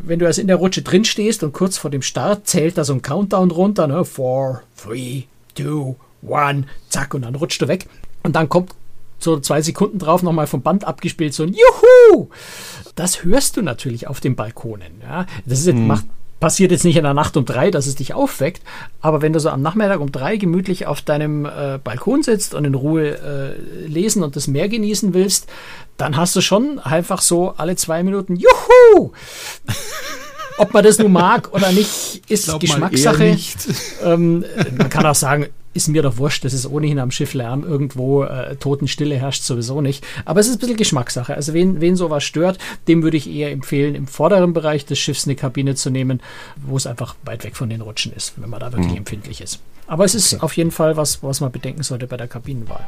wenn 0.04 0.18
du 0.18 0.26
also 0.26 0.40
in 0.40 0.46
der 0.46 0.56
Rutsche 0.56 0.82
drin 0.82 1.04
stehst 1.04 1.42
und 1.42 1.52
kurz 1.52 1.78
vor 1.78 1.90
dem 1.90 2.02
Start 2.02 2.46
zählt 2.46 2.78
da 2.78 2.84
so 2.84 2.94
ein 2.94 3.02
Countdown 3.02 3.50
runter, 3.50 3.86
ne? 3.86 4.04
Four, 4.04 4.62
three, 4.76 5.24
two, 5.54 5.96
one, 6.22 6.64
zack, 6.88 7.14
und 7.14 7.22
dann 7.22 7.34
rutscht 7.34 7.60
du 7.62 7.68
weg. 7.68 7.86
Und 8.22 8.36
dann 8.36 8.48
kommt 8.48 8.74
so 9.18 9.38
zwei 9.40 9.62
Sekunden 9.62 9.98
drauf 9.98 10.22
nochmal 10.22 10.46
vom 10.46 10.62
Band 10.62 10.84
abgespielt, 10.84 11.34
so 11.34 11.42
ein 11.42 11.54
Juhu! 11.54 12.28
Das 12.94 13.24
hörst 13.24 13.56
du 13.56 13.62
natürlich 13.62 14.06
auf 14.06 14.20
den 14.20 14.36
Balkonen. 14.36 15.00
Ja? 15.02 15.26
Das 15.44 15.58
ist 15.58 15.66
jetzt, 15.66 15.78
macht 15.78 16.06
passiert 16.40 16.70
jetzt 16.70 16.84
nicht 16.84 16.96
in 16.96 17.04
der 17.04 17.14
Nacht 17.14 17.36
um 17.36 17.44
drei, 17.44 17.70
dass 17.70 17.86
es 17.86 17.96
dich 17.96 18.14
aufweckt, 18.14 18.62
aber 19.00 19.22
wenn 19.22 19.32
du 19.32 19.40
so 19.40 19.50
am 19.50 19.62
Nachmittag 19.62 20.00
um 20.00 20.12
drei 20.12 20.36
gemütlich 20.36 20.86
auf 20.86 21.02
deinem 21.02 21.44
äh, 21.44 21.78
Balkon 21.82 22.22
sitzt 22.22 22.54
und 22.54 22.64
in 22.64 22.74
Ruhe 22.74 23.18
äh, 23.18 23.86
lesen 23.86 24.22
und 24.22 24.36
das 24.36 24.46
Meer 24.46 24.68
genießen 24.68 25.14
willst, 25.14 25.48
dann 25.96 26.16
hast 26.16 26.36
du 26.36 26.40
schon 26.40 26.78
einfach 26.78 27.20
so 27.20 27.54
alle 27.56 27.76
zwei 27.76 28.02
Minuten 28.02 28.36
Juhu! 28.36 29.12
Ob 30.58 30.74
man 30.74 30.84
das 30.84 30.98
nun 30.98 31.12
mag 31.12 31.52
oder 31.52 31.70
nicht, 31.70 32.22
ist 32.28 32.58
Geschmackssache. 32.58 33.36
Ähm, 34.02 34.44
man 34.76 34.90
kann 34.90 35.06
auch 35.06 35.14
sagen, 35.14 35.46
ist 35.78 35.88
mir 35.88 36.02
doch 36.02 36.18
wurscht, 36.18 36.44
das 36.44 36.52
ist 36.52 36.66
ohnehin 36.66 36.98
am 36.98 37.12
Schiff 37.12 37.34
Lärm, 37.34 37.62
irgendwo 37.62 38.24
äh, 38.24 38.56
Totenstille 38.56 39.14
herrscht 39.14 39.44
sowieso 39.44 39.80
nicht. 39.80 40.04
Aber 40.24 40.40
es 40.40 40.48
ist 40.48 40.56
ein 40.56 40.58
bisschen 40.58 40.76
Geschmackssache. 40.76 41.34
Also 41.34 41.54
wen, 41.54 41.80
wen 41.80 41.94
sowas 41.94 42.24
stört, 42.24 42.58
dem 42.88 43.04
würde 43.04 43.16
ich 43.16 43.30
eher 43.30 43.52
empfehlen, 43.52 43.94
im 43.94 44.08
vorderen 44.08 44.52
Bereich 44.52 44.84
des 44.84 44.98
Schiffs 44.98 45.26
eine 45.26 45.36
Kabine 45.36 45.76
zu 45.76 45.90
nehmen, 45.90 46.20
wo 46.56 46.76
es 46.76 46.86
einfach 46.86 47.14
weit 47.24 47.44
weg 47.44 47.56
von 47.56 47.70
den 47.70 47.80
Rutschen 47.80 48.12
ist, 48.12 48.34
wenn 48.36 48.50
man 48.50 48.60
da 48.60 48.72
wirklich 48.72 48.96
empfindlich 48.96 49.40
ist. 49.40 49.60
Aber 49.86 50.04
es 50.04 50.14
ist 50.14 50.42
auf 50.42 50.56
jeden 50.56 50.72
Fall 50.72 50.96
was, 50.96 51.22
was 51.22 51.40
man 51.40 51.52
bedenken 51.52 51.82
sollte 51.82 52.08
bei 52.08 52.16
der 52.16 52.28
Kabinenwahl. 52.28 52.86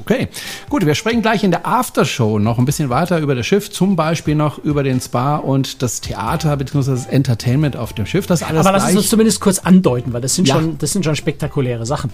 Okay, 0.00 0.28
gut, 0.70 0.86
wir 0.86 0.94
sprechen 0.94 1.20
gleich 1.20 1.44
in 1.44 1.50
der 1.50 1.66
Aftershow 1.66 2.38
noch 2.38 2.58
ein 2.58 2.64
bisschen 2.64 2.88
weiter 2.88 3.18
über 3.18 3.34
das 3.34 3.46
Schiff, 3.46 3.70
zum 3.70 3.94
Beispiel 3.94 4.34
noch 4.34 4.56
über 4.58 4.82
den 4.82 5.00
Spa 5.02 5.36
und 5.36 5.82
das 5.82 6.00
Theater 6.00 6.56
bzw. 6.56 6.92
das 6.92 7.04
Entertainment 7.06 7.76
auf 7.76 7.92
dem 7.92 8.06
Schiff. 8.06 8.26
Das 8.26 8.42
alles 8.42 8.60
Aber 8.66 8.72
lass 8.78 8.86
gleich. 8.86 8.96
uns 8.96 9.10
zumindest 9.10 9.40
kurz 9.40 9.58
andeuten, 9.58 10.14
weil 10.14 10.22
das 10.22 10.34
sind, 10.34 10.48
Ja. 10.48 10.54
schon, 10.54 10.78
das 10.78 10.92
sind 10.92 11.04
schon 11.04 11.14
spektakuläre 11.14 11.84
Sachen. 11.84 12.10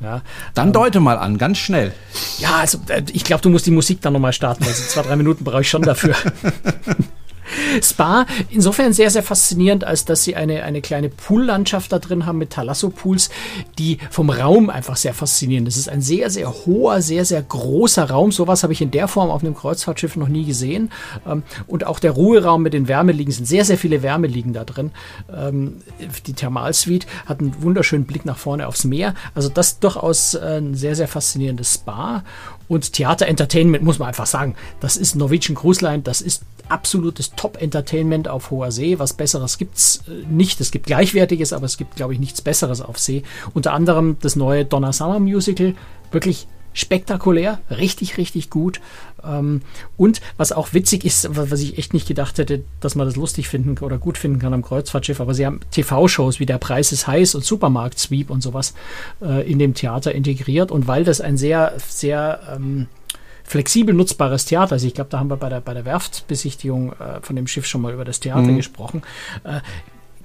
Ja, 0.00 0.22
Dann 0.54 0.72
deute 0.72 0.98
mal 0.98 1.18
an, 1.18 1.38
ganz 1.38 1.58
schnell. 1.58 1.92
ja 2.40 2.56
also 2.56 2.78
äh, 2.88 3.02
ich 3.12 3.22
glaube, 3.22 3.42
du 3.42 3.48
musst 3.50 3.64
die 3.66 3.70
Musik 3.70 4.00
dann 4.00 4.12
nochmal 4.12 4.32
starten, 4.32 4.64
also 4.64 4.82
zwei, 4.82 5.02
drei 5.02 5.14
Minuten 5.14 5.44
brauche 5.44 5.60
ich 5.60 5.70
schon 5.70 5.82
dafür. 5.82 6.14
Spa, 7.82 8.26
insofern 8.48 8.92
sehr, 8.92 9.10
sehr 9.10 9.22
faszinierend, 9.22 9.84
als 9.84 10.04
dass 10.04 10.24
sie 10.24 10.36
eine, 10.36 10.62
eine 10.62 10.80
kleine 10.80 11.08
Poollandschaft 11.08 11.92
da 11.92 11.98
drin 11.98 12.26
haben 12.26 12.38
mit 12.38 12.50
Thalasso-Pools, 12.50 13.30
die 13.78 13.98
vom 14.10 14.30
Raum 14.30 14.70
einfach 14.70 14.96
sehr 14.96 15.14
faszinierend. 15.14 15.68
Es 15.68 15.76
ist 15.76 15.88
ein 15.88 16.02
sehr, 16.02 16.30
sehr 16.30 16.52
hoher, 16.66 17.02
sehr, 17.02 17.24
sehr 17.24 17.42
großer 17.42 18.10
Raum. 18.10 18.32
Sowas 18.32 18.62
habe 18.62 18.72
ich 18.72 18.82
in 18.82 18.90
der 18.90 19.08
Form 19.08 19.30
auf 19.30 19.42
einem 19.42 19.54
Kreuzfahrtschiff 19.54 20.16
noch 20.16 20.28
nie 20.28 20.44
gesehen. 20.44 20.90
Ähm, 21.26 21.42
Und 21.66 21.86
auch 21.86 21.98
der 21.98 22.12
Ruheraum 22.12 22.62
mit 22.62 22.72
den 22.72 22.88
Wärmeliegen 22.88 23.32
sind 23.32 23.46
sehr, 23.46 23.64
sehr 23.64 23.78
viele 23.78 24.02
Wärmeliegen 24.02 24.52
da 24.52 24.64
drin. 24.64 24.90
Ähm, 25.34 25.82
Die 26.26 26.32
Thermalsuite 26.32 27.06
hat 27.26 27.40
einen 27.40 27.62
wunderschönen 27.62 28.04
Blick 28.04 28.24
nach 28.24 28.38
vorne 28.38 28.66
aufs 28.66 28.84
Meer. 28.84 29.14
Also 29.34 29.48
das 29.48 29.78
durchaus 29.80 30.34
äh, 30.34 30.58
ein 30.58 30.74
sehr, 30.74 30.94
sehr 30.94 31.08
faszinierendes 31.08 31.74
Spa. 31.74 32.24
Und 32.68 32.92
Theater 32.92 33.26
Entertainment 33.26 33.82
muss 33.82 33.98
man 33.98 34.08
einfach 34.08 34.26
sagen, 34.26 34.54
das 34.78 34.96
ist 34.96 35.16
Norwegian 35.16 35.56
Cruise 35.56 35.84
Line, 35.84 36.02
das 36.02 36.20
ist 36.20 36.42
absolutes 36.70 37.32
Top-Entertainment 37.36 38.28
auf 38.28 38.50
hoher 38.50 38.70
See. 38.72 38.98
Was 38.98 39.12
Besseres 39.14 39.58
gibt's 39.58 40.02
äh, 40.08 40.26
nicht. 40.30 40.60
Es 40.60 40.70
gibt 40.70 40.86
Gleichwertiges, 40.86 41.52
aber 41.52 41.66
es 41.66 41.76
gibt, 41.76 41.96
glaube 41.96 42.14
ich, 42.14 42.20
nichts 42.20 42.40
Besseres 42.42 42.80
auf 42.80 42.98
See. 42.98 43.22
Unter 43.54 43.72
anderem 43.72 44.16
das 44.20 44.36
neue 44.36 44.64
Donna 44.64 44.92
Summer 44.92 45.18
Musical. 45.20 45.74
Wirklich 46.12 46.46
spektakulär, 46.72 47.60
richtig, 47.68 48.16
richtig 48.16 48.48
gut. 48.48 48.80
Ähm, 49.24 49.62
und 49.96 50.20
was 50.36 50.52
auch 50.52 50.72
witzig 50.72 51.04
ist, 51.04 51.36
wa- 51.36 51.46
was 51.48 51.60
ich 51.60 51.78
echt 51.78 51.94
nicht 51.94 52.06
gedacht 52.06 52.38
hätte, 52.38 52.62
dass 52.78 52.94
man 52.94 53.06
das 53.08 53.16
lustig 53.16 53.48
finden 53.48 53.76
oder 53.84 53.98
gut 53.98 54.16
finden 54.16 54.38
kann 54.38 54.54
am 54.54 54.62
Kreuzfahrtschiff, 54.62 55.20
aber 55.20 55.34
sie 55.34 55.46
haben 55.46 55.60
TV-Shows 55.72 56.38
wie 56.38 56.46
Der 56.46 56.58
Preis 56.58 56.92
ist 56.92 57.08
heiß 57.08 57.34
und 57.34 57.44
Supermarkt-Sweep 57.44 58.30
und 58.30 58.40
sowas 58.42 58.74
äh, 59.20 59.50
in 59.50 59.58
dem 59.58 59.74
Theater 59.74 60.14
integriert. 60.14 60.70
Und 60.70 60.86
weil 60.86 61.02
das 61.02 61.20
ein 61.20 61.36
sehr, 61.36 61.74
sehr 61.88 62.40
ähm, 62.54 62.86
flexibel 63.50 63.92
nutzbares 63.92 64.44
Theater. 64.44 64.74
Also 64.74 64.86
ich 64.86 64.94
glaube, 64.94 65.10
da 65.10 65.18
haben 65.18 65.28
wir 65.28 65.36
bei 65.36 65.48
der, 65.48 65.60
bei 65.60 65.74
der 65.74 65.84
Werftbesichtigung 65.84 66.92
äh, 66.92 67.20
von 67.20 67.34
dem 67.34 67.48
Schiff 67.48 67.66
schon 67.66 67.80
mal 67.82 67.92
über 67.92 68.04
das 68.04 68.20
Theater 68.20 68.52
gesprochen. 68.52 69.02
Äh, 69.42 69.60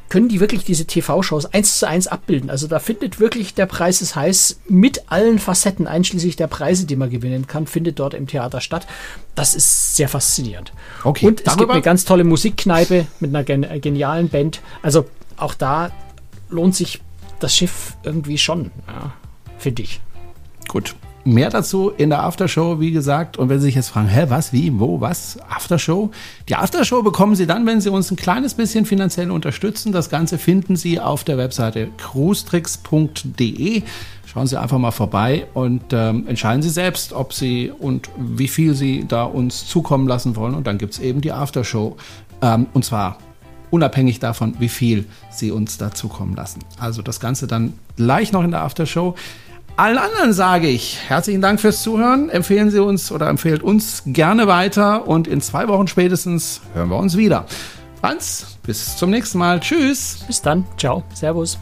können 0.10 0.30
die 0.30 0.40
wirklich 0.40 0.64
diese 0.64 0.86
TV-Shows 0.86 1.48
eins 1.48 1.80
zu 1.80 1.88
eins 1.88 2.06
abbilden? 2.06 2.52
Also 2.52 2.68
da 2.68 2.78
findet 2.78 3.20
wirklich 3.20 3.56
der 3.56 3.66
Preis 3.66 4.04
ist 4.04 4.16
heiß 4.16 4.60
mit 4.70 5.12
allen 5.12 5.40
Facetten, 5.40 5.88
einschließlich 5.88 6.36
der 6.36 6.46
Preise, 6.46 6.86
die 6.86 6.96
man 6.96 7.10
gewinnen 7.10 7.48
kann, 7.48 7.66
findet 7.66 7.98
dort 7.98 8.14
im 8.14 8.28
Theater 8.28 8.62
statt. 8.62 8.86
Das 9.34 9.56
ist 9.56 9.96
sehr 9.96 10.08
faszinierend. 10.08 10.72
Okay, 11.04 11.26
Und 11.26 11.42
es 11.48 11.58
gibt 11.58 11.72
eine 11.72 11.82
ganz 11.82 12.06
tolle 12.06 12.26
Musikkneipe 12.26 13.08
mit 13.20 13.32
einer 13.32 13.44
gen 13.44 13.64
äh, 13.64 13.80
genialen 13.80 14.30
Band. 14.30 14.62
Also 14.84 15.06
auch 15.36 15.56
da 15.56 15.90
lohnt 16.50 16.76
sich 16.76 17.02
das 17.40 17.56
Schiff 17.56 17.98
irgendwie 18.04 18.38
schon, 18.38 18.70
ja, 18.88 19.14
finde 19.58 19.82
ich. 19.82 20.00
Gut. 20.68 20.96
Mehr 21.28 21.50
dazu 21.50 21.90
in 21.90 22.12
der 22.12 22.24
Aftershow, 22.24 22.80
wie 22.80 22.92
gesagt. 22.92 23.38
Und 23.38 23.50
wenn 23.50 23.60
Sie 23.60 23.66
sich 23.66 23.76
jetzt 23.76 23.90
fragen, 23.90 24.08
hä, 24.08 24.26
was, 24.30 24.54
wie, 24.54 24.80
wo, 24.80 25.02
was? 25.02 25.40
Aftershow? 25.50 26.12
Die 26.48 26.56
Aftershow 26.56 27.02
bekommen 27.02 27.36
Sie 27.36 27.48
dann, 27.48 27.66
wenn 27.66 27.82
Sie 27.82 27.90
uns 27.90 28.12
ein 28.12 28.16
kleines 28.16 28.54
bisschen 28.54 28.86
finanziell 28.86 29.32
unterstützen. 29.32 29.92
Das 29.92 30.12
Ganze 30.12 30.38
finden 30.38 30.76
Sie 30.76 31.00
auf 31.00 31.24
der 31.24 31.40
Webseite 31.40 31.90
cruestricks.de. 31.98 33.82
Schauen 34.28 34.46
Sie 34.46 34.60
einfach 34.60 34.78
mal 34.78 34.92
vorbei 34.92 35.48
und 35.56 35.86
ähm, 35.94 36.28
entscheiden 36.28 36.62
Sie 36.62 36.70
selbst, 36.70 37.12
ob 37.12 37.34
Sie 37.34 37.72
und 37.72 38.08
wie 38.18 38.48
viel 38.48 38.76
Sie 38.76 39.06
da 39.08 39.24
uns 39.24 39.66
zukommen 39.66 40.08
lassen 40.08 40.36
wollen. 40.36 40.54
Und 40.54 40.68
dann 40.68 40.78
gibt's 40.78 41.00
eben 41.00 41.22
die 41.22 41.32
Aftershow. 41.32 41.98
Ähm, 42.44 42.68
und 42.74 42.86
zwar 42.86 43.18
unabhängig 43.72 44.20
davon, 44.20 44.56
wie 44.60 44.70
viel 44.70 45.06
sie 45.32 45.52
uns 45.52 45.78
dazu 45.78 46.08
kommen 46.08 46.36
lassen. 46.36 46.60
Also 46.80 47.02
das 47.02 47.20
Ganze 47.20 47.48
dann 47.48 47.74
gleich 47.98 48.32
noch 48.32 48.44
in 48.44 48.52
der 48.52 48.62
Aftershow. 48.62 49.16
Allen 49.78 49.98
anderen 49.98 50.32
sage 50.32 50.70
ich 50.70 51.00
herzlichen 51.10 51.42
Dank 51.42 51.60
fürs 51.60 51.84
Zuhören. 51.84 52.30
Empfehlen 52.30 52.72
Sie 52.72 52.80
uns 52.80 53.12
oder 53.12 53.28
empfehlt 53.28 53.62
uns 53.62 54.04
gerne 54.06 54.48
weiter 54.48 55.06
und 55.06 55.28
in 55.28 55.42
zwei 55.42 55.68
Wochen 55.68 55.88
spätestens 55.88 56.62
hören 56.74 56.90
wir 56.90 56.98
uns 56.98 57.18
wieder. 57.18 57.46
Franz, 58.00 58.58
bis 58.64 58.96
zum 58.96 59.10
nächsten 59.10 59.38
Mal. 59.38 59.60
Tschüss. 59.60 60.24
Bis 60.28 60.42
dann. 60.42 60.66
Ciao. 60.78 61.04
Servus. 61.14 61.60